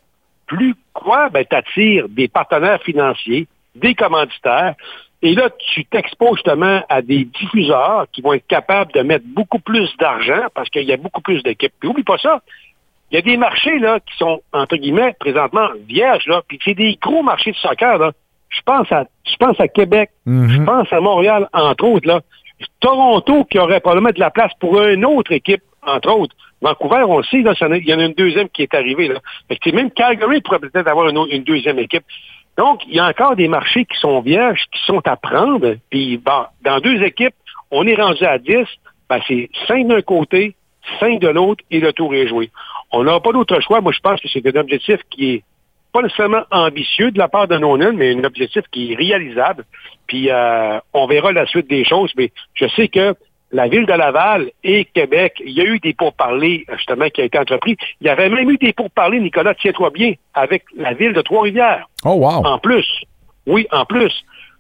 [0.50, 1.30] plus quoi?
[1.30, 4.74] Ben, tu attires des partenaires financiers, des commanditaires.
[5.22, 9.60] Et là, tu t'exposes justement à des diffuseurs qui vont être capables de mettre beaucoup
[9.60, 11.74] plus d'argent parce qu'il y a beaucoup plus d'équipes.
[11.80, 12.42] Puis oublie pas ça.
[13.12, 16.42] Il y a des marchés là qui sont, entre guillemets, présentement vierges, là.
[16.48, 18.12] Puis c'est des gros marchés de soccer, là.
[18.50, 22.22] Je pense à je pense à Québec, je pense à Montréal, entre autres, là.
[22.80, 26.36] Toronto qui aurait probablement de la place pour une autre équipe, entre autres.
[26.62, 29.08] Vancouver, on le sait, il y en a une deuxième qui est arrivée.
[29.08, 29.20] Là.
[29.48, 32.04] Fait que même Calgary pourrait peut-être avoir une, deuxième équipe.
[32.58, 35.76] Donc, il y a encore des marchés qui sont vierges, qui sont à prendre.
[35.90, 37.36] Puis, bon, dans deux équipes,
[37.72, 38.66] on est rendu à 10.
[39.10, 40.56] Ben, c'est 5 d'un côté,
[41.00, 42.52] 5 de l'autre, et le tour est joué.
[42.92, 43.80] On n'a pas d'autre choix.
[43.80, 45.44] Moi, je pense que c'est un objectif qui est
[45.94, 49.66] pas nécessairement ambitieux de la part de Nolan, mais un objectif qui est réalisable.
[50.08, 53.16] Puis euh, on verra la suite des choses, mais je sais que
[53.52, 57.26] la ville de Laval et Québec, il y a eu des pourparlers justement qui ont
[57.26, 57.78] été entrepris.
[58.00, 61.88] Il y avait même eu des pourparlers, Nicolas, tiens-toi bien, avec la ville de Trois-Rivières.
[62.06, 62.46] Oh wow!
[62.46, 62.86] En plus.
[63.48, 64.14] Oui, en plus.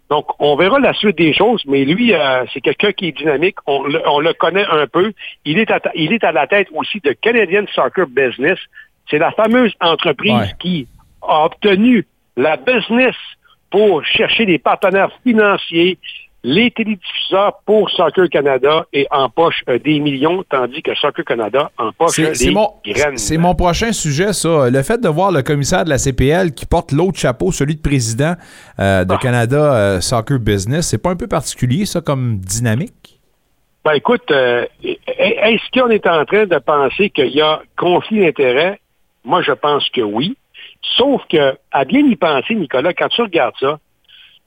[0.09, 3.57] Donc, on verra la suite des choses, mais lui, euh, c'est quelqu'un qui est dynamique.
[3.67, 5.13] On le, on le connaît un peu.
[5.45, 8.57] Il est, à, il est à la tête aussi de Canadian Soccer Business.
[9.07, 10.51] C'est la fameuse entreprise Ouais.
[10.59, 10.87] qui
[11.21, 12.07] a obtenu
[12.37, 13.13] la business
[13.69, 15.99] pour chercher des partenaires financiers,
[16.43, 21.69] les télédiffuseurs pour Soccer Canada et en poche euh, des millions, tandis que Soccer Canada
[21.77, 23.17] en poche C'est des c'est mon, graines.
[23.17, 24.69] c'est mon prochain sujet, ça.
[24.69, 27.81] Le fait de voir le commissaire de la CPL qui porte l'autre chapeau, celui de
[27.81, 28.35] président
[28.79, 29.05] euh, Ah.
[29.05, 33.19] de Canada euh, Soccer Business, c'est pas un peu particulier, ça, comme dynamique?
[33.85, 38.79] Ben écoute, euh, est-ce qu'on est en train de penser qu'il y a conflit d'intérêts?
[39.25, 40.37] Moi, je pense que oui.
[40.97, 43.79] Sauf que, à bien y penser, Nicolas, quand tu regardes ça,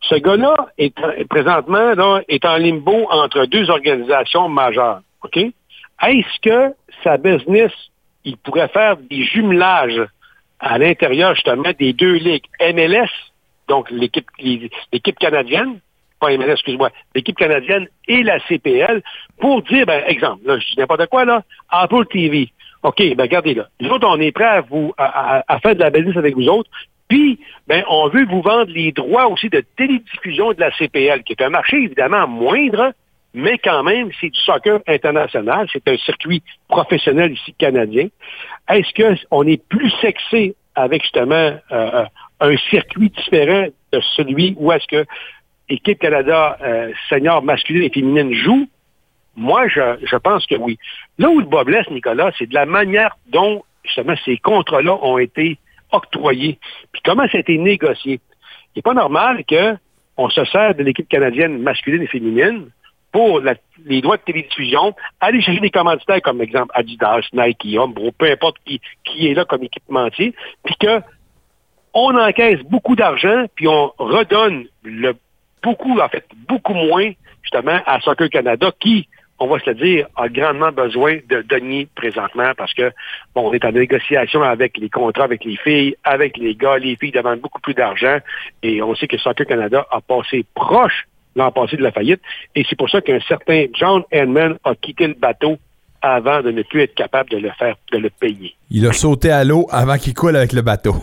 [0.03, 0.95] ce gars-là est
[1.29, 5.01] présentement est en limbo entre deux organisations majeures.
[5.23, 5.37] OK?
[5.37, 6.75] Est-ce que
[7.05, 7.71] sa business,
[8.25, 10.03] il pourrait faire des jumelages
[10.59, 12.47] à l'intérieur justement des deux ligues?
[12.61, 13.11] MLS,
[13.69, 15.79] donc l'équipe canadienne,
[16.21, 19.03] pas MLS, excuse-moi, l'équipe canadienne et la CPL,
[19.41, 22.51] pour dire, ben, exemple, là, je dis n'importe quoi, là, Apple TV.
[22.83, 23.69] OK, ben, regardez, là.
[23.81, 26.71] Nous autres, on est prêts à vous, à faire de la business avec vous autres.
[27.13, 31.35] Puis, ben, on veut vous vendre les droits aussi de télédiffusion de la CPL, qui
[31.35, 32.95] est un marché évidemment moindre,
[33.35, 35.69] mais quand même, c'est du soccer international.
[35.71, 38.09] C'est un circuit professionnel ici canadien.
[38.71, 38.95] Est-ce
[39.29, 42.05] qu'on est plus sexé avec justement euh,
[42.41, 45.05] un circuit différent de celui où est-ce que
[45.69, 48.71] l'équipe Canada euh, senior masculine et féminine joue?
[49.37, 50.79] Moi, je, je pense que oui.
[51.19, 55.19] Là où le bas blesse, Nicolas, c'est de la manière dont justement ces contrats-là ont
[55.19, 55.59] été
[55.93, 56.59] octroyés,
[56.93, 58.21] puis comment ça a été négocié?
[58.75, 62.69] Il n'est pas normal qu'on se sert de l'équipe canadienne masculine et féminine
[63.13, 63.43] pour
[63.85, 68.57] les droits de télédiffusion, aller chercher des commanditaires comme exemple Adidas, Nike, Umbro, peu importe
[68.65, 71.03] qui, qui est là comme équipementier, puis que
[71.95, 75.15] on encaisse beaucoup d'argent, puis on redonne le
[75.63, 77.13] beaucoup, en fait, beaucoup moins,
[77.43, 79.09] justement, à Soccer Canada, qui,
[79.39, 82.93] on va se le dire, a grandement besoin de deniers présentement parce que,
[83.35, 86.79] bon, on est en négociation avec les contrats avec les filles, avec les gars.
[86.79, 88.19] Les filles demandent beaucoup plus d'argent
[88.63, 92.21] et on sait que Soccer Canada a passé proche l'an passé de la faillite
[92.55, 95.57] et c'est pour ça qu'un certain John Edman a quitté le bateau
[96.03, 98.55] avant de ne plus être capable de le faire, de le payer.
[98.71, 100.97] Il a sauté à l'eau avant qu'il coule avec le bateau.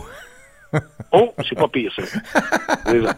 [1.12, 2.02] Oh, c'est pas pire, ça.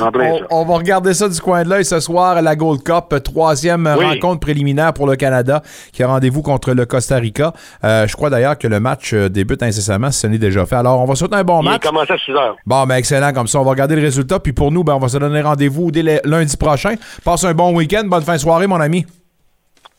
[0.00, 3.04] On, on va regarder ça du coin de l'œil ce soir à la Gold Cup,
[3.12, 4.04] euh, troisième Oui.
[4.04, 5.62] rencontre préliminaire pour le Canada
[5.92, 7.52] qui a rendez-vous contre le Costa Rica.
[7.84, 10.74] Euh, je crois d'ailleurs que le match euh, débute incessamment si ce n'est déjà fait.
[10.76, 11.82] Alors, on va souhaiter un bon Il match.
[11.82, 12.56] commencé à 6 heures.
[12.66, 13.60] Bon, ben excellent comme ça.
[13.60, 14.40] On va regarder le résultat.
[14.40, 16.94] Puis pour nous, ben, on va se donner rendez-vous dès lundi prochain.
[17.24, 18.02] Passe un bon week-end.
[18.06, 19.06] Bonne fin de soirée, mon ami.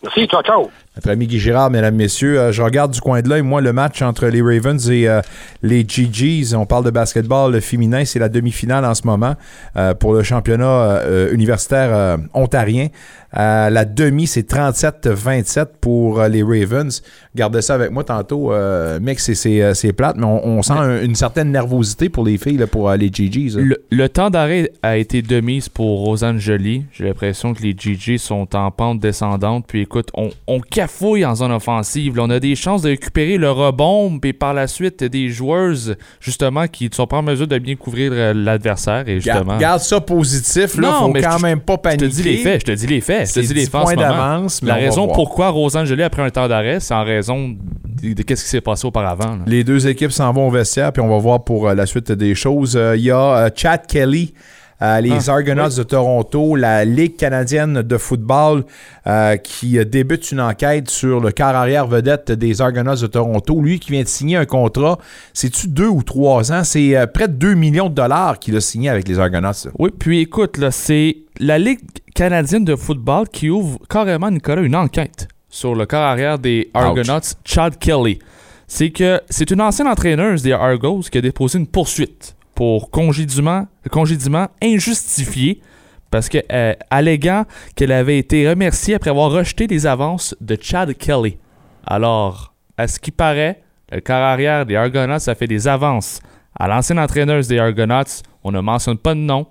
[0.03, 0.69] Merci, ciao, ciao.
[1.01, 3.73] Notre ami Guy Girard, mesdames, messieurs, euh, je regarde du coin de l'œil, moi, le
[3.73, 5.19] match entre les Ravens et euh,
[5.63, 6.53] les GGs.
[6.53, 9.33] On parle de basketball le féminin, c'est la demi-finale en ce moment
[9.77, 11.01] euh, pour le championnat
[11.31, 12.89] universitaire ontarien.
[13.37, 17.01] Euh, la demi, c'est 37-27 pour euh, les Ravens.
[17.35, 21.15] Gardez ça avec moi tantôt, euh, mec, c'est- plate, mais on, on sent un- une
[21.15, 23.55] certaine nervosité pour les filles, là, pour euh, les GGs.
[23.57, 26.85] Le, le temps d'arrêt a été de mise pour Rosanne Jolie.
[26.91, 29.65] J'ai l'impression que les GG sont en pente descendante.
[29.67, 32.17] Puis écoute, on, on cafouille en zone offensive.
[32.17, 32.23] là.
[32.23, 36.67] on a des chances de récupérer le rebond, puis par la suite, des joueuses, justement,
[36.67, 39.07] qui ne sont pas en mesure de bien couvrir l'adversaire.
[39.07, 39.57] Et justement.
[39.57, 42.07] garde ça positif, là, Non, faut mais quand je- même pas Je te paniquer.
[42.07, 43.20] dis les faits, je te dis les faits.
[43.25, 46.09] C'est dis les 10 faits en ce points d'avance, La raison pourquoi Rosanne Jolie a
[46.09, 49.35] pris un temps d'arrêt, c'est en raison de, de qu'est-ce qui s'est passé auparavant.
[49.35, 49.43] là.
[49.45, 52.11] Les deux équipes s'en vont au vestiaire, puis on va voir pour euh, la suite
[52.11, 52.75] des choses.
[52.75, 54.33] Euh, Il y a euh, Chad Kelly,
[54.81, 58.63] les Ah, Argonauts de Toronto, la Ligue canadienne de football
[59.07, 63.61] euh, qui euh, débute une enquête sur le quart arrière vedette des Argonauts de Toronto.
[63.61, 64.97] Lui qui vient de signer un contrat,
[65.33, 66.63] c'est-tu deux ou trois ans?
[66.63, 69.51] C'est euh, près de 2 millions de dollars qu'il a signé avec les Argonauts.
[69.77, 71.79] Oui, puis écoute, là, c'est la Ligue
[72.15, 77.35] canadienne de football qui ouvre carrément, Nicolas, une enquête sur le corps arrière des Argonauts,
[77.45, 78.19] Chad Kelly.
[78.67, 83.67] C'est que c'est une ancienne entraîneuse des Argos qui a déposé une poursuite pour congédiement,
[83.89, 85.61] congédiement injustifié
[86.09, 87.45] Parce que euh, alléguant
[87.75, 91.37] qu'elle avait été remerciée après avoir rejeté les avances de Chad Kelly.
[91.85, 93.61] Alors, à ce qui paraît,
[93.91, 96.21] le corps arrière des Argonauts a fait des avances
[96.57, 98.21] à l'ancienne entraîneuse des Argonauts.
[98.43, 99.47] On ne mentionne pas de nom.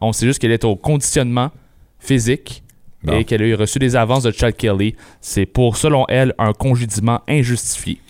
[0.00, 1.50] On sait juste qu'elle est au conditionnement
[1.98, 2.62] physique
[3.08, 4.96] et qu'elle a eu reçu des avances de Chad Kelly.
[5.20, 8.00] C'est pour, selon elle, un congédiement injustifié.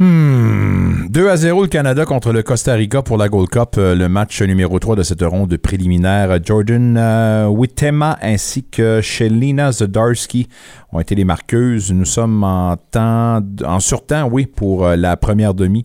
[0.00, 1.08] Hmm.
[1.08, 4.08] 2 à 0 le Canada contre le Costa Rica pour la Gold Cup, euh, le
[4.08, 6.38] match numéro 3 de cette ronde préliminaire.
[6.44, 10.46] Jordan euh, Wittema ainsi que Shelina Zdarsky
[10.92, 11.92] ont été les marqueuses.
[11.92, 15.84] Nous sommes en temps, en surtemps, oui, pour euh, la première demi.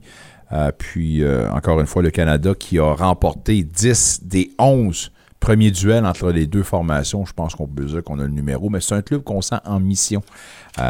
[0.77, 5.11] Puis, encore une fois, le Canada qui a remporté 10 des 11
[5.43, 7.25] premiers duels entre les deux formations.
[7.25, 9.57] Je pense qu'on peut dire qu'on a le numéro, mais c'est un club qu'on sent
[9.65, 10.21] en mission,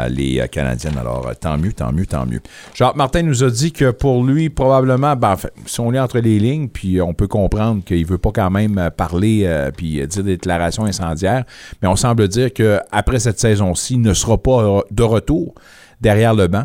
[0.08, 0.98] les euh, Canadiennes.
[0.98, 2.40] Alors, euh, tant mieux, tant mieux, tant mieux.
[2.74, 5.36] Jacques Martin nous a dit que pour lui, probablement, ben,
[5.66, 8.50] si on est entre les lignes, puis on peut comprendre qu'il ne veut pas quand
[8.50, 11.44] même euh, parler euh, puis dire des déclarations incendiaires,
[11.82, 15.54] mais on semble dire qu'après cette saison-ci, il ne sera pas euh, de retour
[16.00, 16.64] derrière le banc.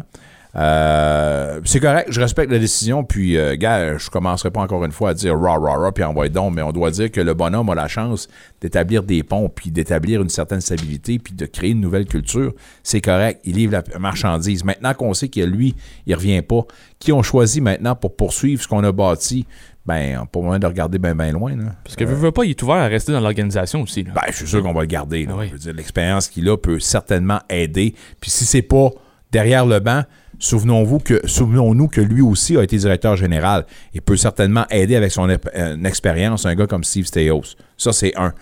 [0.55, 4.91] Euh, c'est correct, je respecte la décision, puis, euh, gars, je commencerai pas encore une
[4.91, 7.35] fois à dire rah, rah, rah, puis envoie donc, mais on doit dire que le
[7.35, 8.27] bonhomme a la chance
[8.59, 12.53] d'établir des ponts, puis d'établir une certaine stabilité, puis de créer une nouvelle culture.
[12.81, 14.63] C'est correct, il livre la marchandise.
[14.63, 15.75] Maintenant qu'on sait que lui,
[16.07, 16.61] il revient pas,
[16.97, 19.45] qui ont choisi maintenant pour poursuivre ce qu'on a bâti,
[19.85, 21.55] ben, pas moyen de regarder bien, bien loin.
[21.55, 21.75] Là.
[21.83, 24.03] Parce que veut, veut pas, il est ouvert à rester dans l'organisation aussi.
[24.03, 24.11] là.
[24.13, 25.25] Ben, je suis sûr qu'on va le garder.
[25.25, 25.33] là.
[25.45, 27.95] Je veux dire, L'expérience qu'il a peut certainement aider.
[28.19, 28.89] Puis si c'est pas
[29.31, 30.03] derrière le banc,
[30.39, 35.11] souvenons-vous que souvenons-nous que lui aussi a été directeur général et peut certainement aider avec
[35.11, 37.55] son euh, expérience un gars comme Steve Stajos.
[37.77, 38.33] Ça, c'est un.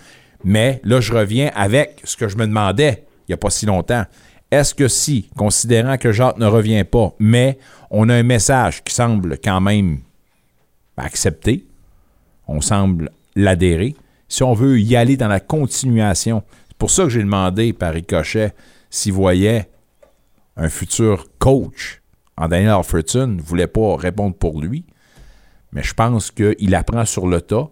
[0.44, 3.66] Mais là, je reviens avec ce que je me demandais il n'y a pas si
[3.66, 4.06] longtemps.
[4.50, 7.58] Est-ce que si, considérant que Jacques ne revient pas, mais
[7.92, 10.00] on a un message qui semble quand même
[10.96, 11.66] accepté,
[12.48, 13.96] on semble l'adhérer.
[14.30, 17.94] Si on veut y aller dans la continuation, c'est pour ça que j'ai demandé par
[17.94, 18.54] ricochet
[18.90, 19.68] s'il voyait
[20.58, 22.02] un futur coach
[22.36, 24.86] en Daniel Alfredson, ne voulait pas répondre pour lui,
[25.72, 27.70] mais je pense qu'il apprend sur le tas.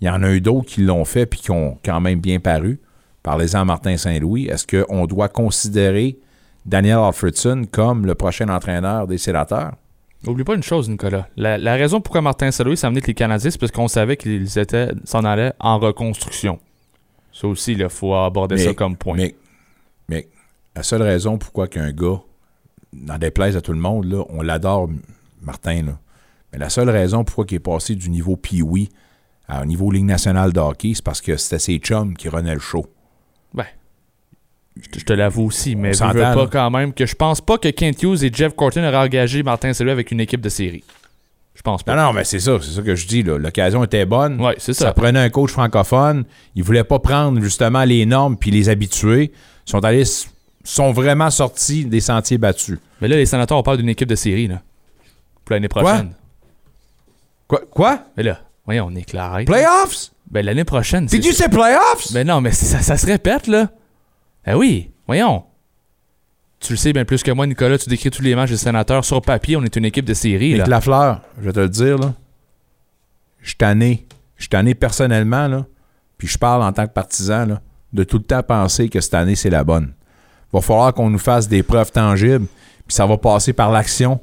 [0.00, 2.38] Il y en a eu d'autres qui l'ont fait puis qui ont quand même bien
[2.38, 2.80] paru.
[3.22, 4.46] Parlez-en à Martin Saint-Louis.
[4.46, 6.18] Est-ce qu'on doit considérer
[6.64, 9.72] Daniel Alfredson comme le prochain entraîneur des sénateurs?
[10.26, 11.28] Oublie pas une chose, Nicolas.
[11.36, 14.16] La, la raison pourquoi Martin Saint-Louis s'est amené avec les Canadiens, c'est parce qu'on savait
[14.16, 16.58] qu'ils étaient s'en allaient en reconstruction.
[17.32, 19.16] Ça aussi, il faut aborder ça comme point.
[19.16, 19.34] Mais,
[20.08, 20.28] mais
[20.76, 22.20] la seule raison pourquoi qu'un gars,
[22.92, 24.90] n'en déplaise à tout le monde, là, on l'adore,
[25.40, 25.98] Martin, là.
[26.52, 28.90] mais la seule raison pourquoi il est passé du niveau Pee-Wee
[29.48, 32.60] au niveau Ligue nationale de hockey, c'est parce que c'était ses chums qui renaient le
[32.60, 32.84] show.
[33.54, 33.64] Ben,
[34.76, 37.68] je te, l'avoue aussi, mais je veux pas quand même que je pense pas que
[37.68, 40.84] Kent Hughes et Jeff Corton auraient engagé Martin Saint-Louis avec une équipe de série.
[41.54, 41.96] Je pense pas.
[41.96, 43.22] Non, non, mais c'est ça, c'est ça que je dis.
[43.22, 44.38] L'occasion était bonne.
[44.38, 44.86] Ouais, c'est ça.
[44.86, 46.24] Ça prenait un coach francophone.
[46.54, 49.32] Ils voulaient pas prendre justement les normes puis les habituer.
[49.66, 50.04] Ils sont allés,
[50.66, 52.78] sont vraiment sortis des sentiers battus.
[53.00, 54.62] Mais là, les sénateurs, on parle d'une équipe de série, là.
[55.44, 56.12] Pour l'année prochaine.
[57.46, 57.60] Quoi?
[57.70, 58.00] Quoi?
[58.16, 59.24] Mais là, voyons, on est clair.
[59.24, 59.46] arrête.
[59.46, 60.10] Playoffs?
[60.28, 61.06] Ben, l'année prochaine.
[61.06, 62.12] Did you say playoffs?
[62.12, 63.70] Ben non, mais ça, ça se répète, là.
[64.44, 65.44] Ben oui, voyons.
[66.58, 69.04] Tu le sais bien plus que moi, Nicolas, tu décris tous les matchs des sénateurs.
[69.04, 70.64] Sur papier, on est une équipe de série, là.
[70.64, 72.12] Nick Lafleur, je vais te le dire, là.
[73.40, 74.06] Je tanné.
[74.36, 75.64] Je tanné personnellement, là.
[76.18, 77.60] Puis je parle en tant que partisan, là,
[77.92, 79.92] de tout le temps penser que cette année, c'est la bonne.
[80.52, 82.46] Va falloir qu'on nous fasse des preuves tangibles,
[82.86, 84.20] puis ça va passer par l'action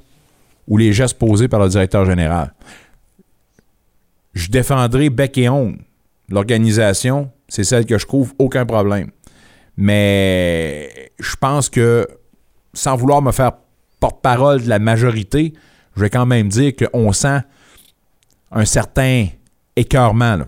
[0.68, 2.54] ou les gestes posés par le directeur général.
[4.34, 5.80] Je défendrai bec et ongle.
[6.30, 9.12] L'organisation, c'est celle que je trouve aucun problème.
[9.78, 12.08] Mais je pense que,
[12.74, 13.52] sans vouloir me faire
[14.00, 15.54] porte-parole de la majorité,
[15.96, 17.42] je vais quand même dire qu'on sent
[18.52, 19.28] un certain
[19.76, 20.40] écœurement.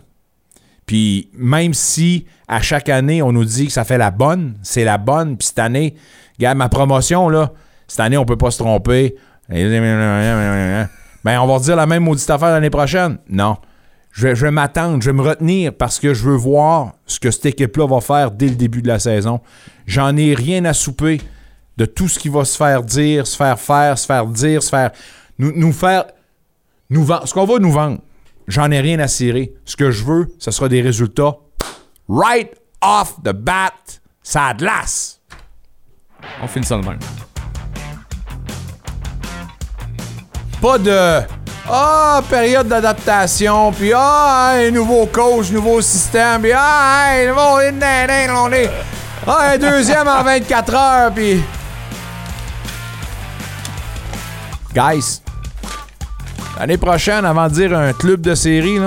[0.86, 4.84] Puis même si à chaque année, on nous dit que ça fait la bonne, c'est
[4.84, 5.96] la bonne, puis cette année,
[6.38, 7.52] regarde ma promotion, là,
[7.88, 9.16] cette année, on peut pas se tromper.
[9.50, 13.18] Ben, on va dire la même maudite affaire l'année prochaine.
[13.30, 13.58] Non.
[14.12, 17.20] Je vais, je vais m'attendre, je vais me retenir parce que je veux voir ce
[17.20, 19.42] que cette équipe-là va faire dès le début de la saison.
[19.88, 21.20] J'en ai rien à souper
[21.78, 24.70] de tout ce qui va se faire dire, se faire faire, se faire dire, se
[24.70, 24.92] faire.
[25.38, 26.06] Nous, nous faire.
[26.90, 27.06] Nous.
[27.26, 28.00] Ce qu'on va nous vendre,
[28.48, 29.54] j'en ai rien à cirer.
[29.66, 31.36] Ce que je veux, ce sera des résultats
[32.08, 32.52] right
[32.82, 33.74] off the bat,
[34.22, 35.20] ça de glace.
[36.42, 37.00] On finit ça de même.
[40.62, 41.22] Pas de.
[41.68, 47.42] Ah, période d'adaptation, puis ah, un nouveau coach, nouveau système, puis ah, hey, nouveau.
[47.42, 48.70] on est.
[49.26, 51.44] Ah, deuxième en 24 heures, puis.
[54.74, 55.22] Guys,
[56.60, 58.80] l'année prochaine, avant de dire un club de série,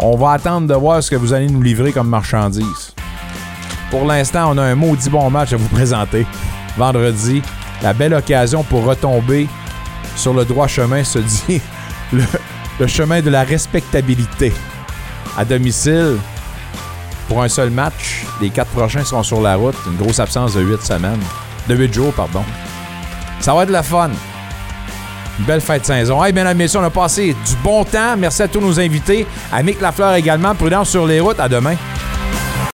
[0.00, 2.94] On va attendre de voir ce que vous allez nous livrer comme marchandises.
[3.90, 6.24] Pour l'instant, on a un maudit bon match à vous présenter.
[6.76, 7.42] Vendredi,
[7.82, 9.48] la belle occasion pour retomber
[10.14, 11.60] sur le droit chemin se dit
[12.12, 12.22] le,
[12.78, 14.52] le chemin de la respectabilité.
[15.36, 16.16] À domicile,
[17.28, 19.76] pour un seul match, les quatre prochains seront sur la route.
[19.86, 21.20] Une grosse absence de huit semaines.
[21.68, 22.44] De huit jours, pardon.
[23.40, 24.10] Ça va être de la fun.
[25.40, 26.22] Belle fête de saison.
[26.24, 28.16] Hey, mesdames et messieurs, on a passé du bon temps.
[28.16, 29.26] Merci à tous nos invités.
[29.52, 30.54] À Mick Lafleur également.
[30.54, 31.40] Prudence sur les routes.
[31.40, 31.76] À demain.